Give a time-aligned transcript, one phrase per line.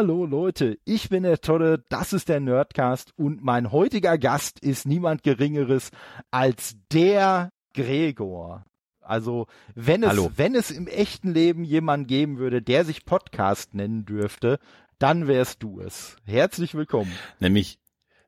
[0.00, 4.86] Hallo Leute, ich bin der Tolle, das ist der Nerdcast und mein heutiger Gast ist
[4.86, 5.90] niemand Geringeres
[6.30, 8.64] als der Gregor.
[9.00, 10.30] Also wenn es, Hallo.
[10.36, 14.60] wenn es im echten Leben jemanden geben würde, der sich Podcast nennen dürfte,
[15.00, 16.14] dann wärst du es.
[16.24, 17.10] Herzlich willkommen.
[17.40, 17.80] Nämlich,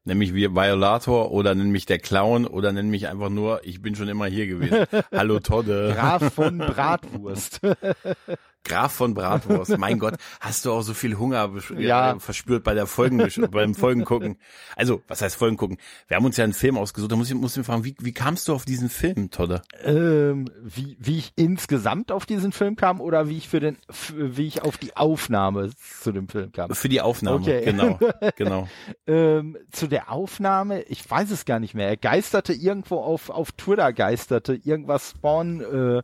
[0.03, 3.95] nämlich wie Violator oder nenn mich der Clown oder nenn mich einfach nur, ich bin
[3.95, 4.87] schon immer hier gewesen.
[5.13, 5.93] Hallo Todde.
[5.95, 7.61] Graf von Bratwurst.
[8.65, 9.79] Graf von Bratwurst.
[9.79, 12.13] Mein Gott, hast du auch so viel Hunger besch- Ja.
[12.13, 13.19] äh, verspürt bei der Folgen,
[13.51, 14.37] beim Folgengucken?
[14.77, 15.79] Also, was heißt Folgengucken?
[16.09, 17.11] Wir haben uns ja einen Film ausgesucht.
[17.11, 19.63] Da muss ich, muss ich mich fragen, wie, wie kamst du auf diesen Film, Todde?
[19.83, 23.77] ähm, wie, wie ich insgesamt auf diesen Film kam oder wie ich für den,
[24.15, 26.71] wie ich auf die Aufnahme zu dem Film kam.
[26.75, 27.39] Für die Aufnahme.
[27.41, 27.63] Okay.
[27.65, 27.99] Genau,
[28.37, 28.69] genau.
[29.07, 31.89] ähm, zu der Aufnahme, ich weiß es gar nicht mehr.
[31.89, 36.03] Er geisterte irgendwo auf, auf Twitter, geisterte irgendwas Spawn, äh,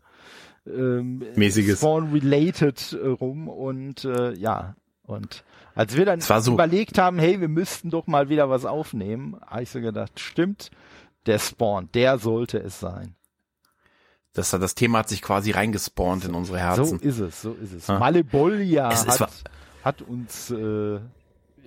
[0.67, 1.79] ähm, Mäßiges.
[1.79, 4.75] Spawn-related äh, rum und äh, ja.
[5.03, 9.37] Und als wir dann so- überlegt haben, hey, wir müssten doch mal wieder was aufnehmen,
[9.47, 10.71] habe ich so gedacht, stimmt,
[11.27, 13.15] der Spawn, der sollte es sein.
[14.33, 16.85] Das, das Thema hat sich quasi reingespawnt in unsere Herzen.
[16.85, 17.87] So ist es, so ist es.
[17.87, 17.99] Ja.
[17.99, 19.31] Malebolja Es- es hat,
[19.83, 20.99] hat uns äh,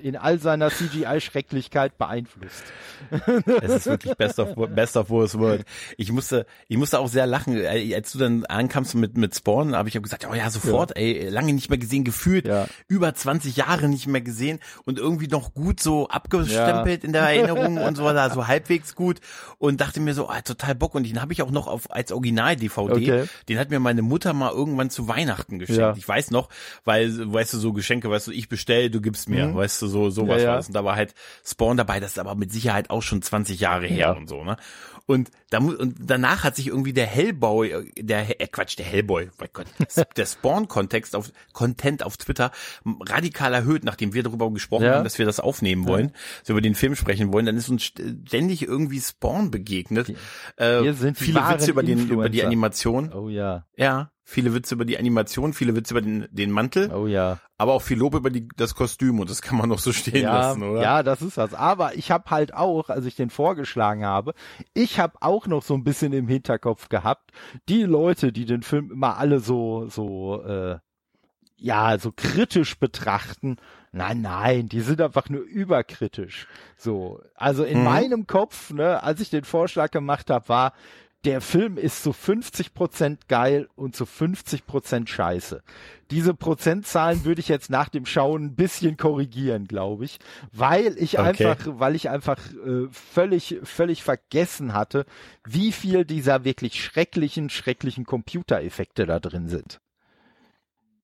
[0.04, 2.64] in all seiner CGI-Schrecklichkeit beeinflusst.
[3.62, 5.64] Es ist wirklich best of, best of worst world.
[5.98, 9.90] Ich musste, ich musste auch sehr lachen, als du dann ankamst mit, mit Spawn, habe
[9.90, 12.68] ich auch gesagt, oh ja, sofort, ey, lange nicht mehr gesehen, gefühlt, Ja.
[12.88, 17.78] über 20 Jahre nicht mehr gesehen und irgendwie noch gut so abgestempelt in der Erinnerung
[17.78, 19.20] und so, da so halbwegs gut
[19.58, 22.12] und dachte mir so, ah, total Bock und den habe ich auch noch auf, als
[22.12, 23.24] Original-DVD, Okay.
[23.48, 25.80] den hat mir meine Mutter mal irgendwann zu Weihnachten geschenkt.
[25.82, 25.94] Ja.
[25.96, 26.50] Ich weiß noch,
[26.86, 30.10] weil, weißt du, so Geschenke, weißt du, ich bestell, du gibst mir, weißt du, so,
[30.10, 30.38] sowas.
[30.38, 30.50] Ja, ja.
[30.50, 30.68] war das.
[30.68, 31.14] Und da war halt
[31.46, 34.12] Spawn dabei, das ist aber mit Sicherheit auch schon 20 Jahre her Ja.
[34.14, 34.56] und so, ne?
[35.06, 39.50] Und da und danach hat sich irgendwie der Hellboy, der äh, Quatsch, der Hellboy, mein
[39.54, 39.66] Gott,
[40.18, 42.52] der Spawn-Kontext auf Content auf Twitter
[43.08, 44.96] radikal erhöht, nachdem wir darüber gesprochen Ja.
[44.98, 46.12] haben, dass wir das aufnehmen wollen,
[46.42, 50.14] dass wir über den Film sprechen wollen, dann ist uns st- ständig irgendwie Spawn begegnet.
[50.58, 52.44] Äh, viele Witze über den über die.
[52.44, 53.12] Animation.
[53.12, 57.08] Oh ja, Ja, viele Witze über die Animation, viele Witze über den, den Mantel, oh
[57.08, 57.40] ja.
[57.58, 60.24] aber auch viel Lob über die, das Kostüm und das kann man noch so stehen
[60.24, 60.82] Ja, lassen, oder?
[60.82, 61.54] ja, das ist das.
[61.56, 64.34] Aber ich habe halt auch, als ich den vorgeschlagen habe,
[64.76, 67.32] ich habe auch noch so ein bisschen im Hinterkopf gehabt,
[67.70, 70.78] die Leute, die den Film immer alle so, so, äh,
[71.58, 73.58] ja, so kritisch betrachten.
[73.92, 76.48] Nein, nein, die sind einfach nur überkritisch.
[76.78, 77.84] So, also in Mhm.
[77.84, 80.74] meinem Kopf, ne, als ich den Vorschlag gemacht habe, war,
[81.26, 85.62] der Film ist zu 50% geil und zu 50% scheiße.
[86.12, 90.20] Diese Prozentzahlen würde ich jetzt nach dem Schauen ein bisschen korrigieren, glaube ich,
[90.54, 91.46] weil ich Okay.
[91.46, 95.06] einfach, weil ich einfach äh, völlig, völlig vergessen hatte,
[95.46, 99.82] wie viel dieser wirklich schrecklichen, schrecklichen Computereffekte da drin sind.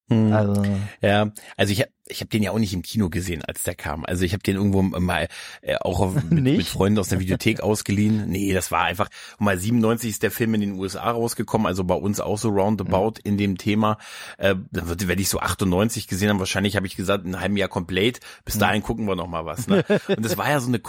[0.09, 0.31] Hm.
[0.33, 0.63] Also,
[1.01, 3.73] Ja, also ich habe ich hab den ja auch nicht im Kino gesehen, als der
[3.75, 4.05] kam.
[4.05, 5.27] Also ich habe den irgendwo mal
[5.61, 8.29] äh, auch auf, mit, mit Freunden aus der Videothek ausgeliehen.
[8.29, 11.95] Nee, das war einfach, mal 97 ist der Film in den USA rausgekommen, also bei
[11.95, 13.97] uns auch so roundabout in dem Thema.
[14.37, 17.57] Äh, dann wird- werde ich so 98 gesehen haben, wahrscheinlich habe ich gesagt, ein halben
[17.57, 18.19] Jahr komplett.
[18.43, 19.67] Bis dahin gucken wir noch mal was.
[19.67, 19.83] Ne?
[20.07, 20.79] Und das war ja so eine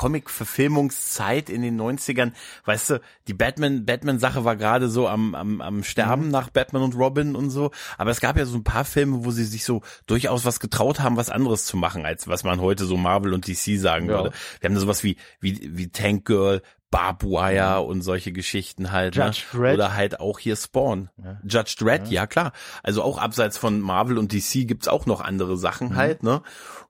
[0.66, 2.33] Comic-Verfilmungszeit in den 90ern.
[2.65, 6.94] Weißt du, die Batman, Batman-Sache war gerade so am, am, am Sterben nach Batman und
[6.94, 7.71] Robin und so.
[7.98, 11.00] Aber es gab ja so ein paar Filme, wo sie sich so durchaus was getraut
[11.00, 14.16] haben, was anderes zu machen, als was man heute so Marvel und DC sagen Ja.
[14.16, 14.32] würde.
[14.60, 19.14] Wir haben da sowas wie, wie, wie Tank Girl, Barb Wire und solche Geschichten halt.
[19.16, 19.58] Judge ne?
[19.60, 19.74] Dredd.
[19.74, 21.10] Oder halt auch hier Spawn.
[21.44, 22.26] Judge Dredd, ja.
[22.26, 22.52] klar.
[22.82, 25.96] Also auch abseits von Marvel und DC gibt's auch noch andere Sachen Mhm.
[25.96, 26.42] halt, ne?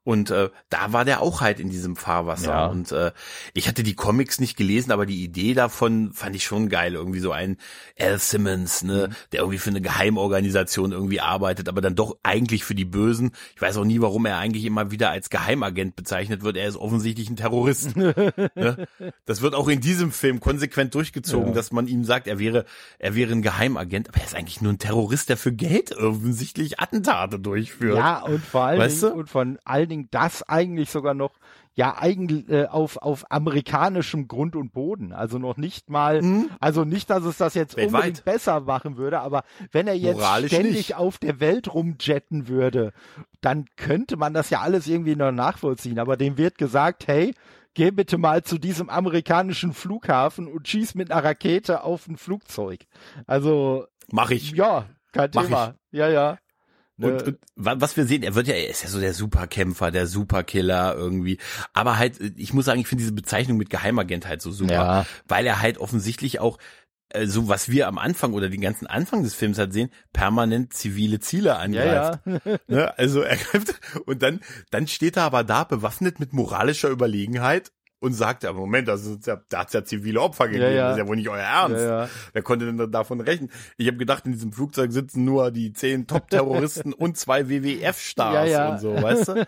[0.07, 2.51] Und äh, da war der auch halt in diesem Fahrwasser.
[2.53, 2.67] Ja.
[2.67, 3.11] Und äh,
[3.55, 6.95] ich hatte die Comics nicht gelesen, aber die Idee davon fand ich schon geil.
[6.95, 7.57] Irgendwie so ein
[7.99, 9.15] Al Simmons, ne, Mhm.
[9.33, 13.33] der irgendwie für eine Geheimorganisation irgendwie arbeitet, aber dann doch eigentlich für die Bösen.
[13.57, 16.57] Ich weiß auch nie, warum er eigentlich immer wieder als Geheimagent bezeichnet wird.
[16.57, 17.97] Er ist offensichtlich ein Terrorist.
[17.97, 18.87] ne?
[19.25, 21.55] Das wird auch in diesem Film konsequent durchgezogen, Ja.
[21.55, 22.65] dass man ihm sagt, er wäre,
[23.01, 26.79] er wäre ein Geheimagent, aber er ist eigentlich nur ein Terrorist, der für Geld offensichtlich
[26.79, 27.97] Attentate durchführt.
[27.99, 29.19] ja, und vor allen Weißt Dingen, du?
[29.19, 31.33] und von allen Dingen das eigentlich sogar noch,
[31.75, 35.13] ja, eigentlich äh, auf, auf amerikanischem Grund und Boden.
[35.13, 36.23] Also noch nicht mal,
[36.61, 37.95] also nicht, dass es das jetzt Weltweit.
[37.95, 40.97] unbedingt besser machen würde, aber wenn er jetzt Moralisch ständig nicht.
[40.97, 42.93] auf der Welt rumjetten würde,
[43.41, 45.99] dann könnte man das ja alles irgendwie noch nachvollziehen.
[45.99, 47.35] Aber dem wird gesagt, hey,
[47.75, 52.81] geh bitte mal zu diesem amerikanischen Flughafen und schieß mit einer Rakete auf ein Flugzeug.
[53.27, 54.53] Also, Mach ich.
[54.53, 55.75] ja, kein Mach Thema.
[55.91, 56.39] Ja, ja.
[56.99, 57.13] Ne?
[57.13, 59.91] Und, und wa- was wir sehen, er wird ja, er ist ja so der Superkämpfer,
[59.91, 61.39] der Superkiller irgendwie.
[61.75, 65.07] Aber halt, ich muss sagen, ich finde diese Bezeichnung mit Geheimagent halt so super, Ja.
[65.29, 66.59] weil er halt offensichtlich auch
[67.11, 70.73] äh, so was wir am Anfang oder den ganzen Anfang des Films halt sehen, permanent
[70.73, 72.21] zivile Ziele angreift.
[72.27, 72.59] Ja, ja.
[72.67, 72.99] ne?
[72.99, 74.41] Also er greift und dann
[74.71, 77.71] dann steht er aber da bewaffnet mit moralischer Überlegenheit
[78.01, 80.89] und sagt ja, Moment, das ist ja, da hat's ja zivile Opfer gegeben, Ja, ja.
[80.89, 81.83] das ist ja wohl nicht euer Ernst.
[81.83, 82.09] Ja.
[82.33, 83.51] Wer konnte denn davon rechnen?
[83.77, 88.81] Ich habe gedacht, in diesem Flugzeug sitzen nur die zehn Top-Terroristen und zwei WWF-Stars und
[88.81, 89.47] so, weißt du?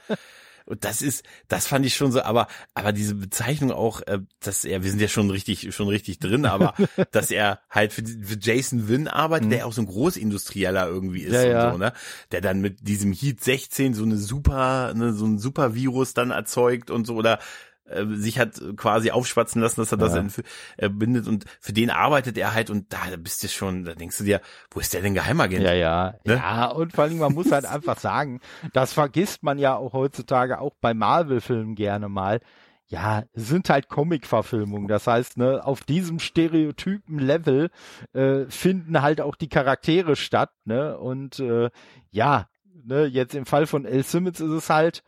[0.69, 4.67] Und das ist, das fand ich schon so, aber, aber diese Bezeichnung auch, äh, dass
[4.67, 6.75] er, wir sind ja schon richtig, schon richtig drin, aber
[7.11, 11.33] dass er halt für, für Jason Wynn arbeitet, der auch so ein Großindustrieller irgendwie ist
[11.33, 11.35] Mhm.
[11.39, 11.73] Ja, und ja.
[11.73, 11.93] so, ne?
[12.33, 16.33] Der dann mit diesem Heat 16 so eine super, ne, so ein super Virus dann
[16.33, 17.39] erzeugt und so oder
[17.89, 20.21] äh, sich hat quasi aufschwatzen lassen, dass er das Ja.
[20.21, 20.33] in,
[20.77, 24.19] äh, bindet und für den arbeitet er halt und da bist du schon, da denkst
[24.19, 24.41] du dir,
[24.71, 25.63] wo ist der denn Geheimagent?
[25.63, 26.15] Ja, ja.
[26.25, 26.35] Ne?
[26.35, 28.41] Ja, und vor allem, man muss halt einfach sagen,
[28.73, 32.41] das vergisst man ja auch heutzutage auch bei Marvel-Filmen gerne mal.
[32.91, 34.89] Ja, sind halt Comic-Verfilmungen.
[34.89, 37.71] Das heißt, ne, auf diesem Stereotypen-Level
[38.15, 40.97] äh, finden halt auch die Charaktere statt, ne?
[40.99, 41.71] Und äh,
[42.11, 42.49] ja,
[42.85, 44.03] ne, jetzt im Fall von L.
[44.05, 45.03] Simmons ist es halt,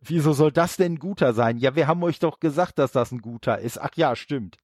[0.00, 1.58] wieso soll das denn ein guter sein?
[1.58, 3.80] Ja, wir haben euch doch gesagt, dass das ein guter ist.
[3.80, 4.56] Ach ja, stimmt.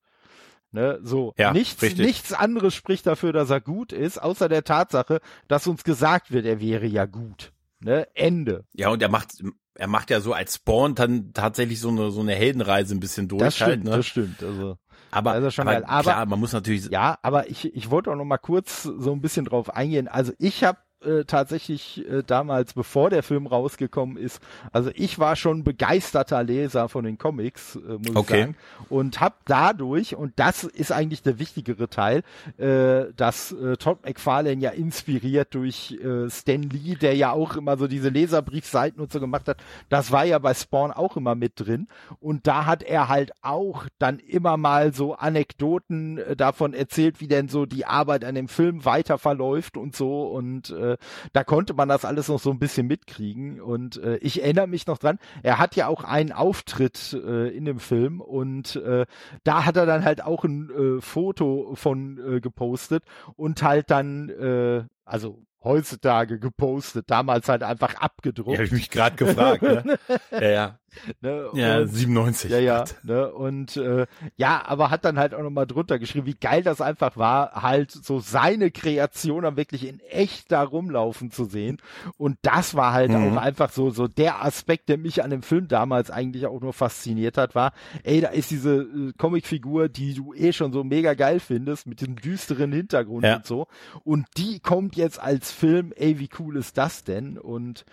[0.73, 1.35] Ne, so.
[1.39, 2.05] Ja, nichts, richtig.
[2.05, 6.47] nichts anderes spricht dafür, dass er gut ist, außer der Tatsache, dass uns gesagt wird,
[6.47, 7.53] er wäre ja gut.
[7.79, 8.65] Ne, Ende.
[8.73, 9.45] Ja, und er macht,
[9.75, 13.29] er macht ja so als Spawn dann tatsächlich so eine, so eine Heldenreise ein bisschen
[13.29, 13.91] durch Das halt, stimmt, ne?
[13.91, 14.43] das stimmt.
[14.43, 14.77] Also,
[15.13, 15.85] aber, ist schon aber, geil.
[15.87, 19.13] Aber- klar, man muss natürlich, ja, aber ich, ich wollte auch noch mal kurz so
[19.13, 20.09] ein bisschen drauf eingehen.
[20.09, 24.41] Also ich habe äh, tatsächlich äh, damals, bevor der Film rausgekommen ist,
[24.73, 28.35] also ich war schon begeisterter Leser von den Comics, äh, muss Okay.
[28.35, 28.57] ich sagen,
[28.89, 32.23] und habe dadurch, und das ist eigentlich der wichtigere Teil,
[32.59, 37.77] äh, dass äh, Todd McFarlane ja inspiriert durch äh, Stan Lee, der ja auch immer
[37.77, 39.59] so diese Leserbriefseiten und so gemacht hat,
[39.89, 41.89] das war ja bei Spawn auch immer mit drin.
[42.21, 47.29] Und da hat er halt auch dann immer mal so Anekdoten äh, davon erzählt, wie
[47.29, 50.25] denn so die Arbeit an dem Film weiter verläuft und so.
[50.27, 50.94] Und äh,
[51.33, 53.61] da konnte man das alles noch so ein bisschen mitkriegen.
[53.61, 57.65] Und äh, ich erinnere mich noch dran, er hat ja auch einen Auftritt äh, in
[57.65, 59.07] dem Film und äh,
[59.45, 63.05] da hat er dann halt auch ein äh, Foto von äh, gepostet
[63.37, 68.51] und halt dann, äh, also heutzutage gepostet, damals halt einfach abgedruckt.
[68.51, 69.99] ja, habe ich mich gerade gefragt, ne?
[70.31, 70.79] Ja, ja.
[71.21, 71.49] ne?
[71.55, 72.51] Ja, Und- 97.
[72.51, 74.07] ja, ja, ne, und äh,
[74.37, 77.91] ja, aber hat dann halt auch nochmal drunter geschrieben, wie geil das einfach war, halt
[77.91, 81.79] so seine Kreation dann wirklich in echt da rumlaufen zu sehen.
[82.17, 83.37] Und das war halt Mhm.
[83.37, 86.73] auch einfach so, so der Aspekt, der mich an dem Film damals eigentlich auch nur
[86.73, 91.15] fasziniert hat, war, ey, da ist diese äh, Comicfigur, die du eh schon so mega
[91.15, 93.37] geil findest, mit dem düsteren Hintergrund Ja.
[93.37, 93.67] und so.
[94.05, 97.39] Und die kommt jetzt als Film, ey, wie cool ist das denn?
[97.39, 97.85] Und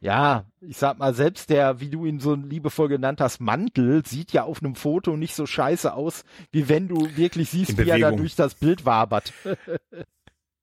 [0.00, 4.32] ja, ich sag mal, selbst der, wie du ihn so liebevoll genannt hast, Mantel sieht
[4.32, 7.98] ja auf einem Foto nicht so scheiße aus, wie wenn du wirklich siehst, wie er
[7.98, 9.32] da durch das Bild wabert.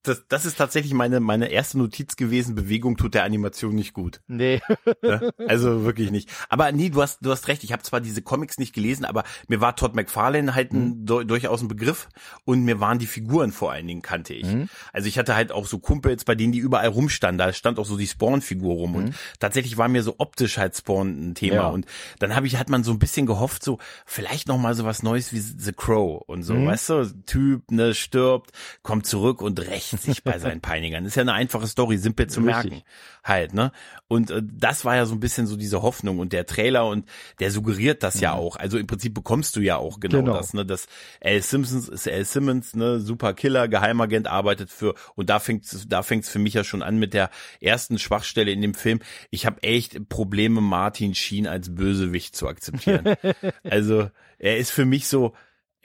[0.05, 2.55] Das, das ist tatsächlich meine, meine erste Notiz gewesen.
[2.55, 4.21] Bewegung tut der Animation nicht gut.
[4.27, 4.61] Nee.
[5.01, 5.31] Ne?
[5.47, 6.29] Also wirklich nicht.
[6.49, 7.63] Aber nee, du hast, du hast recht.
[7.63, 11.23] Ich habe zwar diese Comics nicht gelesen, aber mir war Todd McFarlane halt ein, du-
[11.23, 12.07] durchaus ein Begriff
[12.45, 14.47] und mir waren die Figuren vor allen Dingen kannte ich.
[14.93, 17.37] Also ich hatte halt auch so Kumpels, bei denen die überall rumstanden.
[17.37, 21.29] Da stand auch so die Spawn-Figur rum und tatsächlich war mir so optisch halt Spawn
[21.31, 21.67] ein Thema Ja.
[21.67, 21.85] und
[22.19, 25.03] dann habe ich hat man so ein bisschen gehofft, so vielleicht noch mal so was
[25.03, 28.51] Neues wie The Crow und so, weißt du, Typ ne stirbt,
[28.83, 31.05] kommt zurück und rächt sich bei seinen Peinigern.
[31.05, 32.71] Ist ja eine einfache Story, simpel zu Richtig.
[32.71, 32.83] merken
[33.23, 33.71] halt, ne?
[34.07, 37.05] Und äh, das war ja so ein bisschen so diese Hoffnung und der Trailer und
[37.39, 38.55] der suggeriert das ja auch.
[38.55, 40.33] Also im Prinzip bekommst du ja auch genau, Genau.
[40.37, 40.65] das, ne?
[40.65, 40.87] Das
[41.19, 41.41] L.
[41.41, 42.23] Simpsons ist L.
[42.23, 42.99] Simmons, ne?
[42.99, 46.97] Super Killer, Geheimagent arbeitet für und da fängt's da fängt's für mich ja schon an
[46.97, 47.29] mit der
[47.61, 48.99] ersten Schwachstelle in dem Film.
[49.31, 53.15] Ich habe echt Probleme, Martin Sheen als Bösewicht zu akzeptieren.
[53.63, 55.33] also er ist für mich so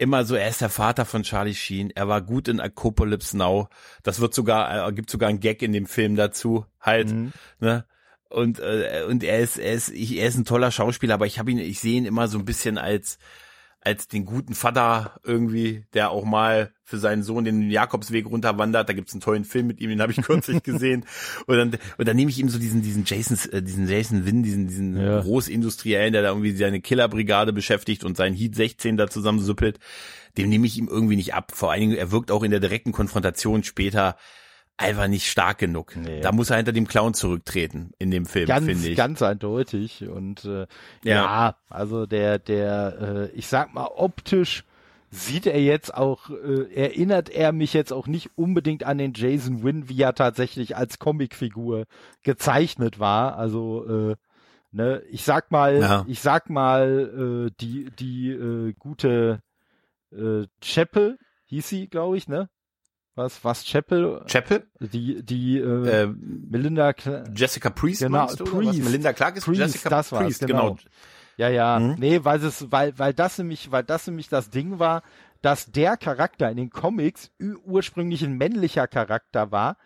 [0.01, 1.91] immer so, er ist der Vater von Charlie Sheen.
[1.91, 3.69] Er war gut in Apocalypse Now.
[4.03, 7.33] Das wird sogar, äh, gibt sogar einen Gag in dem Film dazu, halt, Mhm.
[7.61, 7.85] ne?
[8.31, 11.39] Und, äh, und er ist, er ist, ich, er ist ein toller Schauspieler, aber ich
[11.39, 13.19] habe ihn, ich sehe ihn immer so ein bisschen als,
[13.83, 18.89] als den guten Vater irgendwie, der auch mal für seinen Sohn den Jakobsweg runterwandert.
[18.89, 21.07] Da gibt's einen tollen Film mit ihm, den habe ich kürzlich gesehen.
[21.47, 24.43] Und dann, und dann nehme ich ihm so diesen, diesen Jason, äh, diesen Jason Wynn,
[24.43, 25.21] diesen, diesen Ja.
[25.21, 29.79] Großindustriellen, der da irgendwie seine Killerbrigade beschäftigt und seinen Heat 16 da zusammensuppelt.
[30.37, 31.53] Dem nehme ich ihm irgendwie nicht ab.
[31.55, 34.17] Vor allen Dingen, er wirkt auch in der direkten Konfrontation später
[34.81, 35.95] einfach nicht stark genug.
[35.97, 36.21] Nee.
[36.21, 38.97] Da muss er hinter dem Clown zurücktreten in dem Film, finde ich.
[38.97, 40.09] ganz eindeutig.
[40.09, 40.67] Und äh,
[41.03, 41.15] Ja.
[41.15, 41.57] ja.
[41.69, 44.65] also der, der, äh, ich sag mal, optisch
[45.13, 49.63] sieht er jetzt auch, äh, erinnert er mich jetzt auch nicht unbedingt an den Jason
[49.65, 51.87] Wynn, wie er tatsächlich als Comicfigur
[52.23, 53.37] gezeichnet war.
[53.37, 54.17] Also äh,
[54.71, 56.05] ne, ich sag mal, Ja.
[56.07, 59.41] ich sag mal, äh, die, die äh, gute
[60.13, 62.49] äh, Chapel hieß sie, glaube ich, ne?
[63.17, 64.23] Was, was Chapel?
[64.27, 64.67] Chapel?
[64.81, 68.45] Die, die, äh, Äh, Melinda, Cl Jessica Priest Genau, meinst du?
[68.45, 68.83] Priest.
[68.85, 70.75] Melinda Clark ist Priest, Jessica das war's, Priest, genau.
[70.75, 70.79] genau.
[71.37, 71.97] ja, ja, Mhm.
[71.99, 75.03] nee, weil es, weil, weil das nämlich, weil das nämlich das Ding war,
[75.43, 77.31] dass der Charakter in den Comics
[77.65, 79.77] ursprünglich ein männlicher Charakter war.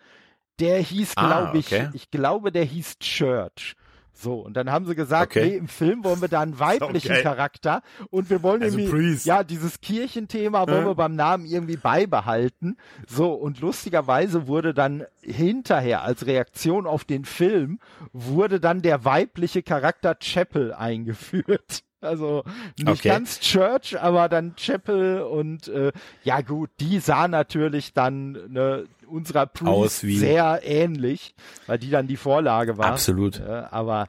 [0.59, 1.89] Der hieß, Ah, glaube ich, okay.
[1.93, 3.75] ich glaube, der hieß Church.
[4.17, 5.49] So, und dann haben sie gesagt, Okay.
[5.49, 7.21] nee, im Film wollen wir da einen weiblichen geil.
[7.23, 9.25] Charakter und wir wollen Also irgendwie, Priest.
[9.25, 10.87] ja, dieses Kirchenthema wollen Ja.
[10.87, 12.77] wir beim Namen irgendwie beibehalten.
[13.07, 17.79] So, und lustigerweise wurde dann hinterher als Reaktion auf den Film
[18.13, 21.83] wurde dann der weibliche Charakter Chapel eingeführt.
[22.01, 22.43] Also
[22.77, 23.09] nicht Okay.
[23.09, 25.91] ganz Church, aber dann Chapel und äh,
[26.23, 31.35] ja gut, die sah natürlich dann ne, unserer Priest sehr ähnlich,
[31.67, 32.85] weil die dann die Vorlage war.
[32.87, 33.39] Absolut.
[33.39, 34.07] Äh, aber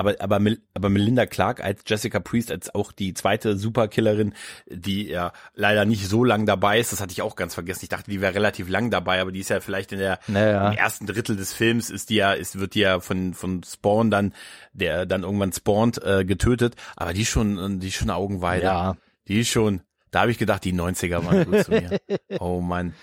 [0.00, 0.38] Aber, aber,
[0.74, 4.32] aber Melinda Clark als Jessica Priest, als auch die zweite Superkillerin,
[4.68, 7.80] die ja leider nicht so lang dabei ist, das hatte ich auch ganz vergessen.
[7.82, 10.70] Ich dachte, die wäre relativ lang dabei, aber die ist ja vielleicht in der Naja.
[10.70, 14.12] im ersten Drittel des Films ist die ja, ist, wird die ja von, von Spawn
[14.12, 14.34] dann,
[14.72, 16.76] der dann irgendwann spawnt, äh, getötet.
[16.94, 18.66] Aber die ist schon, die schon Augenweide.
[18.66, 19.80] ja, Die ist schon,
[20.12, 21.98] da habe ich gedacht, die 90er waren gut zu mir.
[22.38, 22.94] Oh Mann.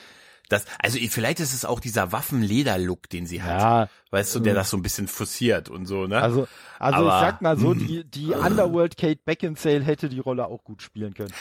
[0.50, 3.60] Das, also vielleicht ist es auch dieser Waffenleder-Look, den sie hat.
[3.62, 6.22] ja, Weißt du, der das so ein bisschen forciert und so, ne?
[6.22, 6.48] also
[6.80, 10.64] also Aber- ich sag mal so, die die Underworld Kate Beckinsale hätte die Rolle auch
[10.64, 11.34] gut spielen können.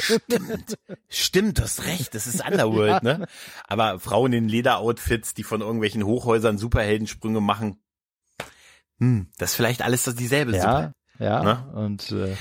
[0.00, 0.78] Stimmt,
[1.08, 3.26] stimmt, du hast recht, das ist Underworld, ne?
[3.68, 7.78] Aber Frauen in Lederoutfits, die von irgendwelchen Hochhäusern Superheldensprünge machen,
[8.98, 10.92] hm, das ist vielleicht alles das dieselbe Ja, Suppe.
[11.18, 11.42] Ja.
[11.42, 11.64] Ne?
[11.74, 12.34] Und äh,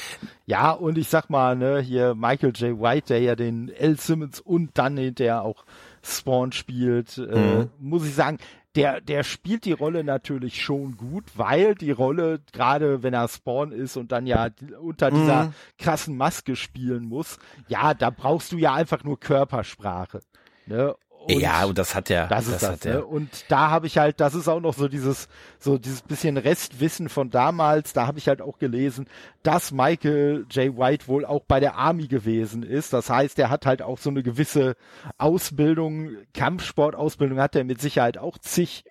[0.46, 2.80] ja, und ich sag mal, ne, hier Michael J.
[2.80, 3.98] White, der ja den L.
[4.00, 5.66] Simmons und dann hinterher auch
[6.04, 7.70] Spawn spielt, äh, Mhm.
[7.80, 8.38] muss ich sagen,
[8.76, 13.72] der, der spielt die Rolle natürlich schon gut, weil die Rolle, gerade wenn er Spawn
[13.72, 14.50] ist und dann ja
[14.82, 15.54] unter dieser Mhm.
[15.80, 17.40] krassen Maske spielen muss,
[17.70, 20.20] ja, da brauchst du ja einfach nur Körpersprache.
[20.68, 20.96] Ne?
[21.28, 22.28] Und ja, und das hat er.
[22.28, 23.04] das ist das, hat ne?
[23.06, 25.28] Und da habe ich halt, das ist auch noch so dieses,
[25.60, 27.94] so dieses bisschen Restwissen von damals.
[27.94, 29.08] Da habe ich halt auch gelesen,
[29.44, 30.78] dass Michael J.
[30.78, 32.94] White wohl auch bei der Army gewesen ist.
[32.94, 34.76] Das heißt, er hat halt auch so eine gewisse
[35.18, 38.84] Ausbildung, Kampfsportausbildung hat er mit Sicherheit auch zig.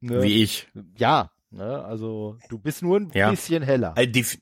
[0.00, 0.22] Ne?
[0.22, 0.68] Wie ich.
[0.96, 1.84] Ja, ne?
[1.84, 3.30] Also du bist nur ein Ja.
[3.30, 3.94] bisschen heller.
[3.96, 4.40] Äh, def de-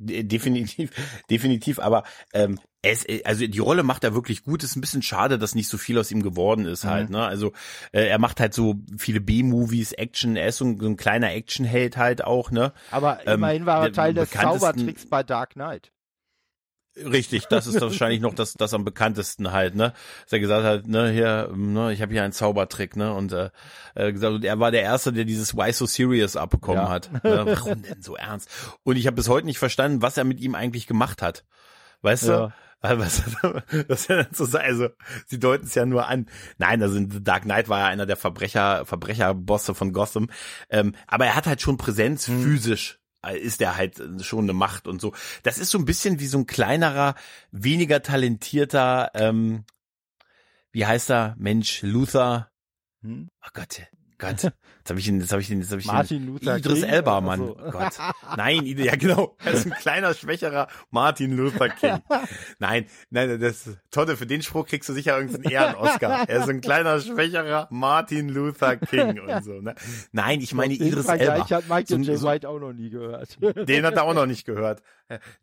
[0.00, 0.90] definitiv,
[1.30, 4.64] definitiv, aber ähm, es, äh, also die Rolle macht er wirklich gut.
[4.64, 7.10] Ist ein bisschen schade, dass nicht so viel aus ihm geworden ist halt.
[7.10, 7.16] Mhm.
[7.16, 7.26] Ne?
[7.26, 7.52] Also
[7.92, 10.36] äh, er macht halt so viele B-Movies, Action.
[10.36, 12.50] Er ist so ein, so ein kleiner Actionheld halt auch.
[12.50, 12.72] Ne?
[12.90, 15.92] Aber ähm, immerhin war er Teil des Zaubertricks bei Dark Knight.
[16.96, 19.92] Richtig, das ist wahrscheinlich noch das, das am bekanntesten halt, ne?
[20.24, 23.14] Dass er gesagt hat, ne, hier, ne, ich habe hier einen Zaubertrick, ne?
[23.14, 23.50] Und äh,
[23.94, 26.90] äh, gesagt, und er war der Erste, der dieses Why So Serious abbekommen Ja.
[26.90, 27.10] hat.
[27.24, 27.42] Ne?
[27.46, 28.48] Warum denn so ernst?
[28.82, 31.44] Und ich habe bis heute nicht verstanden, was er mit ihm eigentlich gemacht hat.
[32.02, 32.48] Weißt Ja.
[32.48, 32.52] du?
[32.82, 33.22] Was,
[33.88, 34.88] was er dann so sagt, also
[35.26, 36.30] sie deuten es ja nur an.
[36.56, 40.30] Nein, also The Dark Knight war er einer der Verbrecher, Verbrecherbosse von Gotham.
[40.70, 42.42] Ähm, aber er hat halt schon Präsenz Hm.
[42.42, 45.14] physisch ist er halt schon eine Macht und so.
[45.42, 47.14] Das ist so ein bisschen wie so ein kleinerer,
[47.50, 49.64] weniger talentierter, ähm,
[50.72, 51.34] wie heißt er?
[51.36, 52.50] Mensch, Luther.
[53.02, 53.28] Hm?
[53.44, 53.82] Oh Gott,
[54.20, 54.42] Gott.
[54.42, 56.26] Jetzt habe ich ihn, jetzt habe ich ihn, jetzt habe ich Martin ihn.
[56.26, 57.38] Luther Idris King Elba, Mann.
[57.38, 57.54] so.
[57.70, 57.92] Gott.
[58.36, 59.36] Nein, ja genau.
[59.44, 61.98] Er ist ein kleiner, schwächerer Martin Luther King.
[62.58, 66.28] Nein, nein, das Tolle, für den Spruch kriegst du sicher irgendeinen Ehren-Oscar.
[66.28, 69.60] Er ist ein kleiner, schwächerer Martin Luther King und so.
[69.60, 69.74] Ne?
[70.12, 71.50] Nein, ich meine Den Idris Vergleich Elba.
[71.50, 72.22] hat Michael So J.
[72.22, 73.38] White auch noch nie gehört.
[73.68, 74.82] Den hat er auch noch nicht gehört.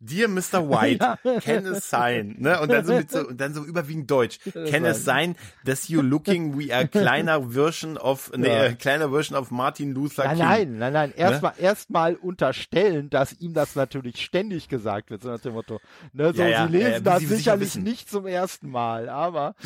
[0.00, 0.68] Dear Mr.
[0.68, 2.36] White, can it sein?
[2.38, 2.60] Ne?
[2.60, 4.38] Und dann so mit so, und dann so überwiegend Deutsch.
[4.52, 8.62] Can es sein, dass you looking we a kleiner Version of, Ja.
[8.62, 10.46] a kleiner Version of Martin Luther Nein, King?
[10.46, 11.12] nein, nein, nein.
[11.16, 15.80] Erstmal erstmal unterstellen, dass ihm das natürlich ständig gesagt wird, so nach dem Motto.
[16.12, 17.82] Ne, so, Ja, ja, sie lesen ja, wie das Sie sicher sicherlich wissen.
[17.82, 19.54] nicht zum ersten Mal, aber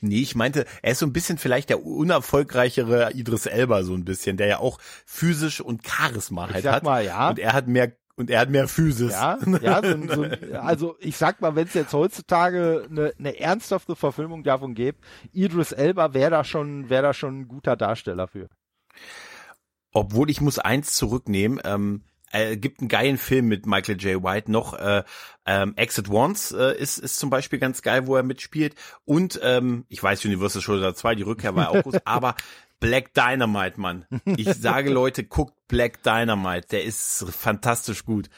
[0.00, 4.04] Nee, ich meinte, er ist so ein bisschen vielleicht der unerfolgreichere Idris Elba, so ein
[4.04, 6.82] bisschen, der ja auch physisch und Charisma ich halt sag hat.
[6.84, 7.30] mal, ja.
[7.30, 9.12] Und er hat mehr, und er hat mehr Physis.
[9.12, 10.24] Ja, ja so, so,
[10.58, 14.98] also ich sag mal, wenn es jetzt heutzutage eine, eine ernsthafte Verfilmung davon gäbe,
[15.32, 18.48] Idris Elba wäre da schon, wäre da schon ein guter Darsteller für.
[19.92, 22.02] Obwohl ich muss eins zurücknehmen, ähm,
[22.34, 24.22] äh, gibt einen geilen Film mit Michael J.
[24.22, 24.74] White noch.
[24.74, 25.04] Äh,
[25.46, 28.74] ähm, Exit Once äh, ist, ist zum Beispiel ganz geil, wo er mitspielt.
[29.04, 32.34] Und ähm, ich weiß, Universal Soldier 2, die Rückkehr war auch groß, aber
[32.80, 34.06] Black Dynamite, Mann.
[34.36, 38.28] Ich sage Leute, guckt Black Dynamite, der ist fantastisch gut.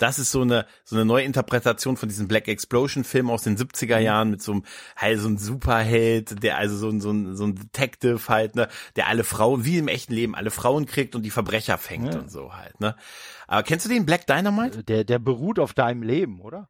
[0.00, 3.56] Das ist so eine so eine neue Interpretation von diesem Black Explosion Film aus den
[3.56, 4.64] 70er Jahren mit so einem
[4.96, 8.68] halt so ein Superheld, der also so ein so ein so ein Detective halt, ne,
[8.96, 12.20] der alle Frauen wie im echten Leben alle Frauen kriegt und die Verbrecher fängt Ja.
[12.20, 12.96] und so halt, ne.
[13.46, 14.84] Aber kennst du den Black Dynamite?
[14.84, 16.68] Der, der beruht auf deinem Leben, oder?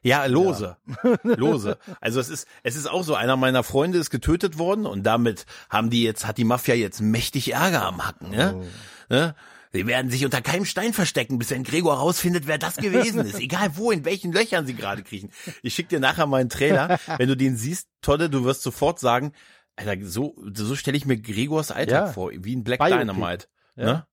[0.00, 0.76] Ja, lose.
[1.24, 1.76] Lose.
[2.00, 5.44] Also es ist, es ist auch so, einer meiner Freunde ist getötet worden und damit
[5.70, 8.54] haben die jetzt, hat die Mafia jetzt mächtig Ärger am Hacken, ne?
[8.56, 8.64] Oh.
[9.12, 9.34] ne?
[9.72, 13.38] Sie werden sich unter keinem Stein verstecken, bis wenn Gregor rausfindet, wer das gewesen ist.
[13.40, 15.30] Egal wo, in welchen Löchern sie gerade kriechen.
[15.62, 16.98] Ich schick dir nachher mal einen Trailer.
[17.18, 19.32] Wenn du den siehst, Todde, du wirst sofort sagen,
[19.76, 22.12] Alter, so, so stelle ich mir Gregors Alltag Ja.
[22.12, 22.98] vor, wie ein Black Biopic.
[22.98, 23.46] Dynamite.
[23.76, 23.84] Ja.
[23.84, 24.06] Ne?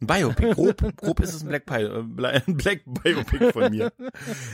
[0.00, 3.90] Ein Biopic, grob, grob ist es ein Black, äh, ein Black Biopic von mir.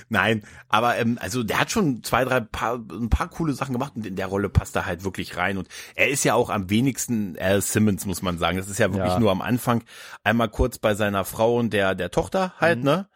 [0.09, 3.95] Nein, aber ähm, also der hat schon zwei, drei paar, ein paar coole Sachen gemacht
[3.97, 5.59] und in der Rolle passt er halt wirklich rein.
[5.59, 8.57] Und er ist ja auch am wenigsten Al Simmons, muss man sagen.
[8.57, 9.19] Das ist ja wirklich Ja.
[9.19, 9.83] nur am Anfang
[10.23, 12.85] einmal kurz bei seiner Frau und der, der Tochter halt, Mhm.
[12.85, 13.09] ne?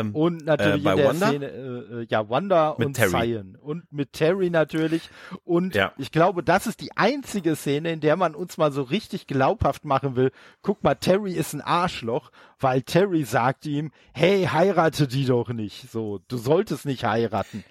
[0.00, 1.28] Ähm, Und natürlich Äh, bei in der Wanda?
[1.28, 3.10] Szene, äh, äh, ja, Wanda Mit und Terry.
[3.10, 3.56] Cyan.
[3.60, 5.08] Und mit Terry natürlich.
[5.44, 5.92] Und Ja.
[5.98, 9.84] ich glaube, das ist die einzige Szene, in der man uns mal so richtig glaubhaft
[9.84, 10.30] machen will.
[10.62, 15.90] Guck mal, Terry ist ein Arschloch, weil Terry sagt ihm, hey, heirate die doch nicht.
[15.90, 17.64] So, du solltest nicht heiraten.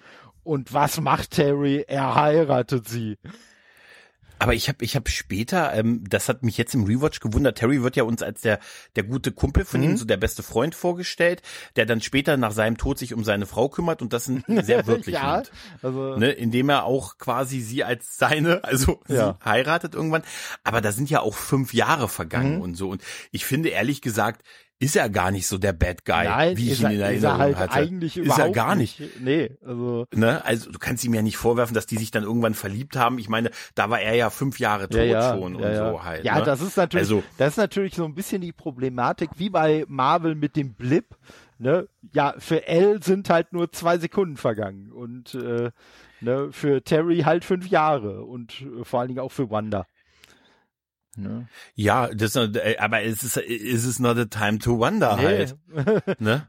[0.44, 1.84] Und was macht Terry?
[1.86, 3.16] Er heiratet sie.
[4.42, 7.82] Aber ich habe ich hab später, ähm, das hat mich jetzt im Rewatch gewundert, Terry
[7.82, 8.58] wird ja uns als der,
[8.96, 9.86] der gute Kumpel von Mhm.
[9.90, 11.42] ihm, so der beste Freund vorgestellt,
[11.76, 14.34] der dann später nach seinem Tod sich um seine Frau kümmert und das sehr
[14.86, 15.52] wörtlich ja, nimmt.
[15.82, 19.38] also, Ne, indem er auch quasi sie als seine, also Ja.
[19.40, 20.22] sie heiratet irgendwann.
[20.64, 22.60] Aber da sind ja auch fünf Jahre vergangen Mhm.
[22.62, 22.88] und so.
[22.90, 24.42] Und ich finde ehrlich gesagt,
[24.82, 27.22] ist er gar nicht so der Bad Guy, nein, wie ich ihn er, in ist
[27.22, 27.72] Erinnerung er halt hatte.
[27.74, 29.00] eigentlich ist er gar nicht.
[29.20, 30.44] Nee, also, Ne?
[30.44, 33.18] Also du kannst ihm ja nicht vorwerfen, dass die sich dann irgendwann verliebt haben.
[33.20, 36.04] Ich meine, da war er ja fünf Jahre tot ja, ja, schon ja, und so
[36.04, 36.24] halt.
[36.24, 36.44] Ja, ne?
[36.44, 40.34] das ist natürlich, Also- das ist natürlich so ein bisschen die Problematik, wie bei Marvel
[40.34, 41.14] mit dem Blip.
[41.58, 41.86] Ne?
[42.12, 45.70] Ja, für L sind halt nur zwei Sekunden vergangen und äh,
[46.20, 49.86] ne, für Terry halt fünf Jahre und äh, vor allen Dingen auch für Wanda.
[51.14, 51.46] Ne?
[51.74, 55.56] Ja, das, äh, aber es ist, es ist not a time to wonder halt.
[56.18, 56.46] Ne?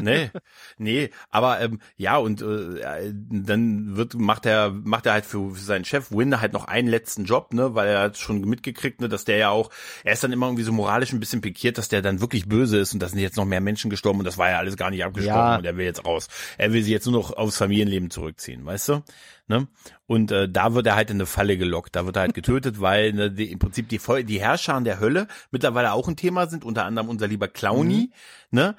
[0.00, 0.30] Nee,
[0.78, 5.60] nee, aber ähm, ja und äh, dann wird macht er macht er halt für, für
[5.60, 9.08] seinen Chef Win halt noch einen letzten Job, ne, weil er hat schon mitgekriegt, ne,
[9.08, 9.70] dass der ja auch
[10.04, 12.78] er ist dann immer irgendwie so moralisch ein bisschen pikiert, dass der dann wirklich böse
[12.78, 14.90] ist und da sind jetzt noch mehr Menschen gestorben und das war ja alles gar
[14.90, 15.56] nicht abgesprochen Ja.
[15.56, 16.28] und er will jetzt raus.
[16.58, 19.02] Er will sich jetzt nur noch aufs Familienleben zurückziehen, weißt du?
[19.46, 19.68] Ne?
[20.06, 22.80] Und äh, da wird er halt in eine Falle gelockt, da wird er halt getötet,
[22.80, 26.64] weil ne, die, im Prinzip die, die Herrscher der Hölle mittlerweile auch ein Thema sind,
[26.64, 28.10] unter anderem unser lieber Clowny,
[28.50, 28.74] ne?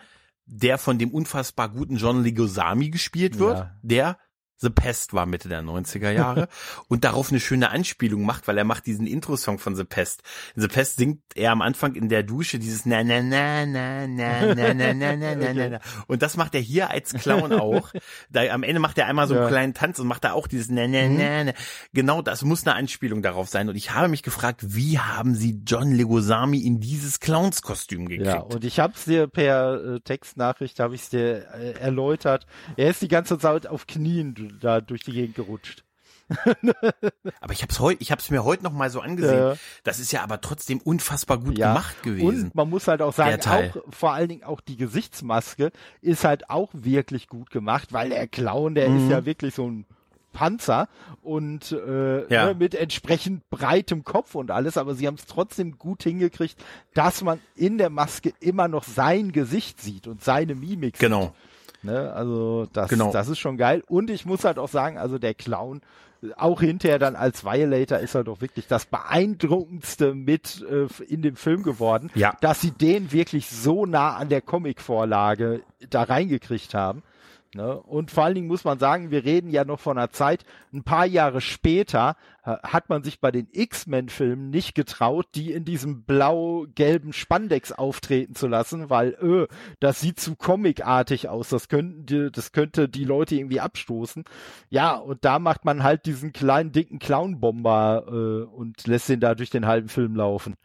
[0.47, 3.75] der von dem unfassbar guten John Legosami gespielt wird, Ja.
[3.83, 4.17] der
[4.57, 6.47] The Pest war Mitte der 90er Jahre
[6.87, 10.23] und darauf eine schöne Anspielung macht, weil er macht diesen Intro-Song von The Pest.
[10.55, 14.07] In The Pest singt er am Anfang in der Dusche dieses na na na na
[14.07, 17.51] na na na na na na na na und das macht er hier als Clown
[17.53, 17.91] auch.
[18.29, 19.49] Da, am Ende macht er einmal so einen Ja.
[19.49, 21.51] kleinen Tanz und macht da auch dieses na na na na.
[21.93, 25.61] Genau, das muss eine Anspielung darauf sein und ich habe mich gefragt, wie haben sie
[25.65, 28.27] John Legosami in dieses Clownskostüm gekriegt?
[28.27, 32.45] Ja, und ich hab's dir per äh, Textnachricht, habe ich's dir äh, erläutert.
[32.77, 35.83] Er ist die ganze Zeit auf Knien da durch die Gegend gerutscht.
[37.39, 39.37] Aber ich hab's heute, ich hab's mir heute noch mal so angesehen.
[39.37, 39.55] Ja.
[39.83, 41.69] Das ist ja aber trotzdem unfassbar gut Ja.
[41.73, 42.45] gemacht gewesen.
[42.45, 46.49] Und man muss halt auch sagen, auch vor allen Dingen auch die Gesichtsmaske ist halt
[46.49, 49.03] auch wirklich gut gemacht, weil der Clown, der Mhm.
[49.05, 49.85] ist ja wirklich so ein
[50.33, 50.89] Panzer
[51.21, 52.47] und äh, Ja.
[52.47, 56.57] ne, mit entsprechend breitem Kopf und alles, aber sie haben es trotzdem gut hingekriegt,
[56.93, 60.97] dass man in der Maske immer noch sein Gesicht sieht und seine Mimik.
[60.99, 61.21] genau.
[61.27, 61.33] Sieht.
[61.85, 62.11] Ne?
[62.13, 63.11] Also das, Genau.
[63.11, 63.83] das ist schon geil.
[63.87, 65.81] Und ich muss halt auch sagen, also der Clown,
[66.37, 71.35] auch hinterher dann als Violator ist halt auch wirklich das beeindruckendste mit äh, in dem
[71.35, 72.35] Film geworden, Ja.
[72.41, 77.03] dass sie den wirklich so nah an der Comicvorlage da reingekriegt haben.
[77.55, 77.79] Ne?
[77.79, 80.83] Und vor allen Dingen muss man sagen, wir reden ja noch von einer Zeit, ein
[80.83, 86.03] paar Jahre später äh, hat man sich bei den X-Men-Filmen nicht getraut, die in diesem
[86.03, 89.47] blau-gelben Spandex auftreten zu lassen, weil, öh,
[89.79, 94.25] das sieht zu comicartig aus, das könnten die, das könnte die Leute irgendwie abstoßen.
[94.69, 99.33] Ja, und da macht man halt diesen kleinen, dicken Clown-Bomber äh, und lässt den da
[99.33, 100.55] durch den halben Film laufen.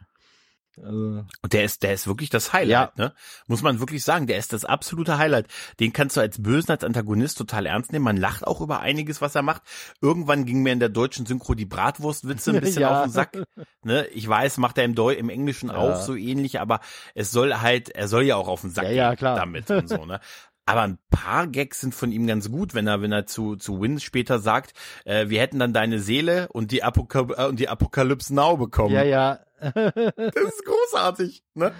[0.77, 3.13] Also, Und der ist, der ist wirklich das Highlight, ne?
[3.47, 5.47] Muss man wirklich sagen, der ist das absolute Highlight.
[5.79, 8.05] Den kannst du als Bösen, als Antagonist total ernst nehmen.
[8.05, 9.61] Man lacht auch über einiges, was er macht.
[10.01, 12.99] Irgendwann ging mir in der deutschen Synchro die Bratwurstwitze ein bisschen Ja.
[12.99, 13.37] auf den Sack.
[13.83, 14.05] Ne?
[14.07, 15.75] Ich weiß, macht er im, Deu im Englischen Ja.
[15.75, 16.79] auch so ähnlich, aber
[17.15, 19.35] es soll halt, er soll ja auch auf den Sack Ja, ja, gehen klar.
[19.35, 20.19] damit und so, ne?
[20.65, 23.81] Aber ein paar Gags sind von ihm ganz gut, wenn er, wenn er zu, zu
[23.81, 24.73] Win später sagt,
[25.05, 28.93] äh, wir hätten dann deine Seele und die, Apoka äh, und die Apokalypse Now bekommen.
[28.93, 29.39] ja, ja.
[29.61, 31.71] Das ist großartig, ne?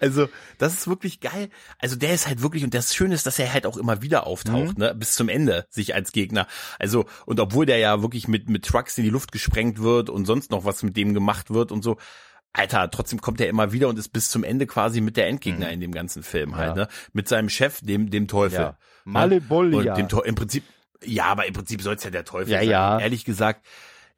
[0.00, 1.50] Also, das ist wirklich geil.
[1.78, 4.26] Also, der ist halt wirklich, und das Schöne ist, dass er halt auch immer wieder
[4.26, 4.84] auftaucht, Mhm.
[4.84, 4.94] ne?
[4.94, 6.46] Bis zum Ende, sich als Gegner.
[6.78, 10.24] Also, und obwohl der ja wirklich mit, mit Trucks in die Luft gesprengt wird und
[10.26, 11.96] sonst noch was mit dem gemacht wird und so.
[12.52, 15.66] Alter, trotzdem kommt er immer wieder und ist bis zum Ende quasi mit der Endgegner
[15.66, 15.72] mhm.
[15.72, 16.84] in dem ganzen Film halt, ja.
[16.84, 16.88] ne?
[17.12, 18.60] Mit seinem Chef, dem, dem Teufel.
[18.60, 18.78] Ja.
[19.04, 19.94] Malebolja.
[19.94, 20.64] Und dem, im Prinzip,
[21.04, 22.68] ja, aber im Prinzip soll es ja der Teufel ja, sein.
[22.68, 22.98] Ja.
[22.98, 23.66] Ehrlich gesagt,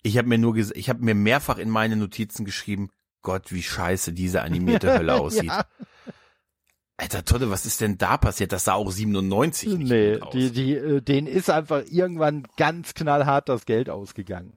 [0.03, 2.91] ich habe mir nur, ich habe mir mehrfach in meine Notizen geschrieben,
[3.23, 5.45] Gott, wie scheiße diese animierte Hölle aussieht.
[5.45, 5.65] ja.
[7.01, 8.51] Alter Tolle, was ist denn da passiert?
[8.51, 10.33] Das sah auch 97 nicht nee, aus.
[10.33, 14.55] Die, die, äh, denen ist einfach irgendwann ganz knallhart das Geld ausgegangen.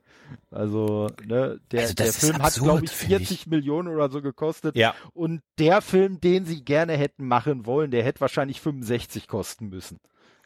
[0.49, 3.47] Also, ne, der, also der Film absurd, hat, glaube ich, 40 ich.
[3.47, 4.75] Millionen oder so gekostet.
[4.75, 4.95] Ja.
[5.13, 9.99] Und der Film, den sie gerne hätten machen wollen, der hätte wahrscheinlich 65 kosten müssen.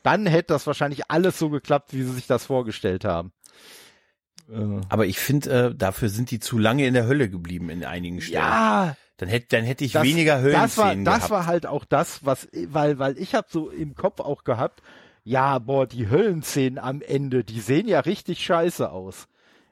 [0.04, 3.32] Dann hätte das wahrscheinlich alles so geklappt, wie sie sich das vorgestellt haben.
[4.50, 4.82] Äh.
[4.90, 8.22] Aber ich finde, äh, dafür sind die zu lange in der Hölle geblieben in einigen
[8.22, 8.44] Stellen.
[8.44, 11.86] Ja, dann hätte dann hätte ich das, weniger Höllenszenen das war, Das war halt auch
[11.86, 14.82] das, was weil weil ich habe so im Kopf auch gehabt,
[15.24, 19.28] ja, boah, die Höllenszenen am Ende, die sehen ja richtig scheiße aus.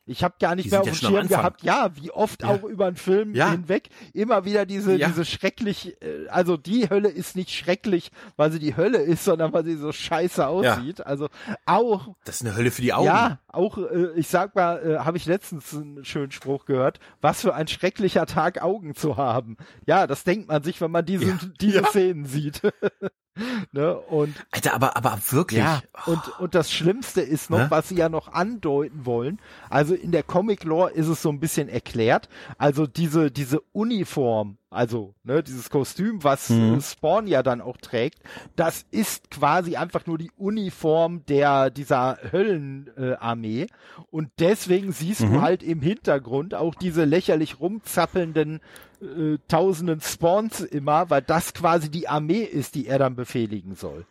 [0.06, 2.50] Ich habe gar nicht die mehr auf dem Schirm gehabt, ja, wie oft ja.
[2.50, 3.52] auch über einen Film ja.
[3.52, 5.08] hinweg immer wieder diese ja.
[5.08, 9.54] diese schrecklich, äh, also die Hölle ist nicht schrecklich, weil sie die Hölle ist, sondern
[9.54, 11.06] weil sie so scheiße aussieht.
[11.06, 11.30] Also
[11.66, 13.06] auch Das ist eine Hölle für die Augen.
[13.06, 17.42] Ja, auch äh, ich sag mal, äh, habe ich letztens einen schönen Spruch gehört, was
[17.42, 19.56] für ein schrecklicher Tag Augen zu haben.
[19.86, 22.62] Ja, das denkt man sich, wenn man diese diese Szenen sieht.
[23.72, 23.98] ne?
[23.98, 25.60] Und Alter, aber aber wirklich.
[25.60, 27.65] Ja, und und das Schlimmste ist noch, ne?
[27.69, 29.39] was sie ja noch andeuten wollen.
[29.69, 32.30] Also in der Comic Lore ist es so ein bisschen erklärt.
[32.58, 36.81] Also diese diese Uniform, also ne, dieses Kostüm, was mhm.
[36.81, 38.19] Spawn ja dann auch trägt,
[38.55, 43.67] das ist quasi einfach nur die Uniform der dieser Höllenarmee äh,
[44.12, 45.33] und deswegen siehst mhm.
[45.33, 48.62] du halt im Hintergrund auch diese lächerlich rumzappelnden
[49.01, 54.05] äh, tausenden Spawns immer, weil das quasi die Armee ist, die er dann befehligen soll.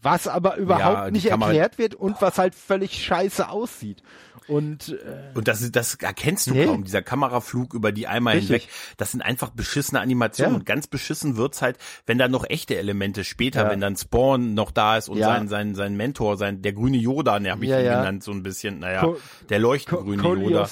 [0.00, 4.02] Was aber überhaupt ja, nicht erklärt wird und was halt völlig scheiße aussieht.
[4.48, 6.64] Und, äh, und das, das erkennst du nee.
[6.64, 8.62] kaum, dieser Kameraflug über die einmal Richtig.
[8.64, 8.68] hinweg.
[8.96, 10.54] Das sind einfach beschissene Animationen.
[10.54, 10.58] Ja.
[10.58, 13.70] Und ganz beschissen wird's halt, wenn da noch echte Elemente später, ja.
[13.70, 15.26] wenn dann Spawn noch da ist und ja.
[15.26, 18.42] sein, sein, sein Mentor, sein, der grüne Yoda, ne, hab ich ihn genannt, so ein
[18.42, 19.18] bisschen, naja, Co
[19.50, 20.68] der leuchtgrüne Yoda.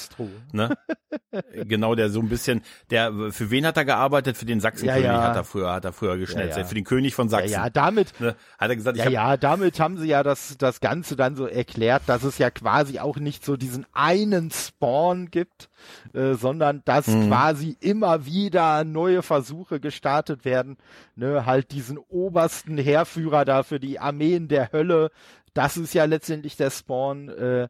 [0.53, 0.77] Ne?
[1.65, 4.39] genau, der so ein bisschen, der, für wen hat er gearbeitet?
[4.39, 6.59] Für den Sachsenkönig hat er früher, hat er früher geschnetzt.
[6.59, 7.53] Für den König von Sachsen.
[7.53, 8.37] Ja, damit, ne?
[8.59, 12.05] hat er gesagt, ja, ja, damit haben sie ja das, das Ganze dann so erklärt,
[12.07, 15.71] dass es ja quasi auch nicht so die diesen einen Spawn gibt,
[16.13, 17.27] äh, sondern dass mhm.
[17.27, 20.77] quasi immer wieder neue Versuche gestartet werden,
[21.17, 25.11] ne, halt diesen obersten Heerführer da für die Armeen der Hölle,
[25.53, 27.69] das ist ja letztendlich der Spawn, äh,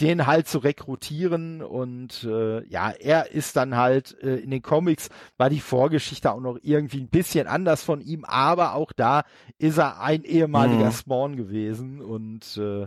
[0.00, 5.08] den halt zu rekrutieren und äh, ja, er ist dann halt äh, in den Comics
[5.36, 9.22] war die Vorgeschichte auch noch irgendwie ein bisschen anders von ihm, aber auch da
[9.58, 10.92] ist er ein ehemaliger mhm.
[10.92, 12.86] Spawn gewesen und äh,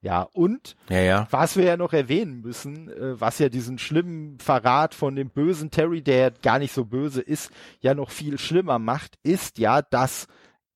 [0.00, 1.28] ja, und ja, ja.
[1.30, 5.70] was wir ja noch erwähnen müssen, äh, was ja diesen schlimmen Verrat von dem bösen
[5.70, 10.26] Terry, der gar nicht so böse ist, ja noch viel schlimmer macht, ist ja, dass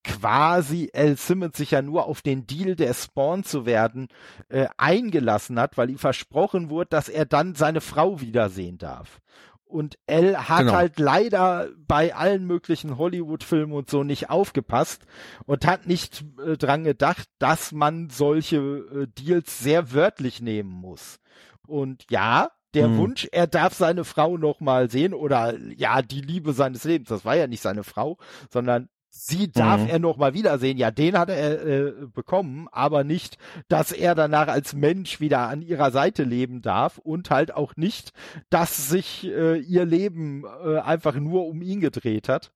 [0.05, 1.17] quasi L.
[1.17, 4.09] Simmons sich ja nur auf den Deal, der Spawn zu werden,
[4.49, 9.21] äh, eingelassen hat, weil ihm versprochen wurde, dass er dann seine Frau wiedersehen darf.
[9.65, 10.73] Und L hat genau.
[10.75, 15.07] halt leider bei allen möglichen Hollywood-Filmen und so nicht aufgepasst
[15.47, 21.21] und hat nicht äh, dran gedacht, dass man solche äh, Deals sehr wörtlich nehmen muss.
[21.67, 22.99] Und ja, der hm.
[22.99, 27.25] Wunsch, er darf seine Frau noch mal sehen oder ja, die Liebe seines Lebens, das
[27.25, 28.19] war ja nicht seine Frau,
[28.51, 29.89] sondern sie darf mhm.
[29.89, 30.79] er noch mal wiedersehen.
[30.79, 33.37] Ja, den hat er äh, bekommen, aber nicht,
[33.69, 38.13] dass er danach als Mensch wieder an ihrer Seite leben darf und halt auch nicht,
[38.49, 42.53] dass sich äh, ihr Leben äh, einfach nur um ihn gedreht hat,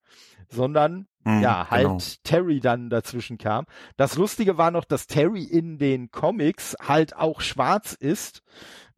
[0.49, 1.99] sondern mhm, ja, halt genau.
[2.25, 3.67] Terry dann dazwischen kam.
[3.99, 8.43] Das Lustige war noch, dass Terry in den Comics halt auch schwarz ist,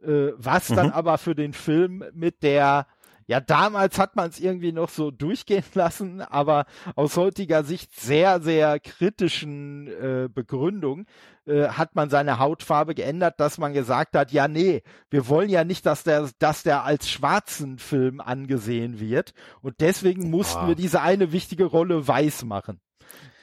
[0.02, 0.76] äh, was mhm.
[0.76, 2.86] dann aber für den Film mit der
[3.28, 6.64] ja, damals hat man es irgendwie noch so durchgehen lassen, aber
[6.96, 11.04] aus heutiger Sicht sehr, sehr kritischen äh, Begründung
[11.46, 15.62] äh, hat man seine Hautfarbe geändert, dass man gesagt hat, ja, nee, wir wollen ja
[15.62, 20.68] nicht, dass der, dass der als schwarzen Film angesehen wird und deswegen mussten ah.
[20.68, 22.80] wir diese eine wichtige Rolle weiß machen.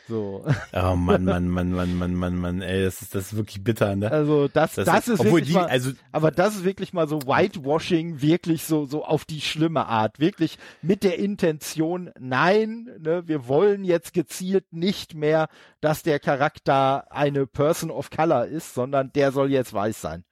[0.08, 0.46] So.
[0.74, 3.96] Oh Mann, Mann, Mann, Mann, Mann, Mann, Mann, ey, das ist, das ist wirklich bitter,
[3.96, 4.12] ne?
[4.12, 7.08] Also das, das, das ist, ist wirklich die, mal, also, aber das ist wirklich mal
[7.08, 13.24] so Whitewashing, wirklich so, so auf die schlimme Art, wirklich mit der Intention, nein, ne,
[13.28, 15.48] wir wollen jetzt gezielt nicht mehr,
[15.82, 20.24] dass der Charakter eine Person of Color ist, sondern der soll jetzt weiß sein.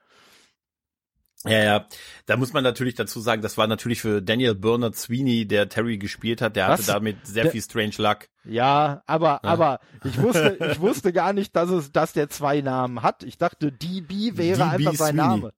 [1.45, 1.87] Ja, ja,
[2.25, 5.97] da muss man natürlich dazu sagen, das war natürlich für Daniel Bernard Sweeney, der Terry
[5.97, 6.81] gespielt hat, der Was?
[6.81, 8.29] hatte damit sehr der, viel Strange Luck.
[8.45, 9.49] Ja, aber, ja.
[9.49, 13.23] aber ich wusste, ich wusste gar nicht, dass es, dass der zwei Namen hat.
[13.23, 15.53] Ich dachte, DB wäre DB einfach sein Name.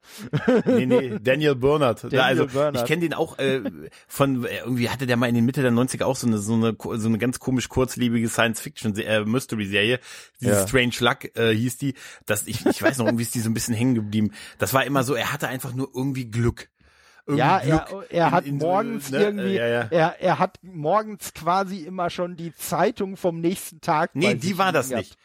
[0.65, 2.03] Nee, nee, Daniel Bernard.
[2.03, 2.77] Daniel also, Bernard.
[2.77, 3.61] ich kenne den auch äh,
[4.07, 6.53] von, äh, irgendwie hatte der mal in den Mitte der 90er auch so eine, so
[6.53, 9.95] eine, so eine ganz komisch kurzlebige Science-Fiction-Mystery-Serie.
[9.95, 9.99] Äh,
[10.41, 10.67] Diese ja.
[10.67, 11.95] Strange Luck äh, hieß die.
[12.25, 14.31] Das, ich, ich weiß noch, irgendwie ist die so ein bisschen hängen geblieben.
[14.59, 16.69] Das war immer so, er hatte einfach nur irgendwie Glück
[17.27, 19.17] ja, er, er hat in, morgens ne?
[19.17, 19.87] irgendwie, ja, ja.
[19.89, 24.15] Er, er hat morgens quasi immer schon die Zeitung vom nächsten Tag.
[24.15, 25.07] Nee, die war das gehabt.
[25.07, 25.17] nicht.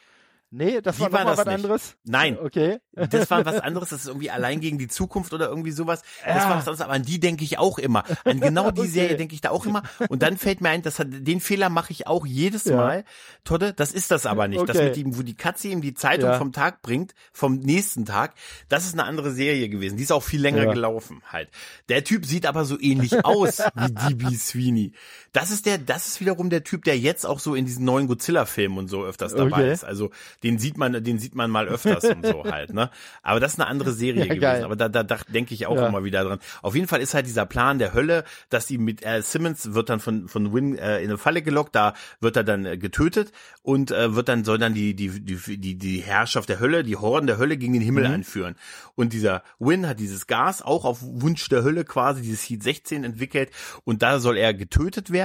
[0.53, 1.55] Nee, das war, war das was nicht.
[1.55, 1.97] anderes.
[2.05, 2.37] Nein.
[2.37, 2.79] Okay.
[2.93, 3.91] Das war was anderes.
[3.91, 6.03] Das ist irgendwie allein gegen die Zukunft oder irgendwie sowas.
[6.25, 6.51] Das ja.
[6.51, 6.81] war was anderes.
[6.81, 8.03] Aber an die denke ich auch immer.
[8.25, 8.91] An genau die okay.
[8.91, 9.85] Serie denke ich da auch immer.
[10.09, 12.77] Und dann fällt mir ein, das hat, den Fehler mache ich auch jedes ja.
[12.77, 13.05] Mal.
[13.45, 14.59] Todde, das ist das aber nicht.
[14.59, 14.73] Okay.
[14.73, 16.39] Das mit dem, wo die Katze ihm die Zeitung ja.
[16.39, 18.35] vom Tag bringt, vom nächsten Tag,
[18.69, 19.99] das ist eine andere Serie gewesen.
[19.99, 21.49] Die ist auch viel länger gelaufen halt.
[21.89, 24.93] Der Typ sieht aber so ähnlich aus wie DB Sweeney.
[25.33, 28.09] Das ist der, das ist wiederum der Typ, der jetzt auch so in diesen neuen
[28.09, 29.73] Godzilla-Filmen und so öfters dabei okay.
[29.73, 29.85] ist.
[29.85, 30.11] Also
[30.43, 32.91] den sieht man, den sieht man mal öfters und so halt, ne?
[33.23, 34.41] Aber das ist eine andere Serie ja, gewesen.
[34.41, 34.65] Geil.
[34.65, 35.87] Aber da, da, da denke ich auch ja.
[35.87, 36.41] immer wieder dran.
[36.63, 39.89] Auf jeden Fall ist halt dieser Plan der Hölle, dass die mit äh, Simmons wird
[39.89, 43.31] dann von von Win äh, in eine Falle gelockt, da wird er dann äh, getötet
[43.63, 46.97] und äh, wird dann soll dann die die die die die Herrschaft der Hölle, die
[46.97, 48.15] Horden der Hölle gegen den Himmel mhm.
[48.15, 48.57] anführen.
[48.97, 53.05] Und dieser Win hat dieses Gas auch auf Wunsch der Hölle quasi dieses Heat 16
[53.05, 53.51] entwickelt
[53.85, 55.20] und da soll er getötet werden.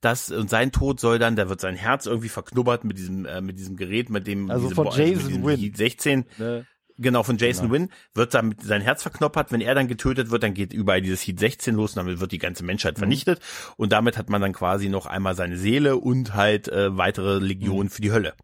[0.00, 3.40] Das und sein Tod soll dann, da wird sein Herz irgendwie verknubbert mit diesem äh,
[3.40, 5.58] mit diesem Gerät, mit dem also von Jason Wynn.
[5.58, 6.24] Heat 16.
[6.38, 6.66] Ne?
[7.00, 7.84] Genau, von Jason genau.
[7.84, 9.50] Wynn wird damit sein Herz verknoppert.
[9.52, 12.32] Wenn er dann getötet wird, dann geht überall dieses Heat 16 los und damit wird
[12.32, 13.00] die ganze Menschheit mhm.
[13.00, 13.40] vernichtet.
[13.76, 17.84] Und damit hat man dann quasi noch einmal seine Seele und halt äh, weitere Legionen
[17.84, 17.90] mhm.
[17.90, 18.34] für die Hölle.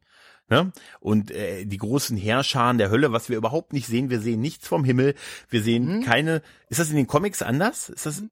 [0.49, 0.73] Ne?
[1.01, 4.69] Und äh, die großen Heerscharen der Hölle, was wir überhaupt nicht sehen, wir sehen nichts
[4.69, 5.15] vom Himmel,
[5.51, 6.03] wir sehen mhm.
[6.05, 6.41] keine.
[6.69, 7.89] Ist das in den Comics anders?
[7.89, 8.23] Ist das?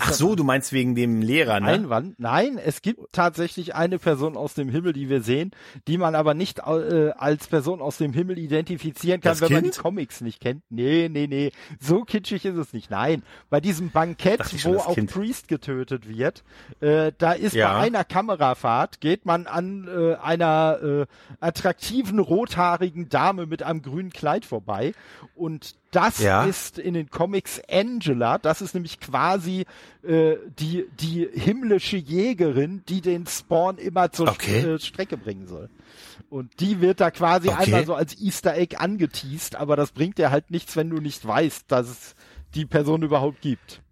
[0.00, 1.68] Ach so, du meinst wegen dem Lehrer, ne?
[1.68, 2.18] Einwand?
[2.18, 5.50] Nein, es gibt tatsächlich eine Person aus dem Himmel, die wir sehen,
[5.88, 9.62] die man aber nicht äh, als Person aus dem Himmel identifizieren kann, das wenn kind?
[9.62, 10.62] man die Comics nicht kennt.
[10.70, 11.52] Nee, nee, nee.
[11.80, 12.90] So kitschig ist es nicht.
[12.90, 13.22] Nein.
[13.50, 15.10] Bei diesem Bankett, wo auch kind.
[15.10, 16.44] Priest getötet wird,
[16.80, 17.72] äh, da ist ja.
[17.72, 21.06] bei einer Kamerafahrt, geht man an äh, einer äh,
[21.40, 24.94] attraktiven rothaarigen Dame mit einem grünen Kleid vorbei
[25.34, 26.44] und das ja.
[26.44, 28.38] ist in den Comics Angela.
[28.38, 29.66] Das ist nämlich quasi
[30.02, 34.60] äh, die, die himmlische Jägerin, die den Spawn immer zur okay.
[34.60, 35.68] äh, Strecke bringen soll.
[36.30, 37.64] Und die wird da quasi okay.
[37.64, 41.26] einmal so als Easter Egg angeteased, aber das bringt dir halt nichts, wenn du nicht
[41.26, 42.14] weißt, dass es
[42.54, 43.82] die Person überhaupt gibt.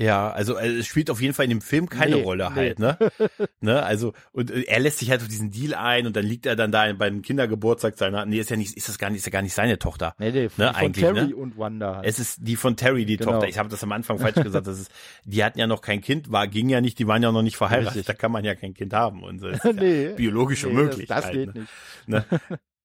[0.00, 2.78] Ja, also, also es spielt auf jeden Fall in dem Film keine nee, Rolle halt,
[2.78, 2.86] nee.
[2.86, 2.98] ne?
[3.60, 3.82] ne?
[3.82, 6.54] Also und äh, er lässt sich halt auf diesen Deal ein und dann liegt er
[6.54, 9.32] dann da beim Kindergeburtstag seiner nee, ist ja nicht ist das gar nicht ist ja
[9.32, 10.14] gar nicht seine Tochter.
[10.18, 10.72] Nee, nee, von, ne?
[10.72, 11.36] von Eigentlich, Terry ne?
[11.36, 11.96] und Wanda.
[11.96, 12.06] Halt.
[12.06, 13.32] Es ist die von Terry die genau.
[13.32, 13.48] Tochter.
[13.48, 14.92] Ich habe das am Anfang falsch gesagt, das ist
[15.24, 17.56] die hatten ja noch kein Kind, war ging ja nicht, die waren ja noch nicht
[17.56, 18.06] verheiratet, Richtig.
[18.06, 19.48] da kann man ja kein Kind haben und so.
[19.78, 21.08] Nee, ja biologisch nee, unmöglich.
[21.08, 21.60] Das, das halt, geht ne?
[21.60, 21.72] nicht.
[22.06, 22.24] Ne?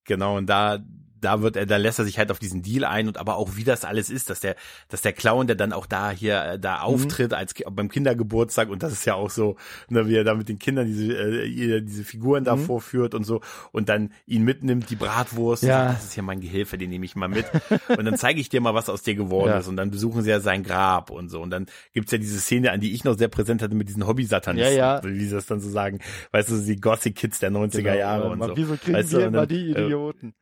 [0.05, 0.79] Genau und da
[1.23, 3.55] da wird er, da lässt er sich halt auf diesen Deal ein und aber auch
[3.55, 4.55] wie das alles ist, dass der,
[4.89, 6.83] dass der Clown, der dann auch da hier äh, da mhm.
[6.83, 7.37] auftritt mhm.
[7.37, 9.55] als beim Kindergeburtstag und das ist ja auch so,
[9.89, 12.65] ne, wie er da mit den Kindern diese äh, diese Figuren da mhm.
[12.65, 15.93] vorführt und so und dann ihn mitnimmt die Bratwurst, ja.
[15.93, 17.45] das ist ja mein Gehilfe, den nehme ich mal mit
[17.87, 19.59] und dann zeige ich dir mal, was aus dir geworden ja.
[19.59, 22.39] ist und dann besuchen sie ja sein Grab und so und dann gibt's ja diese
[22.39, 25.03] Szene, an die ich noch sehr präsent hatte mit diesen Hobby-Satanisten, ja, ja.
[25.03, 25.99] wie sie das dann so sagen,
[26.31, 28.55] weißt du, die Gothic Kids der 90er genau, Jahre und so.
[28.55, 30.33] Wieso kriegen weißt wir immer die äh, Idioten?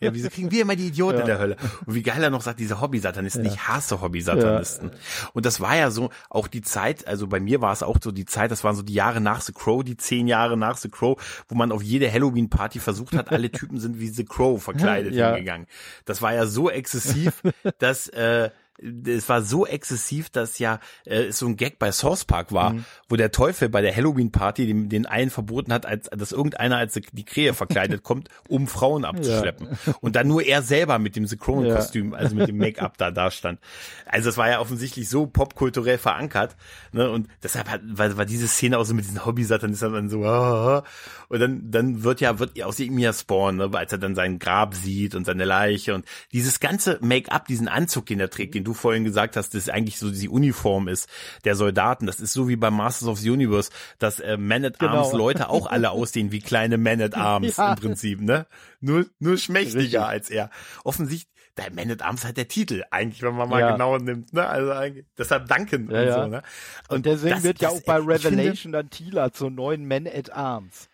[0.00, 1.20] Ja, wieso kriegen wir immer die Idioten ja.
[1.20, 1.56] in der Hölle?
[1.86, 3.52] Und wie geil er noch sagt, diese Hobby-Satanisten, ja.
[3.52, 4.90] ich hasse Hobby-Satanisten.
[4.90, 5.28] Ja.
[5.32, 8.10] Und das war ja so auch die Zeit, also bei mir war es auch so
[8.10, 10.88] die Zeit, das waren so die Jahre nach The Crow, die zehn Jahre nach The
[10.88, 15.14] Crow, wo man auf jede Halloween-Party versucht hat, alle Typen sind wie The Crow verkleidet
[15.14, 15.66] hingegangen.
[16.04, 17.42] Das war ja so exzessiv,
[17.78, 22.52] dass äh, es war so exzessiv, dass ja äh, so ein Gag bei Source Park
[22.52, 22.84] war, mhm.
[23.08, 26.78] wo der Teufel bei der Halloween Party den, den einen verboten hat, als dass irgendeiner
[26.78, 29.68] als die Krähe verkleidet kommt, um Frauen abzuschleppen.
[29.86, 29.94] Ja.
[30.00, 32.18] Und dann nur er selber mit dem The Kostüm, ja.
[32.18, 33.60] also mit dem Make-up da da stand.
[34.06, 36.56] Also es war ja offensichtlich so popkulturell verankert,
[36.92, 37.10] ne?
[37.10, 40.84] Und deshalb hat, war, war diese Szene auch so mit diesen Hobby-Satanisten dann so, ah,
[41.32, 43.70] und dann dann wird ja wird aus ihm ja Spawn, ne?
[43.72, 48.04] als er dann sein Grab sieht und seine Leiche und dieses ganze Make-up, diesen Anzug,
[48.04, 51.08] den er trägt, den du vorhin gesagt hast, das eigentlich so die Uniform ist
[51.44, 52.04] der Soldaten.
[52.04, 55.16] Das ist so wie bei Masters of the Universe, dass äh, Man at Arms genau.
[55.16, 57.72] Leute auch alle aussehen wie kleine Man at Arms ja.
[57.72, 58.46] im Prinzip, ne?
[58.82, 60.00] Nur nur schmächtiger Richtig.
[60.00, 60.50] als er.
[60.84, 63.72] Offensichtlich der Man at Arms hat der Titel, eigentlich, wenn man mal ja.
[63.72, 64.46] genau nimmt, ne?
[64.46, 66.42] Also eigentlich, deshalb danken ja, und so, ne?
[66.88, 70.06] Und, und deswegen das, wird ja auch bei Revelation finde, dann Tila zur neuen Man
[70.06, 70.90] at Arms.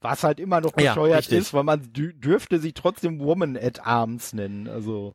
[0.00, 4.66] Was halt immer noch bescheuert ist, weil man dürfte sie trotzdem Woman at Arms nennen,
[4.68, 5.14] also.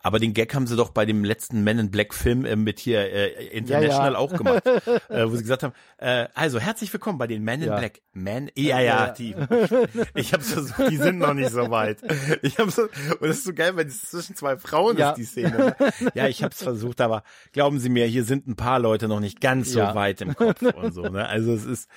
[0.00, 2.78] Aber den Gag haben sie doch bei dem letzten Men in Black Film äh, mit
[2.78, 4.18] hier äh, International ja, ja.
[4.18, 4.64] auch gemacht,
[5.08, 8.00] äh, wo sie gesagt haben, äh, also herzlich willkommen bei den Men in Black.
[8.12, 9.34] Men, ja, ja, die.
[10.14, 11.98] Ich habe versucht, die sind noch nicht so weit.
[12.42, 15.24] Ich habe so, und das ist so geil, weil es zwischen zwei Frauen ist die
[15.24, 15.76] Szene.
[16.14, 19.20] Ja, ich habe es versucht, aber glauben Sie mir, hier sind ein paar Leute noch
[19.20, 21.02] nicht ganz so weit im Kopf und so.
[21.02, 21.26] Ne?
[21.26, 21.88] Also es ist,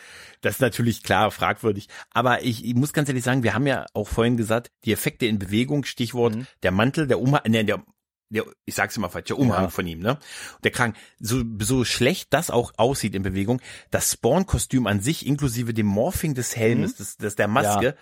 [0.42, 1.88] das ist natürlich klar fragwürdig.
[2.12, 5.26] Aber ich, ich muss ganz ehrlich sagen, wir haben ja auch vorhin gesagt, die Effekte
[5.26, 6.48] in Bewegung, Stichwort mhm.
[6.64, 7.84] der Mantel, der Umhang, ne, der
[8.32, 9.70] der, ich sag's immer falsch, der Umhang ja.
[9.70, 10.18] von ihm, ne?
[10.64, 15.74] Der Kragen, so, so schlecht das auch aussieht in Bewegung, das Spawn-Kostüm an sich, inklusive
[15.74, 16.98] dem Morphing des Helmes, mhm.
[16.98, 17.94] des, des, der Maske, ja.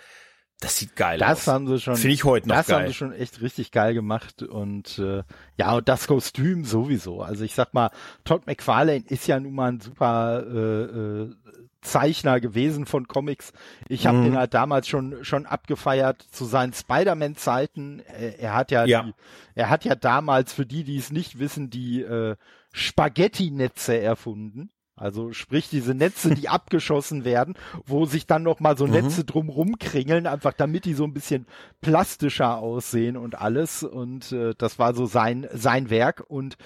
[0.60, 1.44] das sieht geil das aus.
[1.44, 1.96] Das haben sie schon.
[1.96, 2.76] Finde ich heute noch das geil.
[2.76, 5.24] Das haben sie schon echt richtig geil gemacht und äh,
[5.56, 7.22] ja, und das Kostüm sowieso.
[7.22, 7.90] Also ich sag mal,
[8.24, 11.34] Todd McFarlane ist ja nun mal ein super äh, äh,
[11.82, 13.52] Zeichner gewesen von Comics.
[13.88, 14.24] Ich habe mhm.
[14.24, 18.00] den halt damals schon schon abgefeiert zu seinen Spider-Man-Zeiten.
[18.00, 19.02] Er, er, hat ja, ja.
[19.02, 19.14] Die,
[19.54, 22.36] er hat ja damals für die, die es nicht wissen, die äh,
[22.72, 24.70] Spaghetti-Netze erfunden.
[25.00, 27.54] Also sprich diese Netze, die abgeschossen werden,
[27.86, 28.92] wo sich dann noch mal so mhm.
[28.92, 31.46] Netze drumrum kringeln, einfach damit die so ein bisschen
[31.80, 33.82] plastischer aussehen und alles.
[33.82, 36.22] Und äh, das war so sein sein Werk.
[36.28, 36.56] Und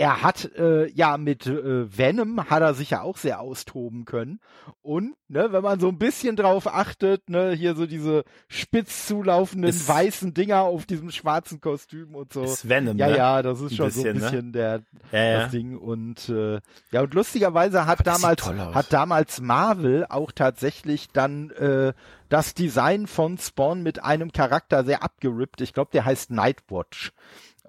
[0.00, 4.40] er hat äh, ja mit äh, Venom hat er sich ja auch sehr austoben können
[4.80, 9.68] und ne, wenn man so ein bisschen drauf achtet, ne, hier so diese spitz zulaufenden
[9.68, 12.44] ist, weißen Dinger auf diesem schwarzen Kostüm und so.
[12.44, 13.16] Ist Venom, ja, ne?
[13.18, 14.52] ja, das ist ein schon bisschen, so ein bisschen ne?
[14.52, 14.82] der
[15.12, 15.40] ja, ja.
[15.40, 16.60] das Ding und äh,
[16.92, 21.92] ja und lustigerweise hat damals hat damals Marvel auch tatsächlich dann äh,
[22.30, 25.60] das Design von Spawn mit einem Charakter sehr abgerippt.
[25.60, 27.12] Ich glaube, der heißt Nightwatch.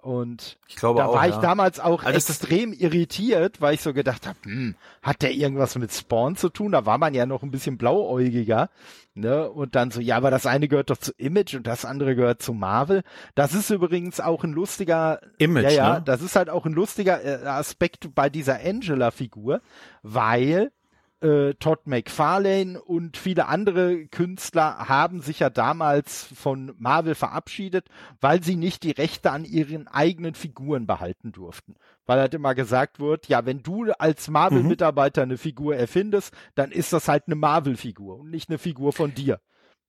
[0.02, 1.36] Und ich glaube da auch, war ja.
[1.36, 5.78] ich damals auch also extrem irritiert, weil ich so gedacht habe, hm, hat der irgendwas
[5.78, 6.72] mit Spawn zu tun?
[6.72, 8.70] Da war man ja noch ein bisschen blauäugiger.
[9.14, 9.50] Ne?
[9.50, 12.42] Und dann so, ja, aber das eine gehört doch zu Image und das andere gehört
[12.42, 13.04] zu Marvel.
[13.36, 16.02] Das ist übrigens auch ein lustiger Image, ja, ja, ne?
[16.04, 19.62] das ist halt auch ein lustiger äh, Aspekt bei dieser Angela-Figur,
[20.02, 20.72] weil
[21.22, 27.88] äh, Todd McFarlane und viele andere Künstler haben sich ja damals von Marvel verabschiedet,
[28.20, 31.76] weil sie nicht die Rechte an ihren eigenen Figuren behalten durften.
[32.06, 36.92] Weil halt immer gesagt wird, ja, wenn du als Marvel-Mitarbeiter eine Figur erfindest, dann ist
[36.94, 39.40] das halt eine Marvel-Figur und nicht eine Figur von dir.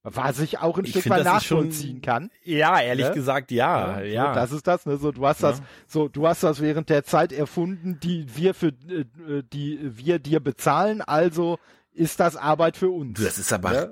[0.05, 2.31] Was ich auch ein ich Stück weit nachvollziehen schon, kann.
[2.43, 3.15] Ja, ehrlich ne?
[3.15, 4.05] gesagt, ja, ja.
[4.05, 4.35] ja.
[4.35, 4.97] Das ist das, ne?
[4.97, 5.51] So, du hast ja.
[5.51, 10.19] das, so, du hast das während der Zeit erfunden, die wir für, äh, die wir
[10.19, 11.59] dir bezahlen, also
[11.93, 13.23] ist das Arbeit für uns.
[13.23, 13.91] Das ist aber, ne?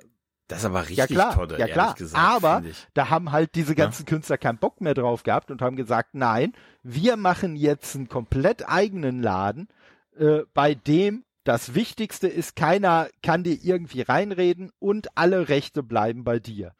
[0.48, 1.94] das ist aber richtig ja, klar, toll, ja, klar.
[1.94, 4.08] Gesagt, aber da haben halt diese ganzen ja?
[4.08, 8.68] Künstler keinen Bock mehr drauf gehabt und haben gesagt, nein, wir machen jetzt einen komplett
[8.68, 9.68] eigenen Laden,
[10.18, 16.22] äh, bei dem das Wichtigste ist, keiner kann dir irgendwie reinreden und alle Rechte bleiben
[16.22, 16.74] bei dir.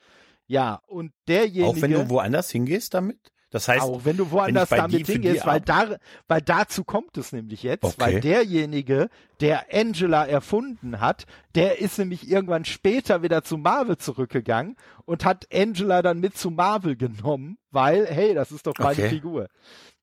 [0.47, 1.67] Ja, und derjenige.
[1.67, 3.19] Auch wenn du woanders hingehst damit?
[3.51, 5.97] Das heißt, auch wenn du woanders wenn damit hingehst, weil da,
[6.29, 7.95] weil dazu kommt es nämlich jetzt, okay.
[7.99, 9.09] weil derjenige,
[9.41, 15.49] der Angela erfunden hat, der ist nämlich irgendwann später wieder zu Marvel zurückgegangen und hat
[15.53, 19.09] Angela dann mit zu Marvel genommen, weil, hey, das ist doch meine okay.
[19.09, 19.49] Figur.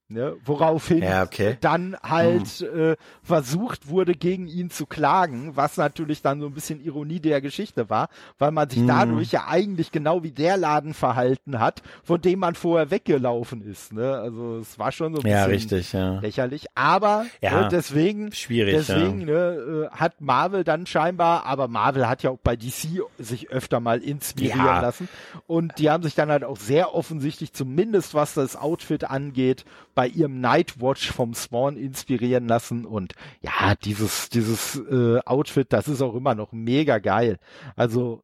[0.10, 1.58] Ne, woraufhin ja, okay.
[1.60, 2.92] dann halt hm.
[2.92, 7.42] äh, versucht wurde, gegen ihn zu klagen, was natürlich dann so ein bisschen Ironie der
[7.42, 8.08] Geschichte war,
[8.40, 8.88] weil man sich hm.
[8.88, 13.92] dadurch ja eigentlich genau wie der Laden verhalten hat, von dem man vorher weggelaufen ist.
[13.92, 14.14] Ne?
[14.14, 16.20] Also es war schon so ein ja, bisschen richtig, ja.
[16.22, 16.68] lächerlich.
[16.74, 22.24] Aber ja, ne, deswegen, schwierig, deswegen ne, äh, hat Marvel dann scheinbar, aber Marvel hat
[22.24, 25.10] ja auch bei DC sich öfter mal inspirieren lassen.
[25.48, 29.66] Und die haben sich dann halt auch sehr offensichtlich, zumindest was das Outfit angeht,
[29.98, 36.04] bei ihrem Nightwatch vom Spawn inspirieren lassen und ja, dieses, dieses äh, Outfit, das ist
[36.04, 37.40] auch immer noch mega geil.
[37.76, 38.22] Also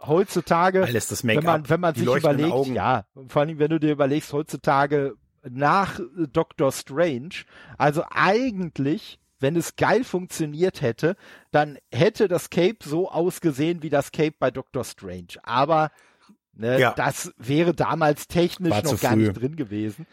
[0.00, 2.74] heutzutage, wenn man, wenn man sich überlegt, Augen.
[2.74, 5.14] ja, vor allem wenn du dir überlegst, heutzutage
[5.48, 6.00] nach
[6.32, 7.44] Doctor Strange,
[7.78, 11.14] also eigentlich wenn es geil funktioniert hätte,
[11.52, 15.38] dann hätte das Cape so ausgesehen wie das Cape bei Doctor Strange.
[15.44, 15.92] Aber
[16.52, 16.94] ne, ja.
[16.94, 20.08] das wäre damals technisch War noch gar nicht drin gewesen.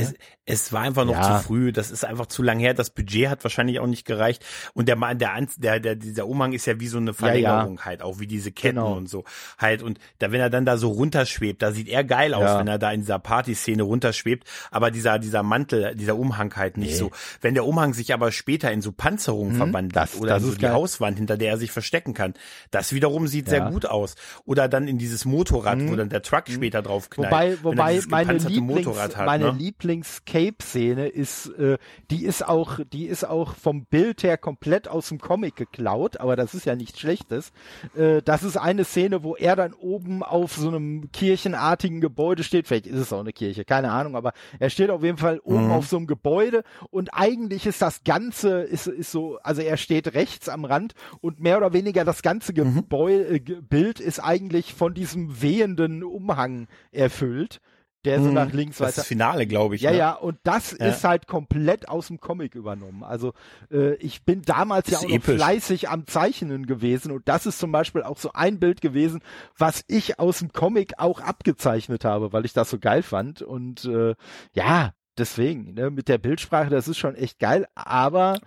[0.00, 1.38] Es, es war einfach noch ja.
[1.38, 1.72] zu früh.
[1.72, 2.74] Das ist einfach zu lang her.
[2.74, 4.44] Das Budget hat wahrscheinlich auch nicht gereicht.
[4.74, 7.80] Und der Mann, der, der, der, dieser Umhang ist ja wie so eine Verlängerung ja,
[7.80, 7.84] ja.
[7.84, 8.96] halt, auch wie diese Ketten genau.
[8.96, 9.24] und so
[9.58, 9.82] halt.
[9.82, 12.78] Und da, wenn er dann da so runterschwebt, da sieht er geil aus, wenn er
[12.78, 14.48] da in dieser Partyszene runterschwebt.
[14.70, 16.96] Aber dieser, dieser Mantel, dieser Umhang halt nicht nee.
[16.96, 17.10] so.
[17.40, 20.52] Wenn der Umhang sich aber später in so Panzerungen mhm, verwandelt das, oder das so
[20.52, 20.72] die geil.
[20.72, 22.34] Hauswand, hinter der er sich verstecken kann,
[22.70, 24.14] das wiederum sieht sehr gut aus.
[24.44, 25.90] Oder dann in dieses Motorrad, mhm.
[25.90, 26.54] wo dann der Truck mhm.
[26.54, 27.30] später drauf knallt.
[27.30, 29.58] Wobei, wobei meine, Lieblings, hat, meine ne?
[29.58, 31.78] Lieblings Lieblings-Cape-Szene ist, äh,
[32.10, 36.36] die ist auch, die ist auch vom Bild her komplett aus dem Comic geklaut, aber
[36.36, 37.52] das ist ja nichts Schlechtes.
[37.94, 42.66] Äh, das ist eine Szene, wo er dann oben auf so einem kirchenartigen Gebäude steht.
[42.66, 45.66] Vielleicht ist es auch eine Kirche, keine Ahnung, aber er steht auf jeden Fall oben
[45.66, 45.72] mhm.
[45.72, 50.14] auf so einem Gebäude und eigentlich ist das Ganze, ist, ist so, also er steht
[50.14, 52.74] rechts am Rand und mehr oder weniger das ganze mhm.
[52.74, 57.60] Gebäude, äh, Bild ist eigentlich von diesem wehenden Umhang erfüllt
[58.04, 58.34] der so mhm.
[58.34, 58.90] nach links weiter.
[58.90, 59.82] Das ist Finale, glaube ich.
[59.82, 59.96] Ja, ne?
[59.96, 60.86] ja, und das ja.
[60.86, 63.04] ist halt komplett aus dem Comic übernommen.
[63.04, 63.32] Also
[63.70, 67.72] äh, ich bin damals ja auch noch fleißig am Zeichnen gewesen und das ist zum
[67.72, 69.20] Beispiel auch so ein Bild gewesen,
[69.56, 73.42] was ich aus dem Comic auch abgezeichnet habe, weil ich das so geil fand.
[73.42, 74.14] Und äh,
[74.52, 78.40] ja, deswegen, ne, mit der Bildsprache, das ist schon echt geil, aber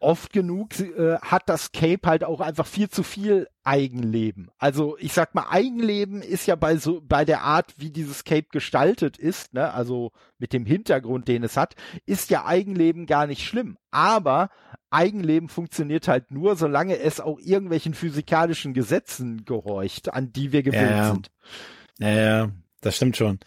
[0.00, 4.50] oft genug äh, hat das Cape halt auch einfach viel zu viel Eigenleben.
[4.58, 8.46] Also ich sag mal, Eigenleben ist ja bei so bei der Art, wie dieses Cape
[8.50, 11.74] gestaltet ist, ne, also mit dem Hintergrund, den es hat,
[12.06, 13.76] ist ja Eigenleben gar nicht schlimm.
[13.90, 14.50] Aber
[14.90, 20.90] Eigenleben funktioniert halt nur, solange es auch irgendwelchen physikalischen Gesetzen gehorcht, an die wir gewöhnt
[20.90, 21.30] ja, sind.
[21.98, 23.38] Ja, ja, das stimmt schon.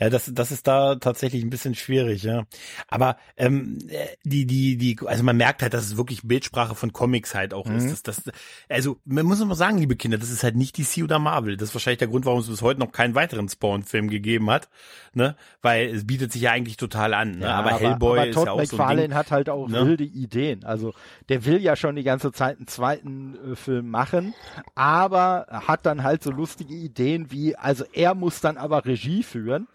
[0.00, 2.44] Ja, das, das ist da tatsächlich ein bisschen schwierig, ja.
[2.88, 3.76] Aber ähm,
[4.24, 7.66] die, die, die, also man merkt halt, dass es wirklich Bildsprache von Comics halt auch
[7.66, 7.76] mhm.
[7.76, 8.08] ist.
[8.08, 8.34] Das, das,
[8.70, 11.58] also man muss mal sagen, liebe Kinder, das ist halt nicht DC oder Marvel.
[11.58, 14.70] Das ist wahrscheinlich der Grund, warum es bis heute noch keinen weiteren Spawn-Film gegeben hat,
[15.12, 15.36] ne?
[15.60, 17.32] Weil es bietet sich ja eigentlich total an.
[17.32, 17.46] Ne?
[17.46, 19.50] Ja, aber, aber Hellboy aber Todd ist ja auch McFarlane so ein Ding, hat halt
[19.50, 19.86] auch ne?
[19.86, 20.64] wilde Ideen.
[20.64, 20.94] Also
[21.28, 24.32] der will ja schon die ganze Zeit einen zweiten äh, Film machen,
[24.74, 29.68] aber hat dann halt so lustige Ideen wie, also er muss dann aber Regie führen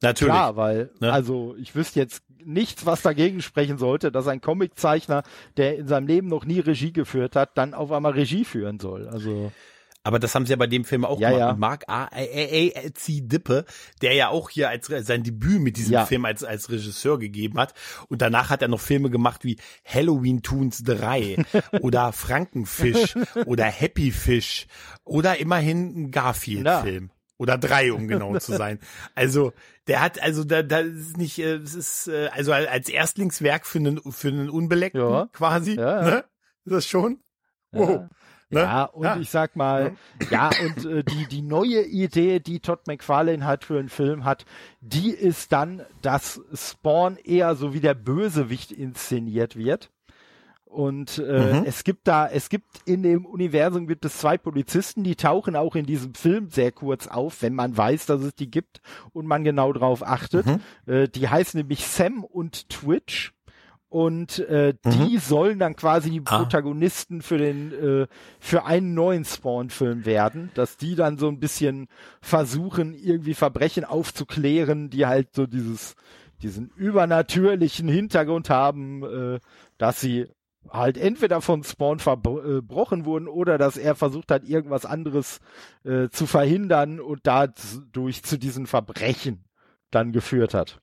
[0.00, 0.32] Natürlich.
[0.32, 1.12] Klar, weil, ne?
[1.12, 5.22] also ich wüsste jetzt nichts, was dagegen sprechen sollte, dass ein Comiczeichner,
[5.56, 9.08] der in seinem Leben noch nie Regie geführt hat, dann auf einmal Regie führen soll.
[9.08, 9.52] Also.
[10.04, 11.50] Aber das haben sie ja bei dem Film auch ja, gemacht.
[11.50, 11.56] Ja.
[11.56, 12.04] Mark A.
[12.04, 12.22] A.
[12.22, 12.94] A.
[12.94, 13.20] C.
[13.22, 13.64] Dippe,
[14.00, 16.06] der ja auch hier als sein Debüt mit diesem ja.
[16.06, 17.74] Film als, als Regisseur gegeben hat.
[18.08, 21.44] Und danach hat er noch Filme gemacht wie Halloween Toons 3
[21.82, 24.66] oder Frankenfisch oder Happy Fish
[25.04, 27.10] oder immerhin ein Garfield-Film.
[27.38, 28.80] Oder drei, um genau zu sein.
[29.14, 29.52] Also,
[29.86, 33.78] der hat, also da, da ist nicht, äh, es ist, äh, also als Erstlingswerk für
[33.78, 35.28] einen, für einen Unbeleckten ja.
[35.32, 36.10] quasi, ja, ja.
[36.10, 36.24] ne?
[36.64, 37.20] Ist das schon?
[37.70, 37.90] Wow.
[37.90, 38.08] Ja.
[38.50, 38.60] Ne?
[38.60, 39.16] Ja, und ja.
[39.18, 39.96] ich sag mal,
[40.30, 44.46] ja, und äh, die, die neue Idee, die Todd McFarlane halt für einen Film hat,
[44.80, 49.90] die ist dann, dass Spawn eher so wie der Bösewicht inszeniert wird.
[50.68, 51.64] Und äh, mhm.
[51.64, 55.74] es gibt da, es gibt in dem Universum gibt es zwei Polizisten, die tauchen auch
[55.74, 59.44] in diesem Film sehr kurz auf, wenn man weiß, dass es die gibt und man
[59.44, 60.46] genau drauf achtet.
[60.46, 60.60] Mhm.
[60.86, 63.32] Äh, die heißen nämlich Sam und Twitch.
[63.90, 64.90] Und äh, mhm.
[64.90, 66.40] die sollen dann quasi die ah.
[66.40, 68.06] Protagonisten für den äh,
[68.38, 71.88] für einen neuen Spawn-Film werden, dass die dann so ein bisschen
[72.20, 75.94] versuchen, irgendwie Verbrechen aufzuklären, die halt so dieses
[76.42, 79.40] diesen übernatürlichen Hintergrund haben, äh,
[79.78, 80.26] dass sie
[80.70, 85.40] halt entweder von Spawn verbrochen wurden oder dass er versucht hat, irgendwas anderes
[85.84, 89.44] äh, zu verhindern und dadurch zu diesen Verbrechen
[89.90, 90.80] dann geführt hat.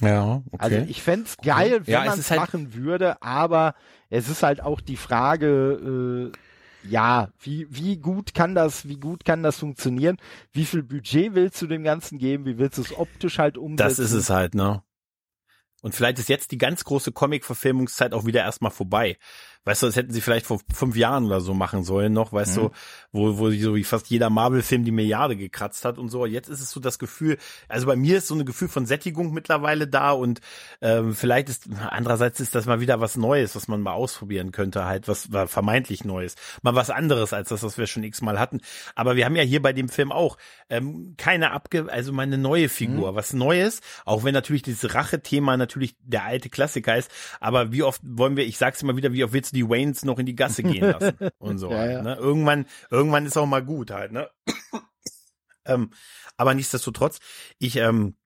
[0.00, 0.56] Ja, okay.
[0.58, 1.86] Also ich fände geil, okay.
[1.86, 3.74] wenn ja, man es halt machen würde, aber
[4.10, 9.24] es ist halt auch die Frage, äh, ja, wie, wie gut kann das, wie gut
[9.24, 10.16] kann das funktionieren?
[10.52, 12.44] Wie viel Budget willst du dem Ganzen geben?
[12.46, 13.88] Wie willst du es optisch halt umsetzen?
[13.88, 14.82] Das ist es halt, ne?
[15.82, 19.16] Und vielleicht ist jetzt die ganz große Comic-Verfilmungszeit auch wieder erstmal vorbei.
[19.68, 22.56] Weißt du, das hätten sie vielleicht vor fünf Jahren oder so machen sollen noch, weißt
[22.56, 22.60] mhm.
[22.62, 22.70] du,
[23.12, 26.24] wo, wo so wie fast jeder Marvel-Film die Milliarde gekratzt hat und so.
[26.24, 27.36] Jetzt ist es so das Gefühl,
[27.68, 30.40] also bei mir ist so ein Gefühl von Sättigung mittlerweile da und
[30.80, 34.86] ähm, vielleicht ist, andererseits ist das mal wieder was Neues, was man mal ausprobieren könnte,
[34.86, 36.36] halt, was war vermeintlich Neues.
[36.62, 38.62] Mal was anderes als das, was wir schon x-mal hatten.
[38.94, 40.38] Aber wir haben ja hier bei dem Film auch
[40.70, 43.16] ähm, keine abge, also mal eine neue Figur, mhm.
[43.16, 47.10] was Neues, auch wenn natürlich dieses Rache-Thema natürlich der alte Klassiker ist.
[47.38, 50.04] Aber wie oft wollen wir, ich sag's immer wieder, wie oft willst du die Waynes
[50.04, 51.70] noch in die Gasse gehen lassen und so.
[51.70, 52.14] ja, halt, ne?
[52.16, 54.30] Irgendwann, irgendwann ist auch mal gut halt, ne?
[55.64, 55.90] ähm,
[56.36, 57.18] aber nichtsdestotrotz,
[57.58, 58.17] ich ähm, äh,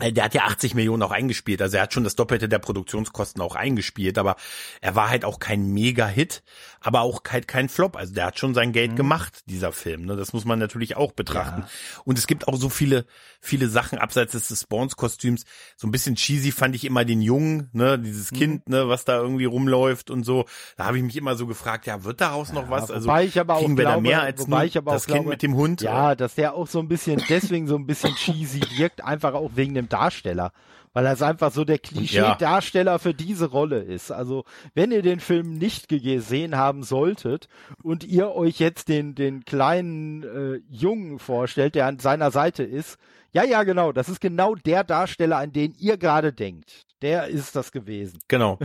[0.00, 3.40] der hat ja 80 Millionen auch eingespielt, also er hat schon das Doppelte der Produktionskosten
[3.40, 4.36] auch eingespielt, aber
[4.80, 6.42] er war halt auch kein Mega-Hit,
[6.80, 7.96] aber auch halt kein Flop.
[7.96, 8.96] Also der hat schon sein Geld mhm.
[8.96, 10.04] gemacht, dieser Film.
[10.04, 10.16] Ne?
[10.16, 11.62] Das muss man natürlich auch betrachten.
[11.62, 11.68] Ja.
[12.04, 13.06] Und es gibt auch so viele,
[13.40, 15.44] viele Sachen abseits des Spawns-Kostüms.
[15.76, 18.36] So ein bisschen cheesy fand ich immer den Jungen, ne, dieses mhm.
[18.36, 20.44] Kind, ne, was da irgendwie rumläuft und so.
[20.76, 22.90] Da habe ich mich immer so gefragt, ja, wird daraus noch was?
[22.90, 25.54] Also ich aber kriegen auch wir glaube, da mehr als nur das Kind mit dem
[25.54, 25.80] Hund?
[25.80, 29.52] Ja, dass der auch so ein bisschen, deswegen so ein bisschen cheesy wirkt, einfach auch
[29.54, 30.52] wegen dem Darsteller
[30.94, 32.98] weil er einfach so der Klischee-Darsteller ja.
[32.98, 34.12] für diese Rolle ist.
[34.12, 37.48] Also wenn ihr den Film nicht gesehen haben solltet
[37.82, 42.96] und ihr euch jetzt den den kleinen äh, Jungen vorstellt, der an seiner Seite ist,
[43.32, 43.90] Ja, ja, genau.
[43.90, 46.86] Das ist genau der Darsteller, an den ihr gerade denkt.
[47.02, 48.20] Der ist das gewesen.
[48.28, 48.60] Genau.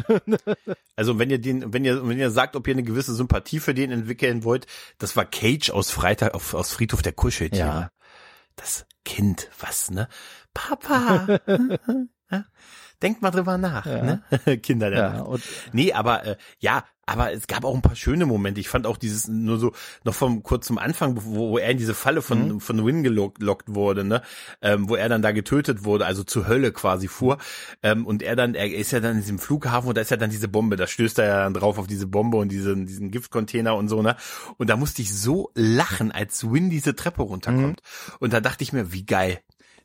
[0.96, 3.74] also wenn ihr den, wenn ihr, wenn ihr sagt, ob ihr eine gewisse Sympathie für
[3.74, 4.68] den entwickeln wollt,
[5.00, 7.68] das war Cage aus Freitag, auf, aus Friedhof der Kuscheltiere.
[7.68, 7.92] Ja.
[8.56, 10.08] Das Kind, was, ne?
[10.54, 11.40] Papa.
[13.02, 14.04] Denkt mal drüber nach, ja.
[14.04, 14.58] ne?
[14.58, 15.44] Kinder der ja, Nacht.
[15.72, 18.60] Nee, aber äh, ja, aber es gab auch ein paar schöne Momente.
[18.60, 19.72] Ich fand auch dieses nur so
[20.04, 22.60] noch vom kurz zum Anfang, wo, wo er in diese Falle von mhm.
[22.60, 24.22] von Win gelockt wurde, ne,
[24.62, 27.40] ähm, wo er dann da getötet wurde, also zur Hölle quasi fuhr.
[27.82, 30.18] Ähm, und er dann, er ist ja dann in diesem Flughafen und da ist ja
[30.18, 33.10] dann diese Bombe, da stößt er ja dann drauf auf diese Bombe und diesen diesen
[33.10, 34.16] Giftcontainer und so, ne.
[34.58, 37.82] Und da musste ich so lachen, als Win diese Treppe runterkommt.
[37.82, 38.14] Mhm.
[38.20, 39.40] Und da dachte ich mir, wie geil,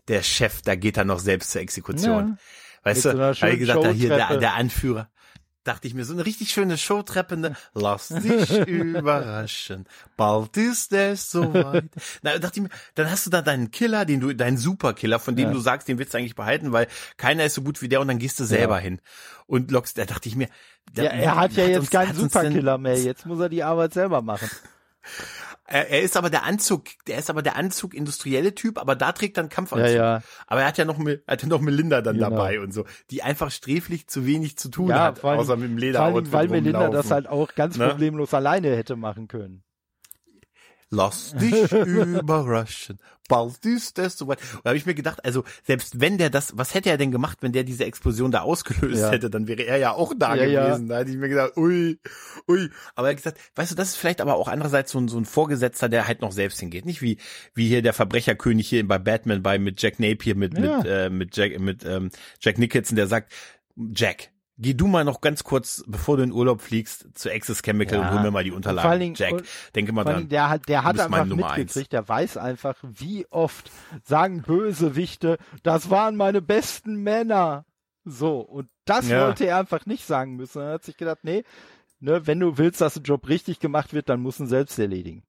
[0.09, 2.29] der Chef, da geht er noch selbst zur Exekution.
[2.29, 2.37] Ja.
[2.85, 5.09] Weißt Mit du, so ich gesagt, da hier der, der Anführer.
[5.65, 7.57] Dachte ich mir, so eine richtig schöne Showtreppe, ne?
[7.73, 9.87] Lass dich überraschen.
[10.15, 11.87] Bald ist es soweit.
[12.21, 15.37] Na, dachte ich mir, dann hast du da deinen Killer, den du, deinen Superkiller, von
[15.37, 15.53] dem ja.
[15.53, 18.09] du sagst, den willst du eigentlich behalten, weil keiner ist so gut wie der und
[18.09, 18.83] dann gehst du selber ja.
[18.83, 19.01] hin.
[19.47, 20.49] Und lockst, da dachte ich mir,
[20.95, 23.95] ja, er hat ja hat jetzt uns, keinen Superkiller mehr, jetzt muss er die Arbeit
[23.95, 24.51] selber machen.
[25.67, 29.13] Er, er ist aber der Anzug, der ist aber der Anzug industrielle Typ, aber da
[29.13, 29.89] trägt dann Kampfanzug.
[29.89, 30.23] Ja, ja.
[30.47, 32.31] Aber er hat ja noch, er hat ja noch Melinda dann genau.
[32.31, 35.71] dabei und so, die einfach sträflich zu wenig zu tun ja, hat, allem, außer mit
[35.71, 36.01] dem Leder.
[36.01, 37.89] Vor allem, weil Melinda das halt auch ganz ne?
[37.89, 39.63] problemlos alleine hätte machen können.
[40.91, 42.99] Lass dich überraschen.
[43.29, 44.39] Bald ist es soweit.
[44.53, 47.11] Und da habe ich mir gedacht, also selbst wenn der das, was hätte er denn
[47.11, 49.11] gemacht, wenn der diese Explosion da ausgelöst ja.
[49.11, 50.89] hätte, dann wäre er ja auch da ja, gewesen.
[50.89, 50.95] Ja.
[50.95, 51.99] Da hätte ich mir gedacht, ui,
[52.49, 52.71] ui.
[52.95, 55.19] Aber er hat gesagt, weißt du, das ist vielleicht aber auch andererseits so ein, so
[55.19, 56.85] ein Vorgesetzter, der halt noch selbst hingeht.
[56.85, 57.19] Nicht wie,
[57.55, 61.37] wie hier der Verbrecherkönig hier bei Batman bei mit Jack Napier, mit, mit, äh, mit
[61.37, 62.11] Jack, mit ähm,
[62.41, 63.33] Jack Nicholson, der sagt,
[63.77, 67.99] Jack, Geh du mal noch ganz kurz, bevor du in Urlaub fliegst, zu Access Chemical
[67.99, 68.09] ja.
[68.09, 68.89] und hol mir mal die Unterlagen.
[68.89, 69.43] Vor Dingen, Jack,
[69.75, 70.29] denke mal dran.
[70.29, 71.89] Der hat, der hat einfach mitgekriegt, eins.
[71.89, 73.71] der weiß einfach, wie oft
[74.05, 77.65] sagen Bösewichte, das waren meine besten Männer.
[78.05, 79.27] So, und das ja.
[79.27, 80.63] wollte er einfach nicht sagen müssen.
[80.63, 81.43] Er hat sich gedacht, nee,
[81.99, 85.25] ne, wenn du willst, dass der Job richtig gemacht wird, dann muss ihn selbst erledigen.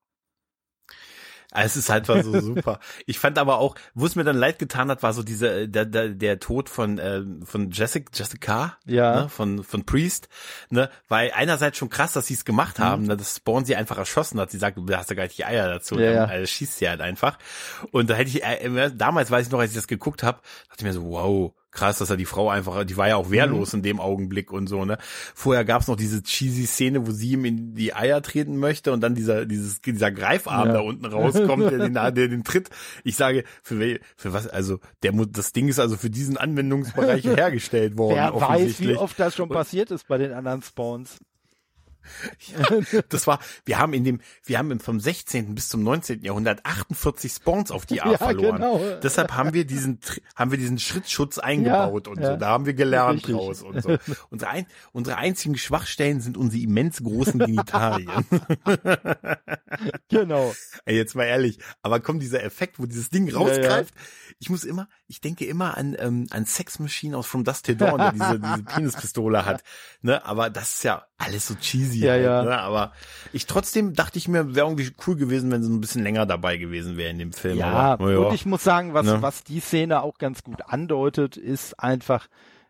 [1.66, 2.80] Es ist halt so super.
[3.06, 5.68] Ich fand aber auch, wo es mir dann leid getan hat, war so diese äh,
[5.68, 9.22] der, der, der Tod von äh, von Jessica Jessica ja.
[9.22, 10.30] ne, von von Priest,
[10.70, 13.08] ne, weil einerseits schon krass, dass sie es gemacht haben, mhm.
[13.10, 14.52] ne, dass Spawn sie einfach erschossen hat.
[14.52, 16.89] Sie sagt, du hast ja gar nicht die Eier dazu, ja, dann, also schießt sie
[16.89, 17.38] halt einfach.
[17.91, 20.80] Und da hätte ich äh, damals weiß ich noch, als ich das geguckt habe, dachte
[20.80, 23.73] ich mir so, wow, krass, dass er die Frau einfach, die war ja auch wehrlos
[23.73, 23.80] mhm.
[23.80, 24.97] in dem Augenblick und so, ne?
[25.36, 29.01] Vorher gab's noch diese cheesy Szene, wo sie ihm in die Eier treten möchte und
[29.01, 30.73] dann dieser, dieses, dieser Greifarm ja.
[30.73, 32.69] da unten rauskommt, der den, der den tritt.
[33.03, 37.97] Ich sage, für, für was, also, der, das Ding ist also für diesen Anwendungsbereich hergestellt
[37.97, 38.15] worden.
[38.15, 41.19] Wer weiß, wie oft das schon passiert ist bei den anderen Spawns.
[42.91, 45.56] Ja, das war, wir haben in dem, wir haben vom 16.
[45.56, 46.22] bis zum 19.
[46.22, 48.58] Jahrhundert 48 Spawns auf die A ja, verloren.
[48.58, 48.80] Genau.
[49.01, 49.99] Deshalb haben wir diesen,
[50.36, 52.36] haben wir diesen Schrittschutz eingebaut ja, und so.
[52.38, 53.36] Da haben wir gelernt Richtig.
[53.36, 53.97] draus und so.
[54.30, 58.10] Unsere, ein, unsere einzigen Schwachstellen sind unsere immens großen Genitalien.
[60.10, 60.53] genau.
[60.86, 61.60] Ey, jetzt mal ehrlich.
[61.82, 63.93] Aber kommt dieser Effekt, wo dieses Ding rausgreift.
[64.39, 67.76] Ich muss immer, ich denke immer an, ähm, an Sex Machine aus From Dust Till
[67.76, 69.64] Dawn, der diese, diese Penispistole hat.
[70.01, 71.99] Ne, aber das ist ja alles so cheesy.
[71.99, 72.43] Ja, halt, ja.
[72.43, 72.58] Ne?
[72.58, 72.93] Aber
[73.32, 76.58] ich trotzdem dachte ich mir, wäre irgendwie cool gewesen, wenn sie ein bisschen länger dabei
[76.58, 77.60] gewesen wäre in dem Film.
[77.60, 78.18] Ja, aber, ja.
[78.20, 79.22] und ich muss sagen, was, ne?
[79.22, 82.28] was die Szene auch ganz gut andeutet, ist einfach,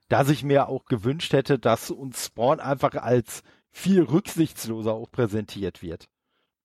[0.10, 5.82] dass ich mir auch gewünscht hätte, dass uns Spawn einfach als viel rücksichtsloser auch präsentiert
[5.82, 6.08] wird.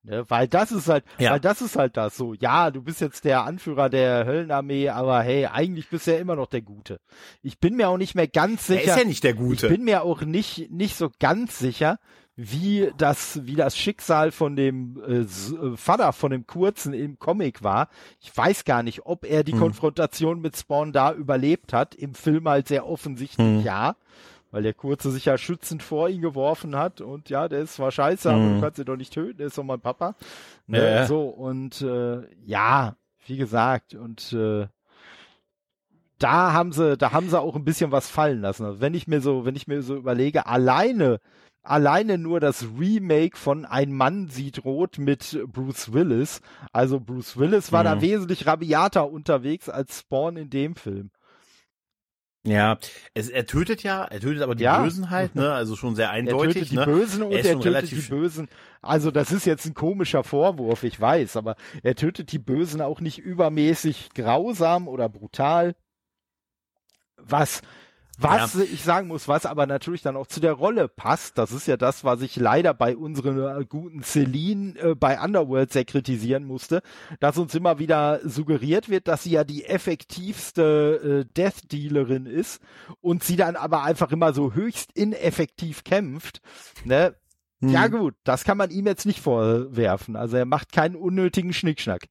[0.02, 1.32] Ne, weil das ist halt, ja.
[1.32, 2.32] weil das ist halt das so.
[2.32, 6.36] Ja, du bist jetzt der Anführer der Höllenarmee, aber hey, eigentlich bist du ja immer
[6.36, 7.00] noch der Gute.
[7.42, 8.80] Ich bin mir auch nicht mehr ganz sicher.
[8.80, 9.66] Er ist ja nicht der Gute.
[9.66, 11.98] Ich bin mir auch nicht, nicht so ganz sicher,
[12.34, 17.62] wie das, wie das Schicksal von dem äh, äh, Vater von dem Kurzen im Comic
[17.62, 17.90] war.
[18.20, 19.60] Ich weiß gar nicht, ob er die hm.
[19.60, 21.94] Konfrontation mit Spawn da überlebt hat.
[21.94, 23.64] Im Film halt sehr offensichtlich hm.
[23.64, 23.96] ja
[24.50, 27.90] weil der Kurze sich ja schützend vor ihn geworfen hat und ja, der ist zwar
[27.90, 28.34] scheiße, mhm.
[28.34, 28.60] aber du mhm.
[28.60, 30.14] kannst ihn doch nicht töten, der ist doch mein Papa.
[30.66, 30.84] Ne?
[30.84, 31.06] Ja.
[31.06, 32.96] So, und äh, ja,
[33.26, 34.66] wie gesagt, und äh,
[36.18, 38.64] da haben sie, da haben sie auch ein bisschen was fallen lassen.
[38.64, 41.20] Also wenn ich mir so, wenn ich mir so überlege, alleine,
[41.62, 46.42] alleine nur das Remake von Ein Mann sieht rot mit Bruce Willis.
[46.72, 47.86] Also Bruce Willis war mhm.
[47.86, 51.10] da wesentlich rabiater unterwegs als Spawn in dem Film.
[52.46, 52.78] Ja,
[53.12, 54.82] es, er tötet ja, er tötet aber die ja.
[54.82, 55.52] Bösen halt, ne?
[55.52, 56.40] Also schon sehr eindeutig.
[56.50, 56.84] Er tötet die ne?
[56.86, 58.48] Bösen und er, er tötet die Bösen.
[58.80, 63.00] Also das ist jetzt ein komischer Vorwurf, ich weiß, aber er tötet die Bösen auch
[63.00, 65.74] nicht übermäßig grausam oder brutal.
[67.16, 67.60] Was
[68.22, 68.60] Was ja.
[68.62, 71.76] ich sagen muss, was aber natürlich dann auch zu der Rolle passt, das ist ja
[71.76, 76.82] das, was ich leider bei unseren guten Celine äh, bei Underworld sehr kritisieren musste,
[77.18, 82.60] dass uns immer wieder suggeriert wird, dass sie ja die effektivste äh, Death Dealerin ist
[83.00, 86.42] und sie dann aber einfach immer so höchst ineffektiv kämpft.
[86.84, 87.14] Ne?
[87.60, 87.70] Hm.
[87.70, 90.16] Ja gut, das kann man ihm jetzt nicht vorwerfen.
[90.16, 92.06] Also er macht keinen unnötigen Schnickschnack.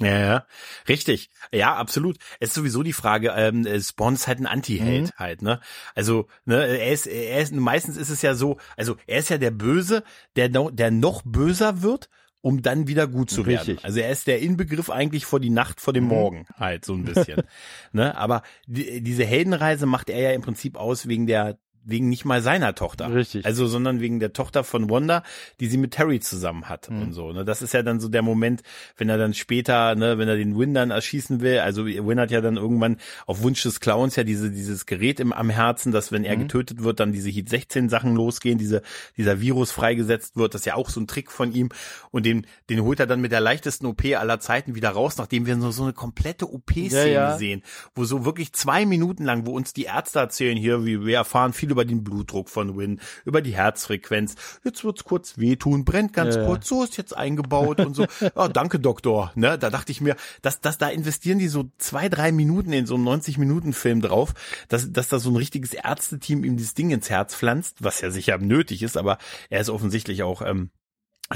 [0.00, 0.46] Ja, ja,
[0.88, 1.30] richtig.
[1.52, 2.16] Ja, absolut.
[2.40, 5.18] Es ist sowieso die Frage, ähm, Spawn ist halt ein Anti-Held mhm.
[5.18, 5.60] halt, ne?
[5.94, 9.38] Also, ne, er ist, er ist, meistens ist es ja so, also er ist ja
[9.38, 10.02] der Böse,
[10.36, 12.08] der noch, der noch böser wird,
[12.40, 13.66] um dann wieder gut zu werden.
[13.66, 13.84] Richtig.
[13.84, 16.10] Also er ist der Inbegriff eigentlich vor die Nacht vor dem mhm.
[16.10, 17.42] Morgen halt so ein bisschen.
[17.92, 18.16] ne?
[18.16, 22.42] Aber die, diese Heldenreise macht er ja im Prinzip aus wegen der wegen nicht mal
[22.42, 23.12] seiner Tochter.
[23.14, 23.46] Richtig.
[23.46, 25.22] Also, sondern wegen der Tochter von Wanda,
[25.60, 27.02] die sie mit Terry zusammen hat mhm.
[27.02, 27.32] und so.
[27.32, 27.44] Ne?
[27.44, 28.62] Das ist ja dann so der Moment,
[28.96, 31.58] wenn er dann später, ne, wenn er den Win dann erschießen will.
[31.60, 35.32] Also Win hat ja dann irgendwann auf Wunsch des Clowns ja diese, dieses Gerät im,
[35.32, 36.42] am Herzen, dass wenn er mhm.
[36.42, 38.82] getötet wird, dann diese Heat 16 Sachen losgehen, diese,
[39.16, 40.54] dieser Virus freigesetzt wird.
[40.54, 41.70] Das ist ja auch so ein Trick von ihm.
[42.10, 45.46] Und den, den holt er dann mit der leichtesten OP aller Zeiten wieder raus, nachdem
[45.46, 47.38] wir so, so eine komplette OP-Szene ja, ja.
[47.38, 47.62] sehen,
[47.94, 51.52] wo so wirklich zwei Minuten lang, wo uns die Ärzte erzählen hier, wie wir erfahren
[51.52, 54.34] viel über den Blutdruck von Win, über die Herzfrequenz.
[54.64, 58.06] Jetzt wird's kurz wehtun, brennt ganz ja, kurz, so ist jetzt eingebaut und so.
[58.34, 59.32] oh, danke, Doktor.
[59.34, 62.86] Ne, da dachte ich mir, dass, dass da investieren die so zwei, drei Minuten in
[62.86, 64.34] so einem 90-Minuten-Film drauf,
[64.68, 68.10] dass, dass da so ein richtiges Ärzteteam ihm dieses Ding ins Herz pflanzt, was ja
[68.10, 69.18] sicher nötig ist, aber
[69.48, 70.70] er ist offensichtlich auch ähm,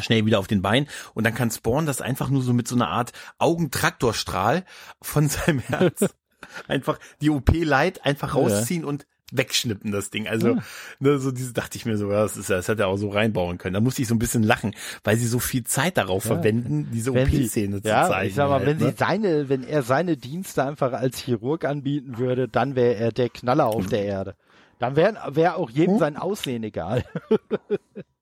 [0.00, 2.74] schnell wieder auf den Beinen und dann kann Spawn das einfach nur so mit so
[2.74, 4.64] einer Art Augentraktorstrahl
[5.00, 6.14] von seinem Herz
[6.68, 8.88] einfach die OP Light einfach rausziehen ja.
[8.88, 10.28] und wegschnippen, das Ding.
[10.28, 10.62] Also, ja.
[11.00, 13.08] ne, so diese dachte ich mir so, ja, das ist das hätte er auch so
[13.08, 13.74] reinbauen können.
[13.74, 16.34] Da musste ich so ein bisschen lachen, weil sie so viel Zeit darauf ja.
[16.34, 18.28] verwenden, diese OP-Szene zu ja, zeigen.
[18.28, 18.90] Ich sag mal, halt, wenn ne?
[18.90, 23.28] sie seine, wenn er seine Dienste einfach als Chirurg anbieten würde, dann wäre er der
[23.30, 24.36] Knaller auf der Erde.
[24.78, 26.00] Dann wäre wär auch jedem hm?
[26.00, 27.04] sein Aussehen egal.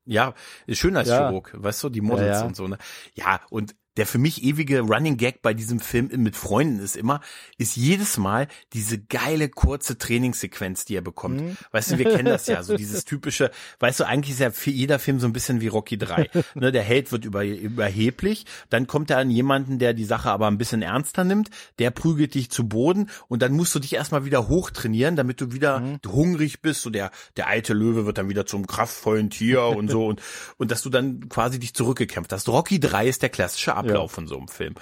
[0.05, 0.34] Ja,
[0.66, 1.28] ist schön als ja.
[1.28, 2.46] Chirurg, weißt du, die Models ja, ja.
[2.46, 2.76] und so, ne?
[3.14, 7.20] Ja, und der für mich ewige Running Gag bei diesem Film mit Freunden ist immer,
[7.59, 11.40] ist jedes Mal diese geile kurze Trainingssequenz, die er bekommt.
[11.40, 11.57] Mhm.
[11.72, 14.70] Weißt du, wir kennen das ja, so dieses typische, weißt du, eigentlich ist ja für
[14.70, 16.30] jeder Film so ein bisschen wie Rocky 3.
[16.55, 20.47] ne, der Held wird über, überheblich, dann kommt er an jemanden, der die Sache aber
[20.47, 24.24] ein bisschen ernster nimmt, der prügelt dich zu Boden und dann musst du dich erstmal
[24.24, 25.99] wieder hochtrainieren, damit du wieder mhm.
[26.09, 26.82] hungrig bist.
[26.82, 30.22] So der, der alte Löwe wird dann wieder zum kraftvollen Tier und so und,
[30.57, 32.49] und dass du dann quasi dich zurückgekämpft hast.
[32.49, 34.14] Rocky 3 ist der klassische Ablauf ja.
[34.14, 34.74] von so einem Film.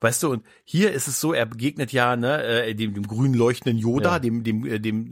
[0.00, 3.34] Weißt du, und hier ist es so, er begegnet ja ne, äh, dem, dem grün
[3.34, 4.18] leuchtenden Yoda, ja.
[4.20, 5.10] dem, dem, äh, dem,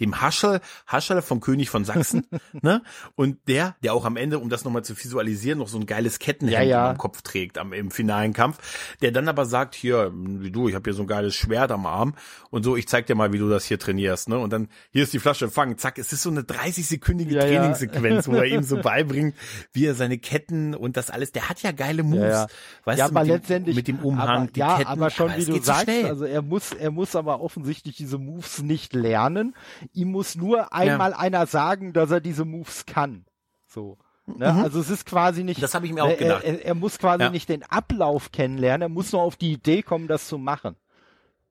[0.00, 2.26] dem Haschel, Haschel vom König von Sachsen,
[2.62, 2.82] ne?
[3.16, 6.18] Und der, der auch am Ende, um das nochmal zu visualisieren, noch so ein geiles
[6.18, 10.50] Kettenhemd ja, am Kopf trägt am, im finalen Kampf, der dann aber sagt, hier, wie
[10.50, 12.14] du, ich habe hier so ein geiles Schwert am Arm
[12.50, 14.38] und so, ich zeig dir mal, wie du das hier trainierst, ne?
[14.38, 18.36] Und dann, hier ist die Flasche empfangen, zack, es ist so eine 30-sekündige Trainingssequenz, wo
[18.36, 19.34] er ihm so beibringt,
[19.72, 22.46] wie er seine Ketten und das alles, der hat ja geile Moves.
[22.84, 25.40] Weißt ja, du, aber letztendlich mit dem Umhang, aber, die ja, Ketten, aber schon aber
[25.40, 29.54] wie du sagst, so also er muss, er muss aber offensichtlich diese Moves nicht lernen.
[29.92, 31.18] Ihm muss nur einmal ja.
[31.18, 33.24] einer sagen, dass er diese Moves kann.
[33.66, 33.98] So.
[34.26, 34.52] Ne?
[34.52, 34.60] Mhm.
[34.60, 35.62] Also es ist quasi nicht.
[35.62, 36.44] Das habe ich mir auch gedacht.
[36.44, 37.30] Er, er muss quasi ja.
[37.30, 40.76] nicht den Ablauf kennenlernen, er muss nur auf die Idee kommen, das zu machen.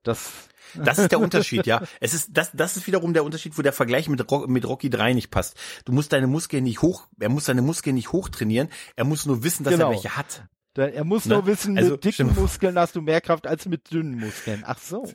[0.04, 0.50] Das.
[0.76, 1.84] Das ist der Unterschied, ja.
[2.00, 4.90] Es ist, das, das ist wiederum der Unterschied, wo der Vergleich mit, Rock, mit Rocky
[4.90, 5.56] 3 nicht passt.
[5.86, 9.44] Du musst deine Muskeln nicht hoch, er muss seine Muskeln nicht hochtrainieren, er muss nur
[9.44, 9.88] wissen, dass genau.
[9.88, 10.46] er welche hat.
[10.76, 11.36] Er muss ne?
[11.36, 12.34] nur wissen, also, mit dicken.
[12.36, 14.64] Muskeln hast du mehr Kraft als mit dünnen Muskeln.
[14.66, 15.08] Ach so.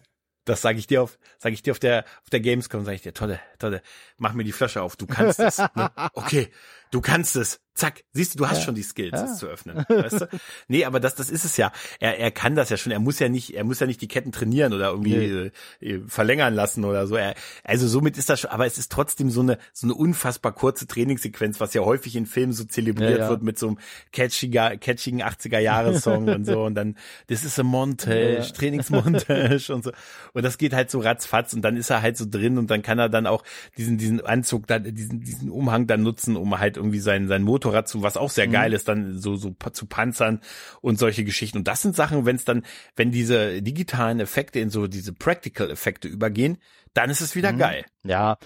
[0.44, 3.02] Das sage ich dir auf, sage ich dir auf der auf der Gamescom, sage ich
[3.02, 3.82] dir, tolle, tolle,
[4.16, 5.58] mach mir die Flasche auf, du kannst es.
[5.58, 5.68] Ne?
[6.14, 6.48] Okay,
[6.90, 8.64] du kannst es zack, siehst du, du hast ja.
[8.64, 9.24] schon die Skills, ja.
[9.24, 9.84] es zu öffnen.
[9.88, 10.28] Weißt du?
[10.68, 11.72] Nee, aber das, das ist es ja.
[12.00, 12.92] Er, er kann das ja schon.
[12.92, 15.88] Er muss ja nicht, er muss ja nicht die Ketten trainieren oder irgendwie nee.
[15.88, 17.16] äh, verlängern lassen oder so.
[17.16, 20.52] Er, also somit ist das schon, aber es ist trotzdem so eine, so eine unfassbar
[20.52, 23.78] kurze Trainingssequenz, was ja häufig in Filmen so zelebriert ja, wird mit so einem
[24.12, 26.64] catchiger, catchigen 80er Jahre Song und so.
[26.64, 26.96] Und dann,
[27.28, 29.92] das ist ein Montage, Trainingsmontage und so.
[30.32, 32.82] Und das geht halt so ratzfatz und dann ist er halt so drin und dann
[32.82, 33.44] kann er dann auch
[33.76, 37.67] diesen, diesen Anzug, dann, diesen, diesen Umhang dann nutzen, um halt irgendwie seinen, seinen Motor
[37.68, 38.52] Motorrad zu, was auch sehr mhm.
[38.52, 40.40] geil ist, dann so, so zu Panzern
[40.80, 41.58] und solche Geschichten.
[41.58, 42.64] Und das sind Sachen, wenn es dann,
[42.96, 46.58] wenn diese digitalen Effekte in so diese Practical-Effekte übergehen,
[46.94, 47.58] dann ist es wieder mhm.
[47.58, 47.84] geil.
[48.04, 48.38] Ja,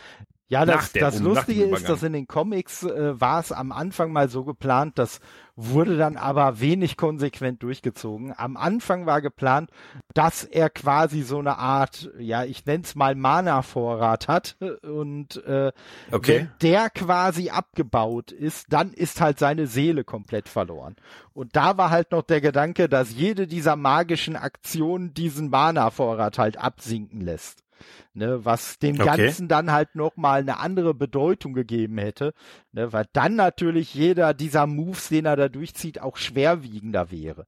[0.53, 4.29] ja, das, das Lustige ist, dass in den Comics äh, war es am Anfang mal
[4.29, 5.21] so geplant, das
[5.57, 8.35] wurde dann aber wenig konsequent durchgezogen.
[8.37, 9.71] Am Anfang war geplant,
[10.13, 15.73] dass er quasi so eine Art, ja, ich nenn's mal Mana-Vorrat hat und äh,
[16.11, 16.41] okay.
[16.41, 20.97] wenn der quasi abgebaut ist, dann ist halt seine Seele komplett verloren.
[21.33, 26.59] Und da war halt noch der Gedanke, dass jede dieser magischen Aktionen diesen Mana-Vorrat halt
[26.59, 27.62] absinken lässt.
[28.15, 29.07] Ne, was dem Okay.
[29.27, 32.35] Ganzen dann halt nochmal eine andere Bedeutung gegeben hätte,
[32.73, 37.47] ne, weil dann natürlich jeder dieser Moves, den er da durchzieht, auch schwerwiegender wäre.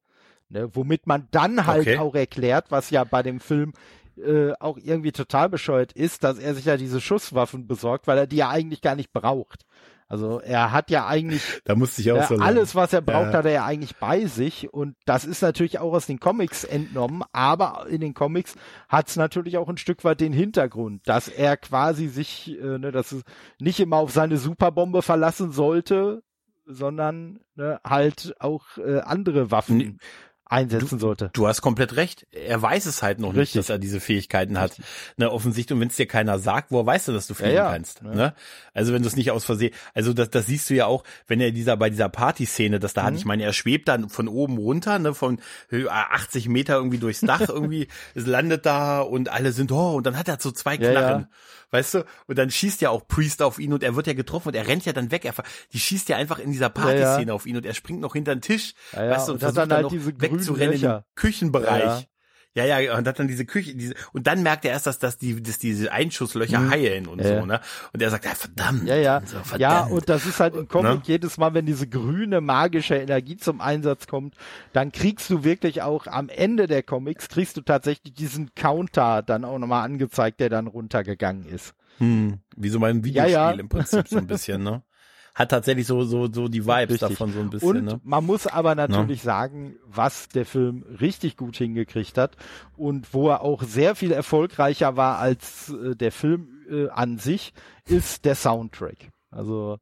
[0.51, 1.99] Ne, womit man dann halt Okay.
[1.99, 3.73] auch erklärt, was ja bei dem Film
[4.19, 8.27] äh, auch irgendwie total bescheuert ist, dass er sich ja diese Schusswaffen besorgt, weil er
[8.27, 9.65] die ja eigentlich gar nicht braucht.
[10.07, 13.33] Also er hat ja eigentlich Da musste ich auch ja, so alles, was er braucht,
[13.33, 13.39] Ja.
[13.39, 14.73] hat er ja eigentlich bei sich.
[14.73, 17.23] Und das ist natürlich auch aus den Comics entnommen.
[17.33, 18.55] Aber in den Comics
[18.89, 22.93] hat es natürlich auch ein Stück weit den Hintergrund, dass er quasi sich, äh, ne,
[22.93, 23.23] dass es
[23.59, 26.23] nicht immer auf seine Superbombe verlassen sollte,
[26.67, 29.99] sondern ne, halt auch äh, andere Waffen
[30.47, 31.31] Einsetzen sollte.
[31.33, 32.27] Du hast komplett recht.
[32.31, 33.61] Er weiß es halt noch nicht, Richtig.
[33.61, 34.77] dass er diese Fähigkeiten hat.
[35.17, 37.71] Ne, offensichtlich, und wenn es dir keiner sagt, woher weißt du, dass du fliegen ja,
[37.73, 38.03] kannst?
[38.03, 38.15] ne.
[38.15, 38.35] Ne?
[38.75, 41.41] Also wenn du es nicht aus Versehen, also das, das siehst du ja auch, wenn
[41.41, 43.07] er dieser bei dieser Partyszene, das da Mhm.
[43.07, 45.41] hat, ich meine, er schwebt dann von oben runter, ne, von
[45.73, 50.05] äh, 80 Meter irgendwie durchs Dach irgendwie, es landet da und alle sind, oh, und
[50.07, 51.27] dann hat er so zwei Ja, Knarren.
[51.75, 51.79] Ja.
[51.79, 52.05] Weißt du?
[52.27, 54.67] Und dann schießt ja auch Priest auf ihn und er wird ja getroffen und er
[54.67, 55.25] rennt ja dann weg.
[55.25, 55.35] Er,
[55.73, 58.43] die schießt ja einfach in dieser Partyszene auf ihn und er springt noch hinter den
[58.43, 58.75] Tisch.
[58.93, 60.97] Ja, ja, weißt du, und und, versucht dann dann halt noch diese grünen wegzurennen Löcher.
[60.97, 62.09] im Küchenbereich.
[62.55, 65.19] Ja, Ja, und hat dann diese Küche, diese, und dann merkt er erst, dass, dass
[65.19, 67.25] die, dass diese Einschusslöcher heilen und Mhm.
[67.27, 67.61] Ja, so, ne?
[67.93, 68.87] Und er sagt, ja, verdammt.
[68.87, 69.21] Ja, ja.
[69.25, 69.61] So, verdammt.
[69.61, 71.03] Ja, und das ist halt im Comic Ne?
[71.05, 74.37] jedes Mal, wenn diese grüne magische Energie zum Einsatz kommt,
[74.73, 79.45] dann kriegst du wirklich auch am Ende der Comics, kriegst du tatsächlich diesen Counter dann
[79.45, 81.75] auch nochmal angezeigt, der dann runtergegangen ist.
[81.99, 83.59] Hm, wie so mein Videospiel Ja, ja.
[83.59, 84.83] im Prinzip so ein bisschen, ne?
[85.35, 87.01] Hat tatsächlich so, so, so die Vibes Richtig.
[87.01, 88.01] davon so ein bisschen, Und ne?
[88.05, 92.37] man muss aber natürlich sagen, was der Film richtig gut hingekriegt hat
[92.77, 97.53] und wo er auch sehr viel erfolgreicher war als äh, der Film äh, an sich,
[97.87, 99.11] ist der Soundtrack.
[99.33, 99.79] Also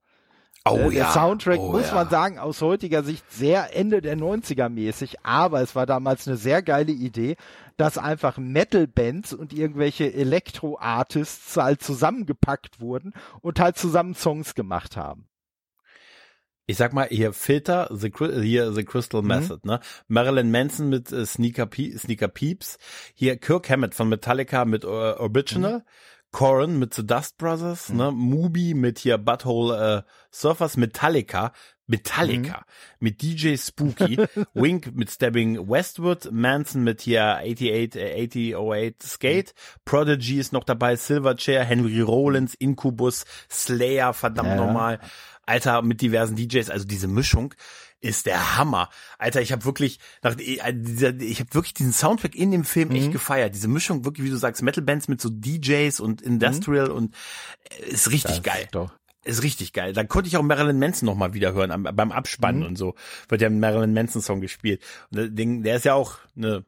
[0.65, 1.95] Oh Äh, der Soundtrack, oh, muss ja.
[1.95, 6.37] man sagen, aus heutiger Sicht sehr Ende der 90er mäßig, aber es war damals eine
[6.37, 7.37] sehr geile Idee,
[7.77, 15.27] dass einfach Metal-Bands und irgendwelche Elektro-Artists halt zusammengepackt wurden und halt zusammen Songs gemacht haben.
[16.67, 18.11] Ich sag mal, hier Filter, The,
[18.43, 19.29] hier The Crystal Mhm.
[19.29, 19.81] Method, ne?
[20.09, 22.79] Marilyn Manson mit äh, Sneaker, Pe Sneaker Peeps,
[23.15, 25.83] hier Kirk Hammett von Metallica mit äh, Original, Mhm.
[26.31, 28.11] Corin mit The Dust Brothers, ne?
[28.11, 31.53] Mubi mit hier Butthole äh, Surfers, Metallica,
[31.89, 32.65] Metallica Mhm.
[33.01, 34.17] mit DJ Spooky,
[34.55, 39.53] Wink mit Stabbing Westwood, Manson mit hier 88, äh, 8008 Skate,
[39.85, 44.57] Prodigy ist noch dabei, Silverchair, Henry Rollins, Incubus, Slayer, verdammt Ja.
[44.57, 45.01] nochmal.
[45.47, 47.55] Alter, mit diversen DJs, also diese Mischung
[48.01, 48.89] ist der Hammer.
[49.19, 50.73] Alter, ich habe wirklich, nach, äh,
[51.21, 53.55] ich habe wirklich diesen Soundtrack in dem Film echt gefeiert.
[53.55, 57.15] Diese Mischung, wirklich, wie du sagst, Metal-Bands mit so DJs und Industrial und
[57.81, 58.69] äh, ist richtig geil.
[58.73, 58.93] Doch.
[59.25, 59.93] Ist richtig geil.
[59.93, 62.97] Dann konnte ich auch Marilyn Manson noch mal wieder hören am, beim Abspannen und so.
[63.29, 64.83] Wird ja ein Marilyn Manson Song gespielt.
[65.11, 66.65] Und der, der ist ja auch eine,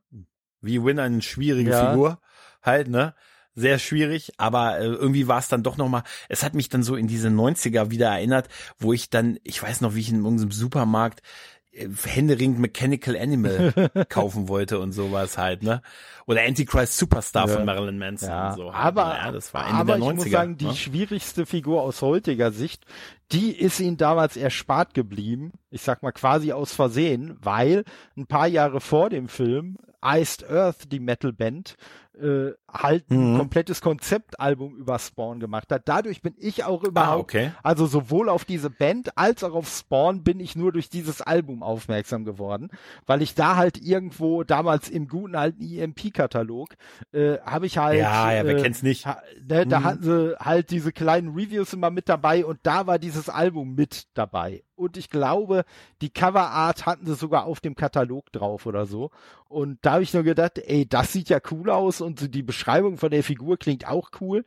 [0.60, 1.90] wie Win eine schwierige Ja.
[1.90, 2.20] Figur.
[2.62, 3.14] Halt, ne?
[3.54, 6.82] Sehr schwierig, aber äh, irgendwie war es dann doch noch mal, es hat mich dann
[6.82, 8.48] so in diese 90er wieder erinnert,
[8.78, 11.22] wo ich dann, ich weiß noch, wie ich in irgendeinem Supermarkt
[11.70, 13.72] äh, händeringend Mechanical Animal
[14.08, 15.82] kaufen wollte und sowas halt, ne?
[16.26, 17.54] Oder Antichrist Superstar Ja.
[17.56, 18.64] von Marilyn Manson Ja, und so.
[18.72, 19.14] halt, aber, ne?
[19.18, 20.10] ja, das war Ende aber der 90er.
[20.10, 20.74] ich muss sagen, die ne?
[20.74, 22.84] schwierigste Figur aus heutiger Sicht,
[23.30, 25.52] die ist ihnen damals erspart geblieben.
[25.70, 27.84] Ich sag mal quasi aus Versehen, weil
[28.16, 31.76] ein paar Jahre vor dem Film Iced Earth, die Metalband,
[32.20, 33.38] äh, halt ein Mhm.
[33.38, 35.82] komplettes Konzeptalbum über Spawn gemacht hat.
[35.88, 37.52] Dadurch bin ich auch Ah, überhaupt, okay.
[37.62, 41.62] also sowohl auf diese Band als auch auf Spawn bin ich nur durch dieses Album
[41.62, 42.70] aufmerksam geworden,
[43.06, 46.74] weil ich da halt irgendwo damals im guten alten EMP-Katalog
[47.12, 49.06] äh, habe ich halt Ja, ja, wer äh, kennt's nicht?
[49.06, 49.84] Ha, ne, Da Mhm.
[49.84, 54.06] hatten sie halt diese kleinen Reviews immer mit dabei und da war dieses Album mit
[54.14, 54.62] dabei.
[54.76, 55.64] Und ich glaube,
[56.02, 59.10] die Coverart hatten sie sogar auf dem Katalog drauf oder so.
[59.48, 62.63] Und da habe ich nur gedacht, ey, das sieht ja cool aus und die Beschreibung
[62.64, 64.44] von der Figur klingt auch cool.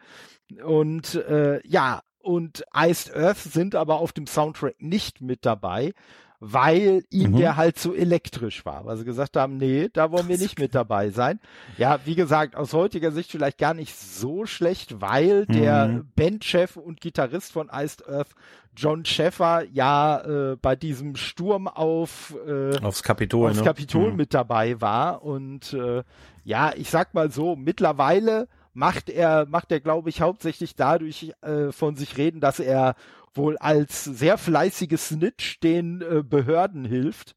[0.64, 5.94] Und äh, ja, und Iced Earth sind aber auf dem Soundtrack nicht mit dabei,
[6.40, 7.38] weil ihm Mhm.
[7.38, 8.86] der halt so elektrisch war.
[8.86, 11.40] Weil sie gesagt haben, nee, da wollen wir nicht mit dabei sein.
[11.78, 16.12] Ja, wie gesagt, aus heutiger Sicht vielleicht gar nicht so schlecht, weil der Mhm.
[16.16, 18.30] Bandchef und Gitarrist von Iced Earth,
[18.76, 23.64] John Sheffer, ja äh, bei diesem Sturm auf äh, Aufs Kapitol, aufs ne?
[23.66, 24.18] Kapitol Mhm.
[24.18, 25.24] mit dabei war.
[25.24, 26.04] Und äh,
[26.48, 31.74] ja, ich sag mal so, mittlerweile macht er, macht er, glaube ich, hauptsächlich dadurch äh,
[31.74, 32.96] von sich reden, dass er
[33.34, 37.36] wohl als sehr fleißiges Snitch den äh, Behörden hilft.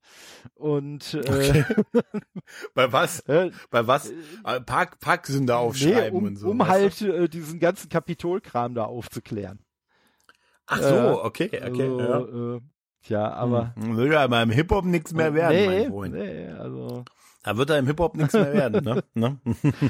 [0.54, 1.64] Und äh,
[2.74, 3.18] Bei was?
[3.26, 4.10] äh, Bei was?
[4.44, 6.48] Äh, Park, Parksünder aufschreiben nee, um, und so.
[6.50, 9.58] um halt äh, diesen ganzen Kapitolkram da aufzuklären.
[10.66, 11.62] Ach äh, so, okay, okay.
[11.62, 12.56] Also, ja.
[12.56, 12.60] äh,
[13.02, 16.14] tja, aber Hm, Will ja beim Hip-Hop nichts mehr werden, nee, mein Freund.
[16.14, 17.04] nee, also
[17.42, 19.02] Da wird er im Hip-Hop nichts mehr werden, ne?
[19.14, 19.40] ne?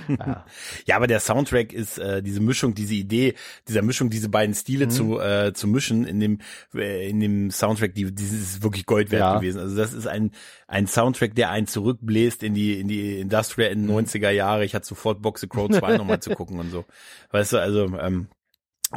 [0.09, 0.45] ja.
[0.87, 3.35] ja, aber der Soundtrack ist äh, diese Mischung, diese Idee,
[3.67, 4.91] dieser Mischung, diese beiden Stile mhm.
[4.91, 6.39] zu, äh, zu mischen in dem,
[6.75, 9.37] äh, in dem Soundtrack, die, die ist wirklich Gold wert ja.
[9.39, 9.59] gewesen.
[9.59, 10.31] Also das ist ein,
[10.69, 14.65] ein Soundtrack, der einen zurückbläst in die, in die Industrial in 90er Jahre.
[14.65, 16.85] Ich hatte sofort Boxe Crow 2 nochmal zu gucken und so.
[17.33, 18.29] Weißt du, also, ähm,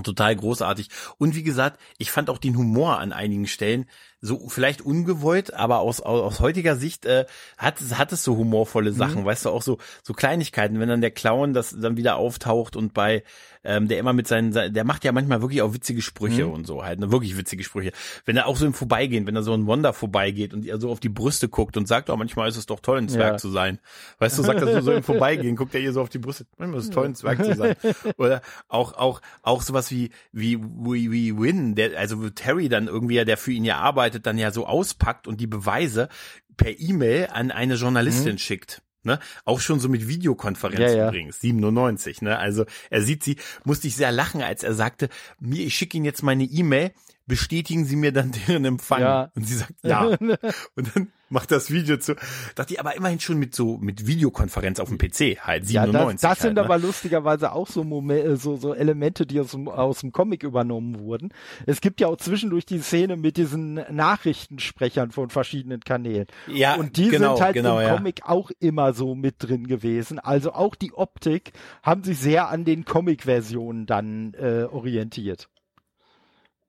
[0.03, 0.89] total großartig.
[1.17, 3.85] Und wie gesagt, ich fand auch den Humor an einigen Stellen
[4.23, 7.25] so vielleicht ungewollt, aber aus, aus, aus heutiger Sicht äh,
[7.57, 8.95] hat, hat es so humorvolle mhm.
[8.95, 9.25] Sachen, mhm.
[9.25, 12.93] weißt du, auch so, so Kleinigkeiten, wenn dann der Clown das dann wieder auftaucht und
[12.93, 13.23] bei
[13.63, 16.51] ähm, der immer mit seinen, der macht ja manchmal wirklich auch witzige Sprüche mhm.
[16.51, 17.91] und so halt, ne, wirklich witzige Sprüche.
[18.25, 20.89] Wenn er auch so im Vorbeigehen, wenn er so ein Wonder vorbeigeht und er so
[20.89, 23.37] auf die Brüste guckt und sagt, oh, manchmal ist es doch toll, ein Zwerg ja.
[23.37, 23.79] zu sein.
[24.19, 26.45] Weißt du, sagt er so, so im Vorbeigehen, guckt er hier so auf die Brüste,
[26.57, 27.75] manchmal ist es toll, ein Zwerg zu sein.
[28.17, 33.23] Oder auch, auch, auch sowas wie, wie, wie, wie Win, der, also Terry dann irgendwie,
[33.23, 36.09] der für ihn ja arbeitet, dann ja so auspackt und die Beweise
[36.57, 38.39] per E-Mail an eine Journalistin mhm.
[38.39, 38.81] schickt.
[39.03, 39.19] Ne?
[39.43, 41.07] Auch schon so mit Videokonferenz ja, ja.
[41.09, 42.39] übrigens, 97, ne?
[42.39, 43.35] Also er sieht sie,
[43.65, 45.09] musste ich sehr lachen, als er sagte,
[45.41, 46.93] mir, ich schicke Ihnen jetzt meine E-Mail,
[47.25, 49.01] bestätigen Sie mir dann deren Empfang?
[49.01, 49.31] Ja.
[49.35, 50.03] Und sie sagt, ja.
[50.75, 52.15] und dann macht das Video zu.
[52.55, 55.73] Dachte ich aber immerhin schon mit so, mit Videokonferenz auf dem PC halt, 97.
[55.73, 56.61] Ja, das, das halt, sind ne?
[56.61, 60.99] aber lustigerweise auch so, Momente, so, so Elemente, die aus dem, aus dem Comic übernommen
[60.99, 61.33] wurden.
[61.65, 66.27] Es gibt ja auch zwischendurch die Szene mit diesen Nachrichtensprechern von verschiedenen Kanälen.
[66.47, 67.95] Ja, Und die genau, sind halt genau, im ja.
[67.95, 70.19] Comic auch immer so mit drin gewesen.
[70.19, 75.49] Also auch die Optik haben sich sehr an den Comic-Versionen dann äh, orientiert.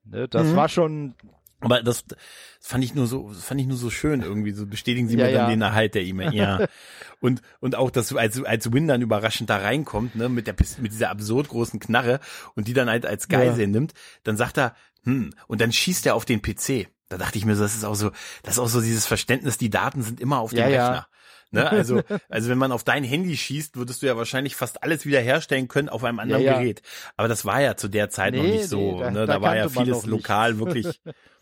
[0.05, 0.55] Ne, das mhm.
[0.55, 1.15] war schon.
[1.61, 2.03] Aber das
[2.59, 4.51] fand ich nur so, fand ich nur so schön irgendwie.
[4.51, 6.33] So bestätigen Sie mir ja, dann den Erhalt der E-Mail.
[6.33, 6.67] Ja.
[7.19, 10.91] und und auch, dass als als Win dann überraschend da reinkommt, ne, mit der mit
[10.91, 12.19] dieser absurd großen Knarre
[12.55, 13.67] und die dann halt als Geisel ja.
[13.67, 13.93] nimmt,
[14.23, 16.87] dann sagt er, hm, und dann schießt er auf den PC.
[17.09, 18.11] Da dachte ich mir so, das ist auch so,
[18.43, 21.07] das ist auch so dieses Verständnis, die Daten sind immer auf dem ja, Rechner.
[21.51, 21.69] Ne?
[21.69, 25.67] Also, also wenn man auf dein Handy schießt, würdest du ja wahrscheinlich fast alles wiederherstellen
[25.67, 26.59] können auf einem anderen ja, ja.
[26.59, 26.81] Gerät.
[27.15, 28.95] Aber das war ja zu der Zeit nee, noch nicht so.
[28.95, 29.19] Nee, da, ne?
[29.25, 30.99] da, da war ja vieles lokal wirklich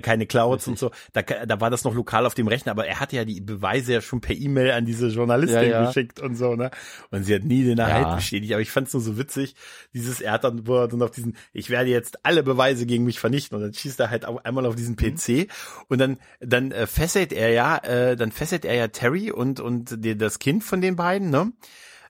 [0.00, 0.90] keine Clouds und so.
[1.12, 3.94] Da, da war das noch lokal auf dem Rechner, aber er hatte ja die Beweise
[3.94, 5.86] ja schon per E-Mail an diese Journalistin ja, ja.
[5.86, 6.70] geschickt und so, ne?
[7.10, 8.14] Und sie hat nie den Erhalt ja.
[8.16, 8.52] bestätigt.
[8.52, 9.54] Aber ich fand es nur so witzig,
[9.92, 13.04] dieses, er hat dann, wo er dann auf diesen, ich werde jetzt alle Beweise gegen
[13.04, 15.46] mich vernichten und dann schießt er halt einmal auf diesen PC mhm.
[15.88, 20.04] und dann, dann äh, fesselt er ja, äh, dann fesselt er ja Terry und, und
[20.04, 21.52] die, das Kind von den beiden, ne?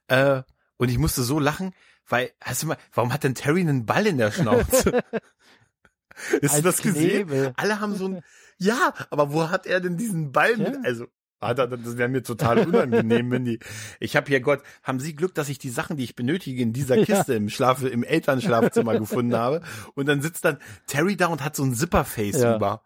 [0.08, 0.42] Äh,
[0.76, 1.72] und ich musste so lachen,
[2.08, 5.02] weil, hast du mal, warum hat denn Terry einen Ball in der Schnauze?
[6.40, 7.26] Ist du das gesehen?
[7.26, 7.52] Knebel.
[7.56, 8.20] Alle haben so ein,
[8.58, 11.06] ja, aber wo hat er denn diesen Ball mit, also,
[11.40, 13.58] er, das wäre mir total unangenehm, wenn die,
[14.00, 16.72] ich habe hier Gott, haben Sie Glück, dass ich die Sachen, die ich benötige, in
[16.72, 17.38] dieser Kiste ja.
[17.38, 19.60] im Schlaf, im Elternschlafzimmer gefunden habe.
[19.94, 22.56] Und dann sitzt dann Terry da und hat so ein Zipperface ja.
[22.56, 22.82] über,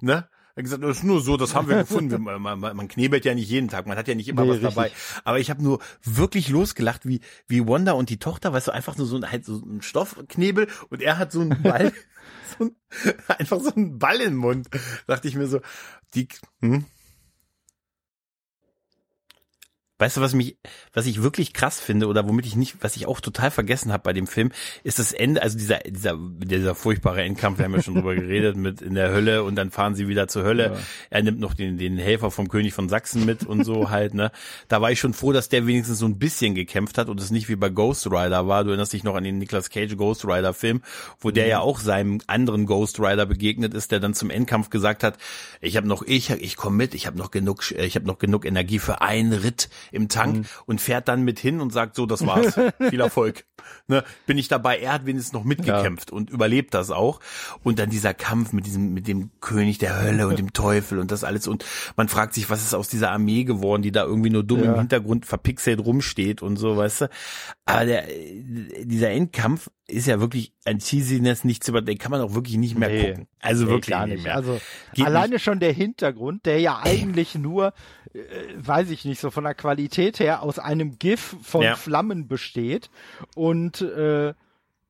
[0.00, 0.28] ne?
[0.54, 2.22] Er hat gesagt, das ist nur so, das haben wir gefunden.
[2.22, 4.56] Man, man, man knebelt ja nicht jeden Tag, man hat ja nicht immer nee, was
[4.58, 4.74] richtig.
[4.74, 4.92] dabei.
[5.24, 8.96] Aber ich habe nur wirklich losgelacht, wie wie Wanda und die Tochter, weißt du, einfach
[8.96, 11.92] nur so ein, halt so ein Stoffknebel und er hat so einen Ball
[12.58, 12.76] so ein,
[13.26, 14.68] einfach so ein Ball im Mund.
[15.08, 15.60] Dachte ich mir so,
[16.14, 16.28] die,
[16.60, 16.84] hm?
[19.98, 20.56] Weißt du, was mich,
[20.92, 24.02] was ich wirklich krass finde oder womit ich nicht, was ich auch total vergessen habe
[24.02, 24.50] bei dem Film,
[24.82, 28.56] ist das Ende, also dieser, dieser, dieser furchtbare Endkampf, wir haben ja schon drüber geredet,
[28.56, 30.64] mit in der Hölle und dann fahren sie wieder zur Hölle.
[30.64, 30.80] Ja.
[31.10, 34.32] Er nimmt noch den, den Helfer vom König von Sachsen mit und so halt, ne.
[34.66, 37.30] Da war ich schon froh, dass der wenigstens so ein bisschen gekämpft hat und es
[37.30, 38.64] nicht wie bei Ghost Rider war.
[38.64, 40.82] Du erinnerst dich noch an den Nicolas Cage Ghost Rider Film,
[41.20, 41.50] wo der mhm.
[41.50, 45.18] ja auch seinem anderen Ghost Rider begegnet ist, der dann zum Endkampf gesagt hat,
[45.60, 48.44] ich habe noch, ich, ich komme mit, ich habe noch genug, ich habe noch genug
[48.44, 50.44] Energie für einen Ritt im Tank mhm.
[50.66, 52.54] und fährt dann mit hin und sagt, so, das war's.
[52.90, 53.44] Viel Erfolg.
[53.86, 54.78] Ne, bin ich dabei.
[54.78, 56.16] Er hat wenigstens noch mitgekämpft ja.
[56.16, 57.20] und überlebt das auch.
[57.62, 61.10] Und dann dieser Kampf mit diesem, mit dem König der Hölle und dem Teufel und
[61.10, 61.46] das alles.
[61.48, 61.64] Und
[61.96, 64.72] man fragt sich, was ist aus dieser Armee geworden, die da irgendwie nur dumm ja.
[64.72, 67.10] im Hintergrund verpixelt rumsteht und so, weißt du.
[67.66, 68.04] Aber der,
[68.84, 72.78] dieser Endkampf ist ja wirklich ein Cheesiness nichts über, den kann man auch wirklich nicht
[72.78, 73.28] mehr nee, gucken.
[73.40, 74.34] Also nee, wirklich gar nicht mehr.
[74.34, 74.60] Also
[74.94, 75.44] Geht alleine nicht.
[75.44, 77.74] schon der Hintergrund, der ja eigentlich nur,
[78.14, 81.74] äh, weiß ich nicht, so von der Qualität her aus einem GIF von ja.
[81.74, 82.90] Flammen besteht
[83.34, 84.34] und äh,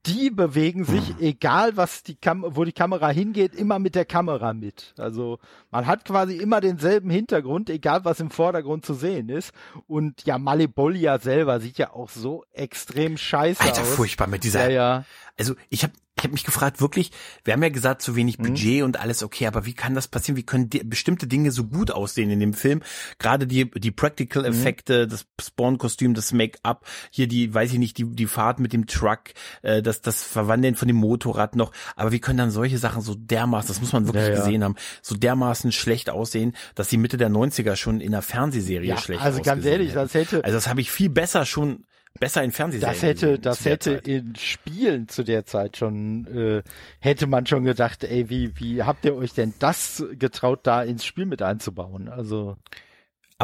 [0.07, 4.53] die bewegen sich, egal was die Kam wo die Kamera hingeht, immer mit der Kamera
[4.53, 4.93] mit.
[4.99, 5.39] Also
[5.71, 9.53] man hat quasi immer denselben Hintergrund, egal was im Vordergrund zu sehen ist.
[9.87, 13.95] Und ja, Malibolia selber sieht ja auch so extrem scheiße Alter, aus.
[13.95, 14.69] furchtbar mit dieser.
[14.69, 15.05] Ja, ja.
[15.39, 17.11] Also ich habe habe mich gefragt, wirklich,
[17.45, 18.45] wir haben ja gesagt, zu wenig mhm.
[18.45, 18.85] Budget mhm.
[18.85, 20.37] und alles okay, aber wie kann das passieren?
[20.37, 22.83] Wie können die, bestimmte Dinge so gut aussehen in dem Film?
[23.19, 25.11] Gerade die, die Practical-Effekte, mhm.
[25.11, 29.21] das Spawn-Kostüm, das Make-up, hier die, weiß ich nicht, die, die Fahrt mit dem Truck,
[29.63, 31.73] äh, das, das Verwandeln von dem Motorrad noch.
[31.97, 34.37] Aber wie können dann solche Sachen so dermaßen, das muss man wirklich ja, ja.
[34.37, 38.89] gesehen haben, so dermaßen schlecht aussehen, dass sie Mitte der 90er schon in einer Fernsehserie
[38.89, 39.99] ja, schlecht Also ganz ehrlich, hätten.
[39.99, 40.45] das hätte.
[40.45, 41.85] Also das habe ich viel besser schon
[42.19, 42.95] besser in Fernsehserien.
[42.95, 44.09] Das hätte, das hätte Zeit.
[44.09, 46.63] in Spielen zu der Zeit schon, äh,
[47.01, 51.05] hätte man schon gedacht, ey, wie, wie habt ihr euch denn das getraut, da ins
[51.05, 52.09] Spiel mit einzubauen?
[52.09, 52.57] Also.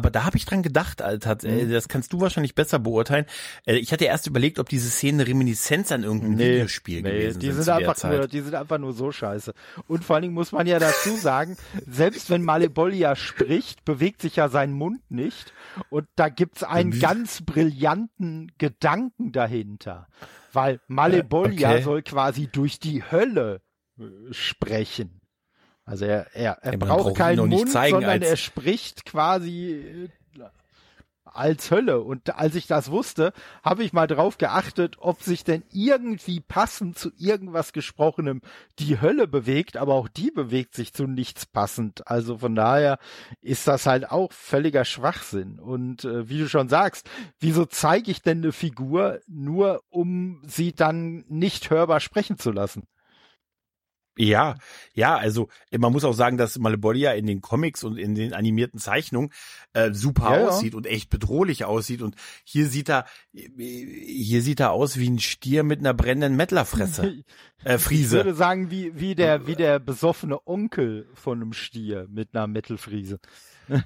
[0.01, 1.36] Aber da habe ich dran gedacht, Alter.
[1.44, 1.72] Äh, mhm.
[1.72, 3.26] Das kannst du wahrscheinlich besser beurteilen.
[3.66, 7.40] Äh, ich hatte erst überlegt, ob diese Szene Reminiszenz an irgendein nee, Videospiel nee, gewesen
[7.40, 7.64] die sind.
[7.64, 9.53] sind einfach nur, die sind einfach nur so scheiße.
[9.88, 14.36] Und vor allen Dingen muss man ja dazu sagen, selbst wenn Malebolia spricht, bewegt sich
[14.36, 15.53] ja sein Mund nicht.
[15.90, 17.01] Und da gibt's einen mhm.
[17.01, 20.09] ganz brillanten Gedanken dahinter.
[20.55, 21.82] Weil Malebolia okay.
[21.82, 23.61] soll quasi durch die Hölle
[23.98, 25.20] äh, sprechen.
[25.91, 30.09] Also er, er, er ja, braucht keinen Mund, sondern er spricht quasi äh,
[31.24, 32.01] als Hölle.
[32.01, 33.32] Und als ich das wusste,
[33.64, 38.41] habe ich mal drauf geachtet, ob sich denn irgendwie passend zu irgendwas Gesprochenem
[38.78, 42.07] die Hölle bewegt, aber auch die bewegt sich zu nichts passend.
[42.07, 43.01] Also von daher
[43.41, 45.59] ist das halt auch völliger Schwachsinn.
[45.59, 47.11] Und äh, wie du schon sagst,
[47.41, 52.84] wieso zeige ich denn eine Figur nur, um sie dann nicht hörbar sprechen zu lassen?
[54.21, 54.57] Ja,
[54.93, 58.79] ja, also man muss auch sagen, dass Malebolia in den Comics und in den animierten
[58.79, 59.33] Zeichnungen
[59.73, 60.77] äh, super ja, aussieht ja.
[60.77, 65.62] und echt bedrohlich aussieht und hier sieht er hier sieht er aus wie ein Stier
[65.62, 67.25] mit einer brennenden Mettlerfresse.
[67.62, 68.16] Äh, Friese.
[68.16, 72.47] Ich würde sagen, wie wie der wie der besoffene Onkel von einem Stier mit einer
[72.47, 73.21] Mettelfriese.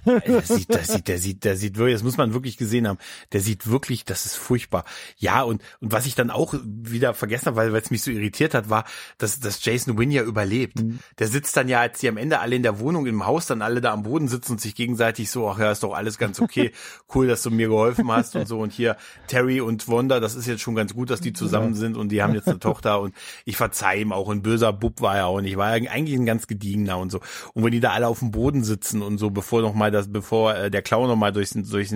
[0.05, 2.99] Das sieht, das sieht, der sieht, der sieht wirklich, das muss man wirklich gesehen haben.
[3.33, 4.85] Der sieht wirklich, das ist furchtbar.
[5.19, 8.11] Ja, und, und was ich dann auch wieder vergessen habe, weil, weil es mich so
[8.11, 8.85] irritiert hat, war,
[9.19, 10.81] dass, dass Jason Wynn ja überlebt.
[10.83, 11.01] Mhm.
[11.19, 13.63] Der sitzt dann ja, als die am Ende alle in der Wohnung im Haus dann
[13.63, 16.41] alle da am Boden sitzen und sich gegenseitig so, ach ja, ist doch alles ganz
[16.41, 16.73] okay.
[17.15, 18.61] cool, dass du mir geholfen hast und so.
[18.61, 21.97] Und hier Terry und Wanda, das ist jetzt schon ganz gut, dass die zusammen sind
[21.97, 23.15] und die haben jetzt eine Tochter und
[23.45, 24.29] ich verzeih ihm auch.
[24.31, 25.57] Ein böser Bub war er auch nicht.
[25.57, 27.21] War eigentlich ein ganz gediegener und so.
[27.53, 30.11] Und wenn die da alle auf dem Boden sitzen und so, bevor noch mal das,
[30.11, 31.91] bevor äh, der Clown noch mal durch, durch,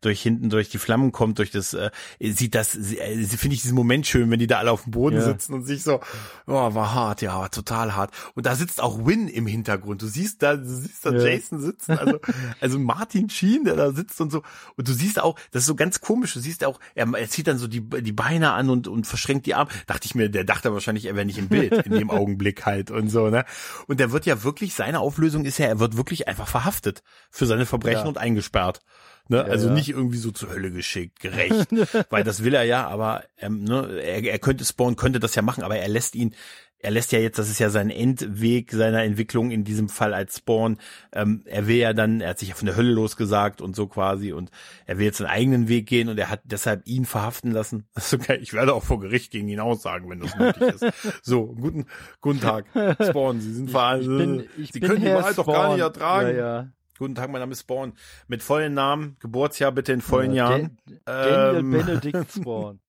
[0.00, 3.74] durch hinten durch die Flammen kommt, durch das, äh, sieht das, äh, finde ich diesen
[3.74, 5.22] Moment schön, wenn die da alle auf dem Boden ja.
[5.22, 6.00] sitzen und sich so,
[6.46, 8.12] oh, war hart, ja, war total hart.
[8.34, 10.02] Und da sitzt auch Win im Hintergrund.
[10.02, 11.26] Du siehst da, du siehst da ja.
[11.26, 12.18] Jason sitzen, also,
[12.60, 14.42] also Martin Sheen, der da sitzt und so.
[14.76, 17.46] Und du siehst auch, das ist so ganz komisch, du siehst auch, er, er zieht
[17.46, 19.70] dann so die, die Beine an und, und verschränkt die Arme.
[19.86, 22.90] Dachte ich mir, der dachte wahrscheinlich, er wäre nicht im Bild in dem Augenblick halt
[22.90, 23.44] und so, ne?
[23.86, 27.46] Und der wird ja wirklich, seine Auflösung ist ja, er wird wirklich einfach verhaftet für
[27.46, 28.08] seine Verbrechen ja.
[28.08, 28.80] und eingesperrt.
[29.28, 29.38] Ne?
[29.38, 29.74] Ja, also ja.
[29.74, 31.68] nicht irgendwie so zur Hölle geschickt, gerecht,
[32.10, 35.42] weil das will er ja, aber ähm, ne, er, er könnte Spawn könnte das ja
[35.42, 36.34] machen, aber er lässt ihn,
[36.82, 40.38] er lässt ja jetzt, das ist ja sein Endweg seiner Entwicklung in diesem Fall als
[40.38, 40.78] Spawn.
[41.12, 43.86] Ähm, er will ja dann, er hat sich ja von der Hölle losgesagt und so
[43.86, 44.50] quasi und
[44.84, 47.88] er will jetzt seinen eigenen Weg gehen und er hat deshalb ihn verhaften lassen.
[48.12, 48.38] Okay.
[48.42, 50.84] Ich werde auch vor Gericht gegen ihn aussagen, wenn das nötig ist.
[51.22, 51.86] So, guten,
[52.20, 52.66] guten Tag,
[53.00, 53.40] Spawn.
[53.40, 54.70] Sie sind verantwortlich.
[54.70, 56.28] Sie können die Wahl doch gar nicht ertragen.
[56.28, 56.72] Ja, ja.
[56.98, 57.94] Guten Tag, mein Name ist Spawn.
[58.28, 60.78] Mit vollen Namen, Geburtsjahr bitte in vollen ja, Jahren.
[61.04, 62.80] Daniel ähm, Benedict Spawn.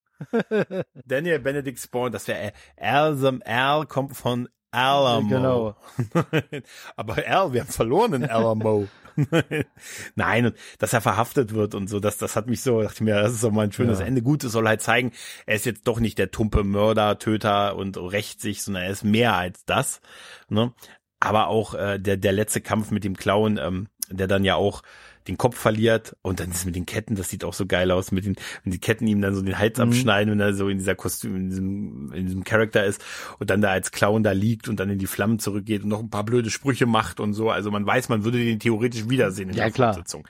[1.06, 5.30] Daniel Benedict Spawn, das wäre Al, Al kommt von Alamo.
[5.30, 5.76] Genau.
[6.95, 8.88] Aber Al, wir haben verloren in Alamo.
[10.16, 13.01] Nein, und dass er verhaftet wird und so, das, das hat mich so, dachte ich
[13.01, 14.06] mir, das ist doch mal ein schönes ja.
[14.06, 14.22] Ende.
[14.22, 15.12] Gut, es soll halt zeigen,
[15.45, 19.04] er ist jetzt doch nicht der tumpe Mörder, Töter und rächt sich, sondern er ist
[19.04, 20.01] mehr als das.
[20.49, 20.74] Ne?
[21.20, 23.88] Aber auch äh, der, der letzte Kampf mit dem Clown, ähm,
[24.18, 24.84] der dann ja auch
[25.28, 28.11] den Kopf verliert und dann ist mit den Ketten, das sieht auch so geil aus,
[28.11, 29.86] mit den, wenn die Ketten ihm dann so den Hals mhm.
[29.86, 33.03] abschneiden, wenn er so in dieser Kostüm, in diesem, in diesem Charakter ist
[33.39, 35.99] und dann da als Clown da liegt und dann in die Flammen zurückgeht und noch
[35.99, 37.49] ein paar blöde Sprüche macht und so.
[37.49, 39.93] Also man weiß, man würde den theoretisch wiedersehen in ja, der klar.
[39.93, 40.28] Fortsetzung.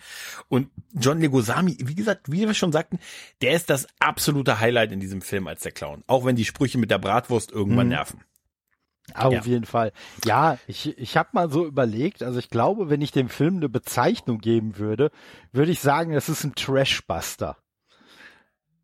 [0.48, 3.00] Und John Legosami, wie gesagt, wie wir schon sagten,
[3.42, 6.04] der ist das absolute Highlight in diesem Film als der Clown.
[6.08, 7.94] Auch wenn die Sprüche mit der Bratwurst irgendwann mhm.
[7.94, 8.20] nerven.
[9.14, 9.42] Auf ja.
[9.42, 9.92] jeden Fall.
[10.26, 13.70] Ja, ich, ich habe mal so überlegt, also ich glaube, wenn ich dem Film eine
[13.70, 15.12] Bezeichnung geben würde,
[15.52, 17.58] würde ich sagen, es ist ein Trashbuster.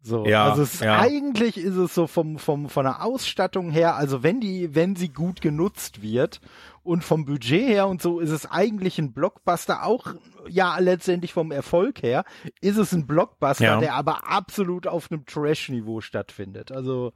[0.01, 0.99] So, ja, also es, ja.
[0.99, 5.09] eigentlich ist es so vom, vom, von der Ausstattung her, also wenn die, wenn sie
[5.09, 6.39] gut genutzt wird
[6.83, 10.13] und vom Budget her und so ist es eigentlich ein Blockbuster, auch
[10.47, 12.23] ja letztendlich vom Erfolg her,
[12.61, 13.79] ist es ein Blockbuster, ja.
[13.79, 16.71] der aber absolut auf einem Trash-Niveau stattfindet.
[16.71, 17.11] Also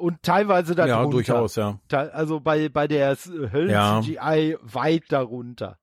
[0.00, 1.02] und teilweise darunter.
[1.02, 1.78] Ja, durchaus, ja.
[1.90, 4.58] Also bei, bei der Höllen-CGI ja.
[4.62, 5.76] weit darunter.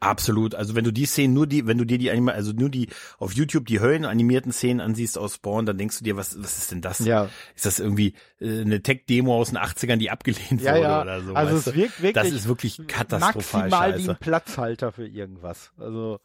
[0.00, 0.56] Absolut.
[0.56, 2.88] Also wenn du die Szenen nur die, wenn du dir die Anima also nur die
[3.18, 6.58] auf YouTube die Höllen animierten Szenen ansiehst aus Spawn, dann denkst du dir, was, was
[6.58, 6.98] ist denn das?
[7.04, 7.28] Ja.
[7.54, 11.02] Ist das irgendwie äh, eine Tech-Demo aus den 80ern, die abgelehnt Ja, wurde ja.
[11.02, 11.34] oder so?
[11.34, 14.10] Also es wirkt wirklich das ist wirklich katastrophal maximal wie scheiße.
[14.10, 15.70] ein Platzhalter für irgendwas.
[15.78, 16.18] Also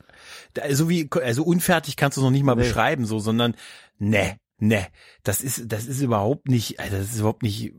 [0.56, 2.64] Da- So wie, also unfertig kannst du es noch nicht mal Nee.
[2.64, 3.54] beschreiben, so, sondern
[4.00, 4.88] ne, ne,
[5.24, 7.74] das ist, das ist überhaupt nicht, also das ist überhaupt nicht,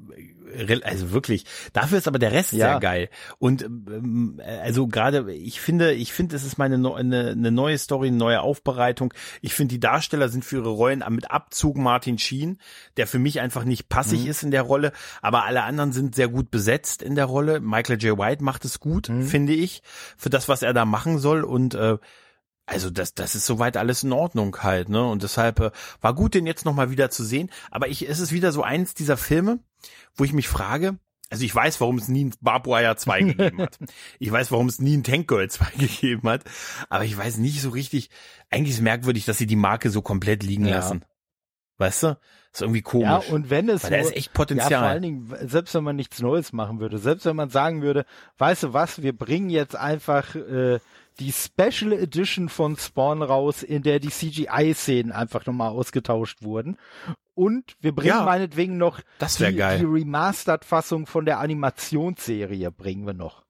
[0.57, 1.45] äh, also wirklich.
[1.73, 2.71] Dafür ist aber der Rest Ja.
[2.71, 3.11] sehr geil.
[3.39, 7.77] Und ähm, äh, also gerade, ich finde, ich finde, es ist meine eine, eine neue
[7.79, 9.13] Story, eine neue Aufbereitung.
[9.43, 12.59] Ich finde, die Darsteller sind für ihre Rollen mit Abzug Martin Sheen,
[12.97, 14.31] der für mich einfach nicht passig Mhm.
[14.31, 17.61] ist in der Rolle, aber alle anderen sind sehr gut besetzt in der Rolle.
[17.61, 18.19] Michael J.
[18.19, 19.25] White macht es gut, Mhm.
[19.25, 19.83] finde ich,
[20.17, 21.99] für das, was er da machen soll und äh,
[22.69, 25.05] also das, das ist soweit alles in Ordnung halt, ne?
[25.05, 27.51] Und deshalb äh, war gut, den jetzt nochmal wieder zu sehen.
[27.71, 29.59] Aber ich, es ist wieder so eins dieser Filme,
[30.17, 30.99] wo ich mich frage,
[31.31, 33.79] also ich weiß, warum es nie ein Barbed Wire 2 gegeben hat.
[34.19, 36.43] Ich weiß, warum es nie ein Tank Girl 2 gegeben hat.
[36.89, 38.11] Aber ich weiß nicht so richtig,
[38.51, 40.77] eigentlich ist merkwürdig, dass sie die Marke so komplett liegen Ja.
[40.77, 41.05] lassen.
[41.79, 42.19] Weißt du?
[42.53, 43.07] Ist irgendwie komisch.
[43.07, 44.85] ja, und wenn es Weil da so- ist echt Ja, vor Potenzial.
[44.85, 48.05] allen Dingen, selbst wenn man nichts Neues machen würde, selbst wenn man sagen würde,
[48.39, 50.81] weißt du was, wir bringen jetzt einfach äh,
[51.21, 56.79] die Special Edition von Spawn raus, in der die CGI-Szenen einfach nochmal ausgetauscht wurden.
[57.35, 63.45] Und wir bringen Ja, meinetwegen noch die, die Remastered-Fassung von der Animationsserie bringen wir noch.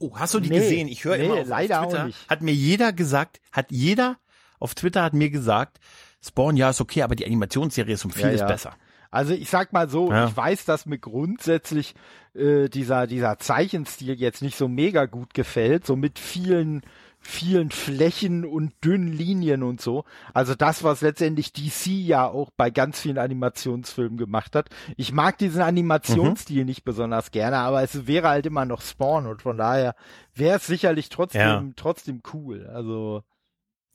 [0.00, 0.88] Oh, hast du die Nee, gesehen?
[0.88, 2.28] Ich höre nee, immer auf, leider auf auch Twitter, nicht.
[2.28, 4.18] hat mir jeder gesagt, hat jeder
[4.58, 5.78] auf Twitter hat mir gesagt,
[6.24, 8.46] Spawn, ja, ist okay, aber die Animationsserie ist um vieles ja.
[8.46, 8.74] besser.
[9.14, 10.26] Also ich sag mal so, Ja.
[10.28, 11.94] ich weiß, dass mir grundsätzlich
[12.34, 16.82] äh, dieser dieser Zeichenstil jetzt nicht so mega gut gefällt, so mit vielen
[17.26, 20.04] vielen Flächen und dünnen Linien und so.
[20.34, 24.68] Also das, was letztendlich DC ja auch bei ganz vielen Animationsfilmen gemacht hat.
[24.98, 26.66] Ich mag diesen Animationsstil Mhm.
[26.66, 29.94] nicht besonders gerne, aber es wäre halt immer noch Spawn und von daher
[30.34, 31.64] wäre es sicherlich trotzdem Ja.
[31.76, 32.66] trotzdem cool.
[32.66, 33.22] Also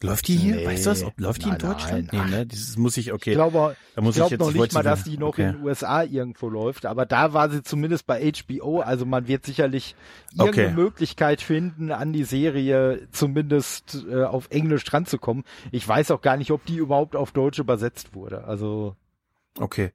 [0.02, 0.56] Läuft die hier?
[0.56, 0.66] Nee.
[0.66, 1.04] weißt du das?
[1.04, 2.14] Ob, läuft die in Nein, Deutschland?
[2.14, 2.30] nein.
[2.30, 2.45] Nee, ne?
[2.45, 3.32] Dieses muss ich, okay.
[3.32, 5.47] ich glaube, da muss ich glaube jetzt, noch ich nicht mal, dass die noch okay.
[5.47, 9.45] in den USA irgendwo läuft, aber da war sie zumindest bei HBO, also man wird
[9.45, 9.95] sicherlich
[10.38, 10.76] irgendeine Okay.
[10.76, 15.43] Möglichkeit finden, an die Serie zumindest äh, auf Englisch dran zu kommen.
[15.72, 18.45] Ich weiß auch gar nicht, ob die überhaupt auf Deutsch übersetzt wurde.
[18.45, 18.95] Also
[19.58, 19.91] Okay.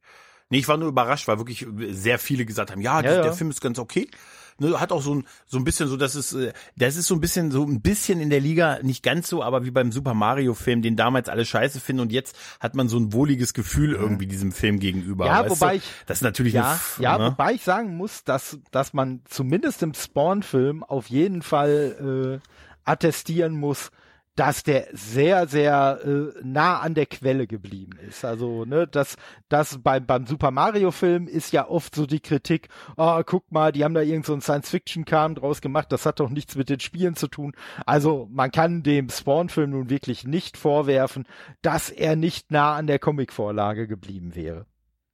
[0.49, 3.21] Nee, ich war nur überrascht, weil wirklich sehr viele gesagt haben, ja, Ja, die, ja.
[3.23, 4.09] der Film ist ganz okay.
[4.57, 7.13] Ne, hat auch so ein, so ein bisschen so, dass es, äh, das ist so
[7.15, 10.13] ein bisschen, so ein bisschen in der Liga, nicht ganz so, aber wie beim Super
[10.13, 13.91] Mario Film, den damals alle scheiße finden und jetzt hat man so ein wohliges Gefühl
[13.91, 15.25] irgendwie diesem Film gegenüber.
[15.25, 15.77] Ja, wobei du?
[15.79, 17.25] ich- das ist natürlich ja, eine, ja, ne?
[17.31, 22.49] wobei ich sagen muss, dass dass man zumindest im Spawn-Film auf jeden Fall äh,
[22.89, 23.89] attestieren muss,
[24.35, 28.25] dass der sehr, sehr äh, nah an der Quelle geblieben ist.
[28.25, 29.15] Also, ne, das,
[29.49, 32.67] das beim, beim Super Mario Film ist ja oft so die Kritik,
[32.97, 36.29] ah, guck mal, die haben da irgend so ein Science-Fiction-Kram draus gemacht, das hat doch
[36.29, 37.53] nichts mit den Spielen zu tun.
[37.85, 41.25] Also, man kann dem Spawn-Film nun wirklich nicht vorwerfen,
[41.61, 44.65] dass er nicht nah an der Comic-Vorlage geblieben wäre.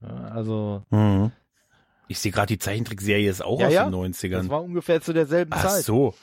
[0.02, 1.32] Also, Mhm.
[2.08, 3.84] Ich sehe gerade, die Zeichentrickserie ist auch Ja, aus ja.
[3.90, 4.32] den 90ern.
[4.40, 5.84] das war ungefähr zu derselben Ach Zeit.
[5.86, 6.14] so.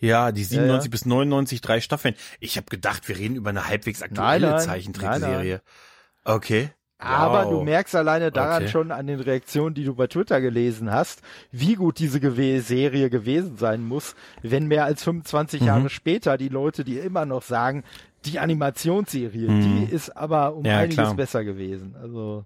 [0.00, 0.90] Ja, die 97 ja.
[0.90, 2.14] bis 99, drei Staffeln.
[2.40, 4.60] Ich habe gedacht, wir reden über eine halbwegs aktuelle nein.
[4.60, 5.60] Zeichentrickserie.
[6.24, 6.70] Okay.
[7.00, 7.50] Aber Wow.
[7.52, 8.72] du merkst alleine daran Okay.
[8.72, 11.22] schon an den Reaktionen, die du bei Twitter gelesen hast,
[11.52, 15.66] wie gut diese Gewe Serie gewesen sein muss, wenn mehr als 25 Mhm.
[15.68, 17.84] Jahre später die Leute dir immer noch sagen,
[18.24, 20.66] die Animationsserie, die ist aber um Mhm.
[20.66, 21.14] Ja, einiges klar.
[21.14, 21.94] besser gewesen.
[22.02, 22.44] Also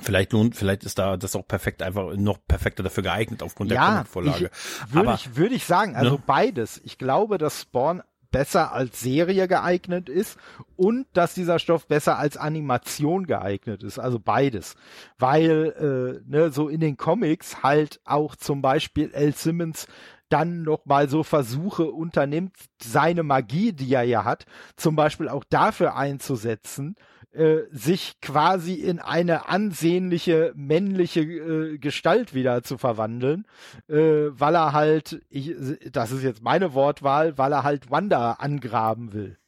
[0.00, 3.76] Vielleicht lohnt, vielleicht ist da das auch perfekt, einfach noch perfekter dafür geeignet aufgrund der
[3.76, 4.50] ja, Comicvorlage.
[4.88, 6.22] würde ich, würde ich sagen, also Ne?
[6.26, 6.80] beides.
[6.84, 10.38] Ich glaube, dass Spawn besser als Serie geeignet ist
[10.76, 13.98] und dass dieser Stoff besser als Animation geeignet ist.
[13.98, 14.74] Also beides.
[15.18, 19.34] Weil äh, ne, so in den Comics halt auch zum Beispiel L.
[19.34, 19.86] Simmons
[20.30, 25.44] dann noch mal so Versuche unternimmt, seine Magie, die er ja hat, zum Beispiel auch
[25.44, 26.96] dafür einzusetzen,
[27.32, 33.46] äh, sich quasi in eine ansehnliche männliche äh, Gestalt wieder zu verwandeln,
[33.88, 33.94] äh,
[34.30, 35.54] weil er halt, ich,
[35.90, 39.38] das ist jetzt meine Wortwahl, weil er halt Wanda angraben will.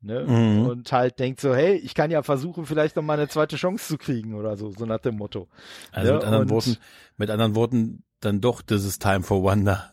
[0.00, 0.24] Ne?
[0.26, 0.66] Mhm.
[0.66, 3.86] Und halt denkt so, hey, ich kann ja versuchen, vielleicht noch mal eine zweite Chance
[3.86, 5.48] zu kriegen oder so, so nach dem Motto.
[5.92, 6.76] Also Ja, mit anderen und- Worten,
[7.18, 9.91] mit anderen Worten, dann doch, this is time for wonder.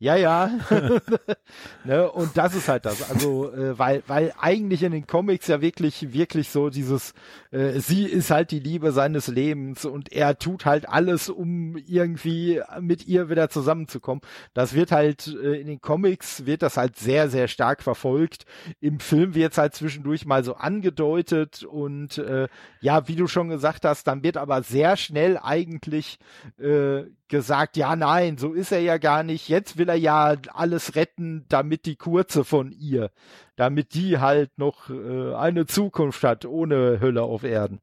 [0.00, 0.48] Ja, ja.
[1.84, 2.08] ne?
[2.12, 3.10] Und das ist halt das.
[3.10, 7.14] Also, äh, weil, weil eigentlich in den Comics ja wirklich, wirklich so dieses,
[7.50, 12.60] äh, sie ist halt die Liebe seines Lebens und er tut halt alles, um irgendwie
[12.80, 14.22] mit ihr wieder zusammenzukommen.
[14.54, 18.44] Das wird halt, äh, in den Comics wird das halt sehr, sehr stark verfolgt.
[18.80, 22.46] Im Film wird es halt zwischendurch mal so angedeutet und äh,
[22.80, 26.20] ja, wie du schon gesagt hast, dann wird aber sehr schnell eigentlich
[26.60, 29.48] äh, gesagt, ja, nein, so ist er ja gar nicht.
[29.48, 33.10] Jetzt will er ja alles retten, damit die Kurze von ihr,
[33.56, 37.80] damit die halt noch äh, eine Zukunft hat ohne Hölle auf Erden.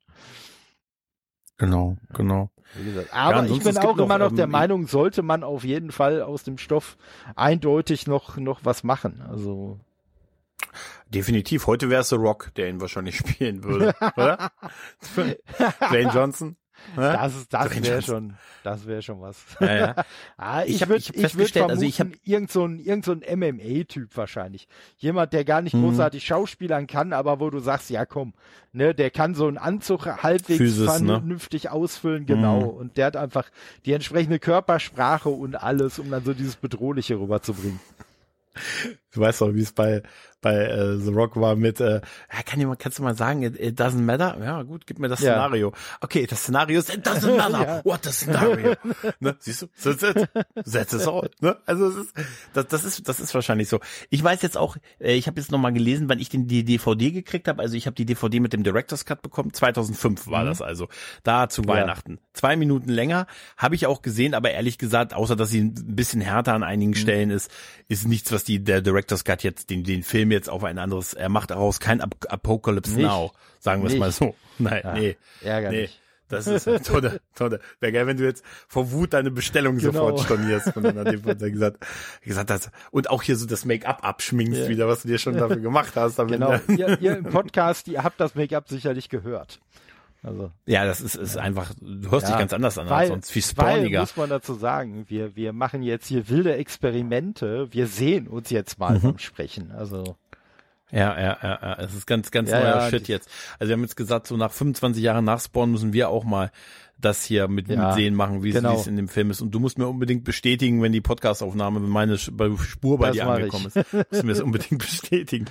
[1.58, 2.50] Genau, genau.
[3.12, 6.44] Aber ja, ich bin auch immer noch der Meinung, sollte man auf jeden Fall aus
[6.44, 6.98] dem Stoff
[7.36, 9.24] eindeutig noch, noch was machen.
[9.30, 9.80] Also.
[11.08, 11.68] Definitiv.
[11.68, 14.52] Heute wäre es The Rock, der ihn wahrscheinlich spielen würde, oder?
[15.16, 16.58] Dwayne Johnson.
[16.96, 18.34] Das, das wäre schon,
[18.64, 19.38] das wäre schon was.
[19.60, 19.96] Ja, ja.
[20.38, 23.14] ah, ich würde, ich, ich würde vermuten, also ich hab, irgend so ein, irgend so
[23.14, 24.68] ein MMA-Typ wahrscheinlich.
[24.98, 25.84] Jemand, der gar nicht mhm.
[25.84, 28.34] großartig Schauspielern kann, aber wo du sagst, ja komm,
[28.72, 31.14] ne, der kann so einen Anzug halbwegs Physis, ne?
[31.14, 31.72] vernünftig ne?
[31.72, 32.62] ausfüllen, genau.
[32.62, 32.78] Mhm.
[32.78, 33.50] Und der hat einfach
[33.86, 37.80] die entsprechende Körpersprache und alles, um dann so dieses Bedrohliche rüberzubringen.
[39.12, 40.02] Du weißt doch, wie es bei
[40.46, 42.02] bei äh, The Rock war mit, äh,
[42.46, 44.38] kann jemand, kannst du mal sagen, it, it doesn't matter?
[44.40, 45.32] Ja, gut, gib mir das ja.
[45.32, 45.74] Szenario.
[46.02, 47.66] Okay, das Szenario ist, it doesn't matter.
[47.66, 47.82] ja.
[47.84, 48.76] What the scenario?
[49.20, 49.36] ne?
[49.40, 49.68] Siehst du?
[49.84, 50.30] That's it.
[50.72, 51.32] That's it all.
[51.42, 51.58] Ne?
[51.66, 52.14] Also es ist,
[52.54, 53.80] das, das ist, das ist wahrscheinlich so.
[54.12, 57.10] Ich weiß jetzt auch, äh, ich habe jetzt nochmal gelesen, wann ich den, die DVD
[57.10, 57.64] gekriegt habe.
[57.64, 59.52] Also ich habe die DVD mit dem Director's Cut bekommen.
[59.52, 60.48] 2005 war mhm.
[60.50, 60.90] das also.
[61.24, 61.70] Da zu ja.
[61.70, 62.20] Weihnachten.
[62.34, 63.26] Zwei Minuten länger.
[63.58, 66.92] Habe ich auch gesehen, aber ehrlich gesagt, außer dass sie ein bisschen härter an einigen
[66.92, 66.98] mhm.
[66.98, 67.50] Stellen ist,
[67.88, 71.14] ist nichts, was die, der Director's Cut jetzt, den, den Film jetzt auf ein anderes,
[71.14, 73.06] er macht daraus kein Ap Apocalypse Nicht.
[73.06, 74.36] Now, sagen wir es mal so.
[74.60, 75.18] Nein, ja, nee.
[75.42, 75.92] Ärgerlich.
[75.92, 76.06] Nee.
[76.28, 77.60] Das ist tolle, tolle.
[77.80, 79.92] Wäre geil, wenn du jetzt vor Wut deine Bestellung genau.
[79.92, 80.74] sofort stornierst.
[80.74, 81.86] Von einer, gesagt,
[82.24, 82.72] gesagt hast.
[82.92, 84.70] Und auch hier so das Make-up abschminkst ja.
[84.70, 86.18] wieder, was du dir schon dafür gemacht hast.
[86.18, 86.60] Genau.
[86.68, 89.60] ihr, ihr im Podcast, ihr habt das Make-up sicherlich gehört.
[90.24, 90.52] Also.
[90.66, 93.32] Ja, das ist, ist einfach, du hörst ja, dich ganz anders an weil, als sonst,
[93.32, 94.00] viel spawniger.
[94.00, 98.80] muss man dazu sagen, wir, wir machen jetzt hier wilde Experimente, wir sehen uns jetzt
[98.80, 99.02] mal mhm.
[99.02, 100.16] beim Sprechen, also.
[100.96, 101.78] Ja, ja, ja, ja.
[101.80, 103.30] Es ist ganz, ganz ja, neuer ja, Shit jetzt.
[103.60, 106.52] Also wir haben jetzt gesagt, so nach 25 Jahren nach Spawn müssen wir auch mal
[106.98, 108.80] das hier mit, ja, mit sehen machen, wie genau.
[108.80, 109.42] es in dem Film ist.
[109.42, 113.28] Und du musst mir unbedingt bestätigen, wenn die Podcastaufnahme, wenn meine Spur bei das dir
[113.28, 113.76] angekommen ich.
[113.76, 115.46] ist, musst du mir das unbedingt bestätigen.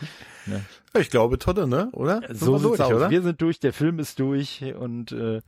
[0.47, 0.61] Ja.
[0.99, 1.91] Ich glaube, Totte, ne?
[1.93, 2.23] Oder?
[2.33, 2.93] So, so sieht's aus.
[2.95, 3.11] Oder?
[3.11, 5.43] Wir sind durch, der Film ist durch und äh,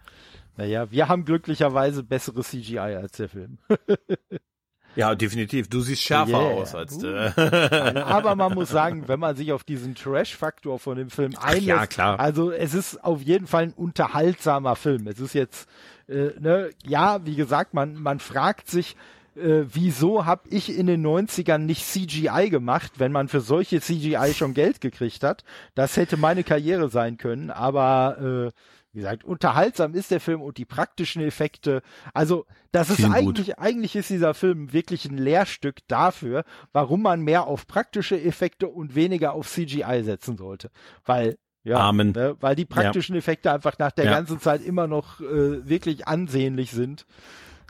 [0.59, 3.59] naja, wir haben glücklicherweise bessere CGI als der Film.
[4.97, 5.69] Ja, definitiv.
[5.69, 6.61] Du siehst schärfer yeah.
[6.61, 7.07] aus als uh.
[8.01, 11.87] Aber man muss sagen, wenn man sich auf diesen Trash-Faktor von dem Film einlässt, ja,
[11.87, 12.19] klar.
[12.19, 15.07] also es ist auf jeden Fall ein unterhaltsamer Film.
[15.07, 15.69] Es ist jetzt,
[16.09, 18.97] äh, ne, ja, wie gesagt, man, man fragt sich,
[19.37, 24.33] äh, wieso habe ich in den 90ern nicht CGI gemacht, wenn man für solche CGI
[24.35, 25.45] schon Geld gekriegt hat.
[25.75, 28.53] Das hätte meine Karriere sein können, aber äh,
[28.97, 31.83] wie gesagt, unterhaltsam ist der Film und die praktischen Effekte.
[32.15, 33.59] Also, das ist eigentlich, gut.
[33.59, 38.95] eigentlich ist dieser Film wirklich ein Lehrstück dafür, warum man mehr auf praktische Effekte und
[38.95, 40.71] weniger auf CGI setzen sollte.
[41.05, 42.13] Weil ja, Amen.
[42.13, 43.19] Ne, weil die praktischen ja.
[43.19, 44.13] Effekte einfach nach der ja.
[44.13, 47.05] ganzen Zeit immer noch äh, wirklich ansehnlich sind.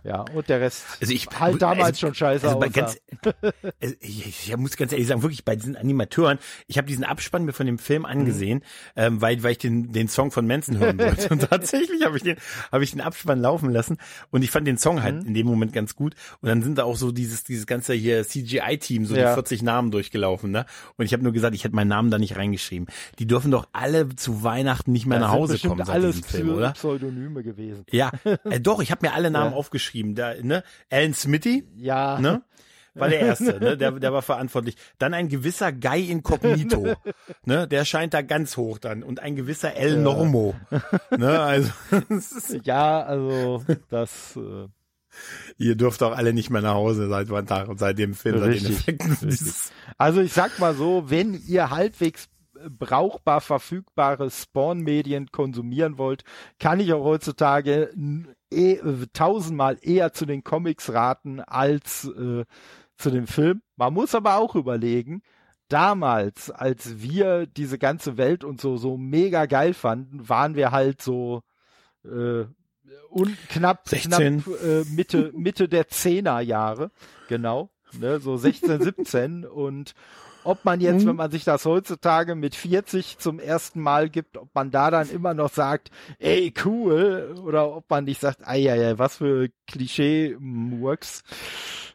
[0.06, 2.96] Ja, und der Rest also ich, halt damals also, schon scheiße also bei ganz,
[4.00, 6.38] ich, ich, muss ganz ehrlich sagen, wirklich bei diesen Animateuren,
[6.68, 8.06] ich habe diesen Abspann mir von dem Film mhm.
[8.06, 8.58] angesehen,
[8.94, 9.02] mhm.
[9.02, 11.28] ähm, weil, weil ich den, den Song von Manson hören wollte.
[11.30, 12.36] und tatsächlich habe ich den,
[12.70, 13.96] habe ich den Abspann laufen lassen
[14.30, 15.26] und ich fand den Song halt mhm.
[15.26, 16.14] in dem Moment ganz gut.
[16.40, 19.30] Und dann sind da auch so dieses, dieses ganze hier CGI-Team, so ja.
[19.30, 20.66] die 40 Namen durchgelaufen, ne?
[20.96, 22.86] Und ich habe nur gesagt, ich hätte meinen Namen da nicht reingeschrieben.
[23.18, 26.30] Die dürfen doch alle zu Weihnachten nicht mehr das nach Hause kommen seit alles diesem
[26.30, 26.70] Film, oder?
[26.72, 27.84] Pseudonyme gewesen.
[27.90, 28.12] Ja,
[28.44, 29.56] äh, doch, ich habe mir alle Namen ja.
[29.56, 30.14] aufgeschrieben geschrieben.
[30.14, 30.62] Da, ne?
[30.90, 31.64] Alan Smitty.
[31.76, 32.18] Ja.
[32.20, 32.42] Ne?
[32.94, 33.76] War der erste, ne?
[33.76, 34.76] Der, der war verantwortlich.
[34.98, 36.94] Dann ein gewisser Guy Incognito,
[37.44, 37.68] ne?
[37.68, 39.02] Der scheint da ganz hoch dann.
[39.02, 40.00] Und ein gewisser El ja.
[40.00, 40.54] Normo.
[41.16, 41.38] Ne?
[41.38, 41.70] Also,
[42.62, 44.36] ja, also das.
[44.36, 44.68] Äh
[45.56, 48.38] Ihr dürft auch alle nicht mehr nach Hause seit wann Tag und seit dem Film,
[48.38, 49.16] seit den Effekten.
[49.96, 52.28] Also ich sag mal so, wenn ihr halbwegs
[52.70, 56.24] brauchbar verfügbare Spawn-Medien konsumieren wollt,
[56.58, 57.90] kann ich auch heutzutage
[58.50, 58.78] eh,
[59.12, 62.44] tausendmal eher zu den Comics raten als äh,
[62.96, 63.62] zu dem Film.
[63.76, 65.22] Man muss aber auch überlegen,
[65.68, 71.02] damals, als wir diese ganze Welt und so so mega geil fanden, waren wir halt
[71.02, 71.42] so
[72.04, 72.44] äh,
[73.10, 74.42] und knapp, 16.
[74.42, 76.90] knapp äh, Mitte Mitte der Zehnerjahre,
[77.28, 79.94] genau, ne, so 16, 17 und
[80.46, 81.10] ob man jetzt, mhm.
[81.10, 85.10] wenn man sich das heutzutage mit 40 zum ersten Mal gibt, ob man da dann
[85.10, 89.48] immer noch sagt, ey, cool, oder ob man nicht sagt, ei, ei, ei was für
[89.66, 91.22] Klischee-Murks.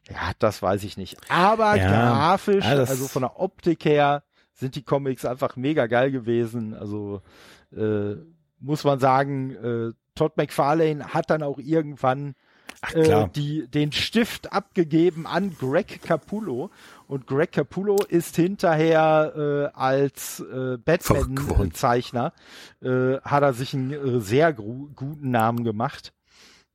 [0.09, 1.17] Ja, das weiß ich nicht.
[1.29, 4.23] Aber ja, grafisch, also von der Optik her,
[4.53, 6.73] sind die Comics einfach mega geil gewesen.
[6.73, 7.21] Also
[7.75, 8.15] äh,
[8.59, 12.35] muss man sagen, äh, Todd McFarlane hat dann auch irgendwann
[12.81, 16.71] Ach, äh, die, den Stift abgegeben an Greg Capullo
[17.07, 19.33] und Greg Capullo ist hinterher
[19.73, 22.33] äh, als äh, Batman-Zeichner,
[22.81, 26.11] äh, hat er sich einen äh, sehr guten Namen gemacht.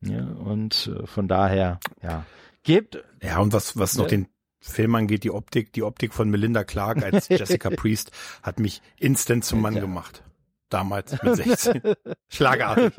[0.00, 2.24] Ja, und äh, von daher, ja.
[2.62, 3.02] Gebt.
[3.22, 4.26] Ja, und was, was noch den
[4.60, 8.10] Film angeht, die Optik, die Optik von Melinda Clark als Jessica Priest
[8.42, 9.80] hat mich instant zum Mann ja.
[9.80, 10.22] gemacht.
[10.68, 11.80] Damals mit 16.
[12.28, 12.92] Schlagartig.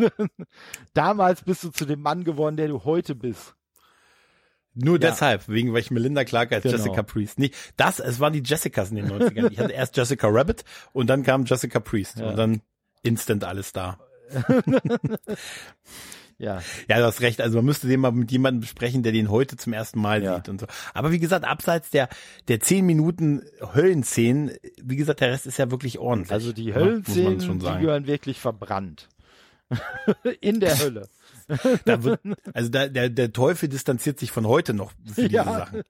[0.93, 3.55] Damals bist du zu dem Mann geworden, der du heute bist.
[4.73, 5.09] Nur ja.
[5.09, 6.77] deshalb, wegen weil ich Melinda Clark als genau.
[6.77, 7.39] Jessica Priest.
[7.39, 9.51] Nicht, das, es waren die Jessicas in den 90ern.
[9.51, 10.63] Ich hatte erst Jessica Rabbit
[10.93, 12.29] und dann kam Jessica Priest ja.
[12.29, 12.61] und dann
[13.01, 13.99] instant alles da.
[16.39, 16.61] Ja.
[16.87, 17.41] Ja, du hast recht.
[17.41, 20.35] Also man müsste den mal mit jemandem besprechen, der den heute zum ersten Mal ja.
[20.35, 20.67] sieht und so.
[20.93, 22.09] Aber wie gesagt, abseits der,
[22.47, 23.41] der zehn Minuten
[23.73, 24.51] Höllenszenen,
[24.81, 26.31] wie gesagt, der Rest ist ja wirklich ordentlich.
[26.31, 29.09] Also die Höllenszenen, die gehören wirklich verbrannt.
[30.41, 31.09] In der Hölle.
[31.85, 32.21] Da wird,
[32.53, 34.97] also da, der, der Teufel distanziert sich von heute noch für
[35.27, 35.43] diese ja.
[35.43, 35.81] Sachen.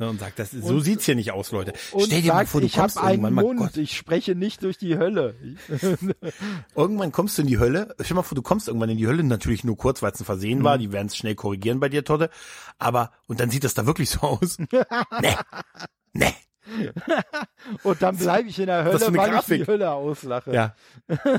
[0.00, 1.72] Ne, und sagt, das und, so sieht's hier nicht aus, Leute.
[1.76, 3.76] Stell dir sagt, mal vor, du ich kommst einen irgendwann Mund, mal, Gott.
[3.78, 5.34] ich spreche nicht durch die Hölle.
[6.76, 7.94] irgendwann kommst du in die Hölle.
[7.94, 10.20] Stell dir mal vor, du kommst irgendwann in die Hölle, natürlich nur kurz, weil es
[10.20, 10.64] ein Versehen mhm.
[10.64, 10.78] war.
[10.78, 12.30] Die werden es schnell korrigieren bei dir, Todde.
[12.78, 14.58] Aber, und dann sieht das da wirklich so aus.
[15.20, 15.34] nee.
[16.14, 16.34] Nee.
[17.82, 19.60] und dann bleibe ich in der Hölle, weil Grafik.
[19.60, 20.52] ich die Hölle auslache.
[20.52, 20.76] Ja,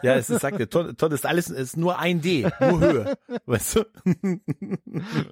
[0.02, 3.76] ja es ist, sagt Todd, Todd ist alles, ist nur ein D, nur Höhe, weißt
[3.76, 3.86] du?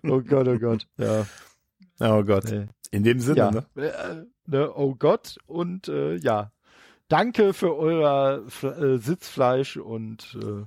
[0.03, 1.25] oh Gott, oh Gott, ja.
[1.99, 2.45] Oh Gott.
[2.51, 2.67] Nee.
[2.91, 3.51] In dem Sinne, ja.
[3.51, 3.65] ne?
[3.75, 4.73] Äh, ne?
[4.75, 6.51] Oh Gott und äh, ja,
[7.07, 10.65] danke für euer äh, Sitzfleisch und äh,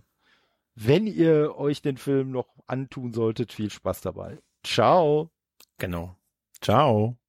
[0.75, 4.39] wenn ihr euch den Film noch antun solltet, viel Spaß dabei.
[4.63, 5.31] Ciao.
[5.79, 6.17] Genau.
[6.61, 7.20] Ciao.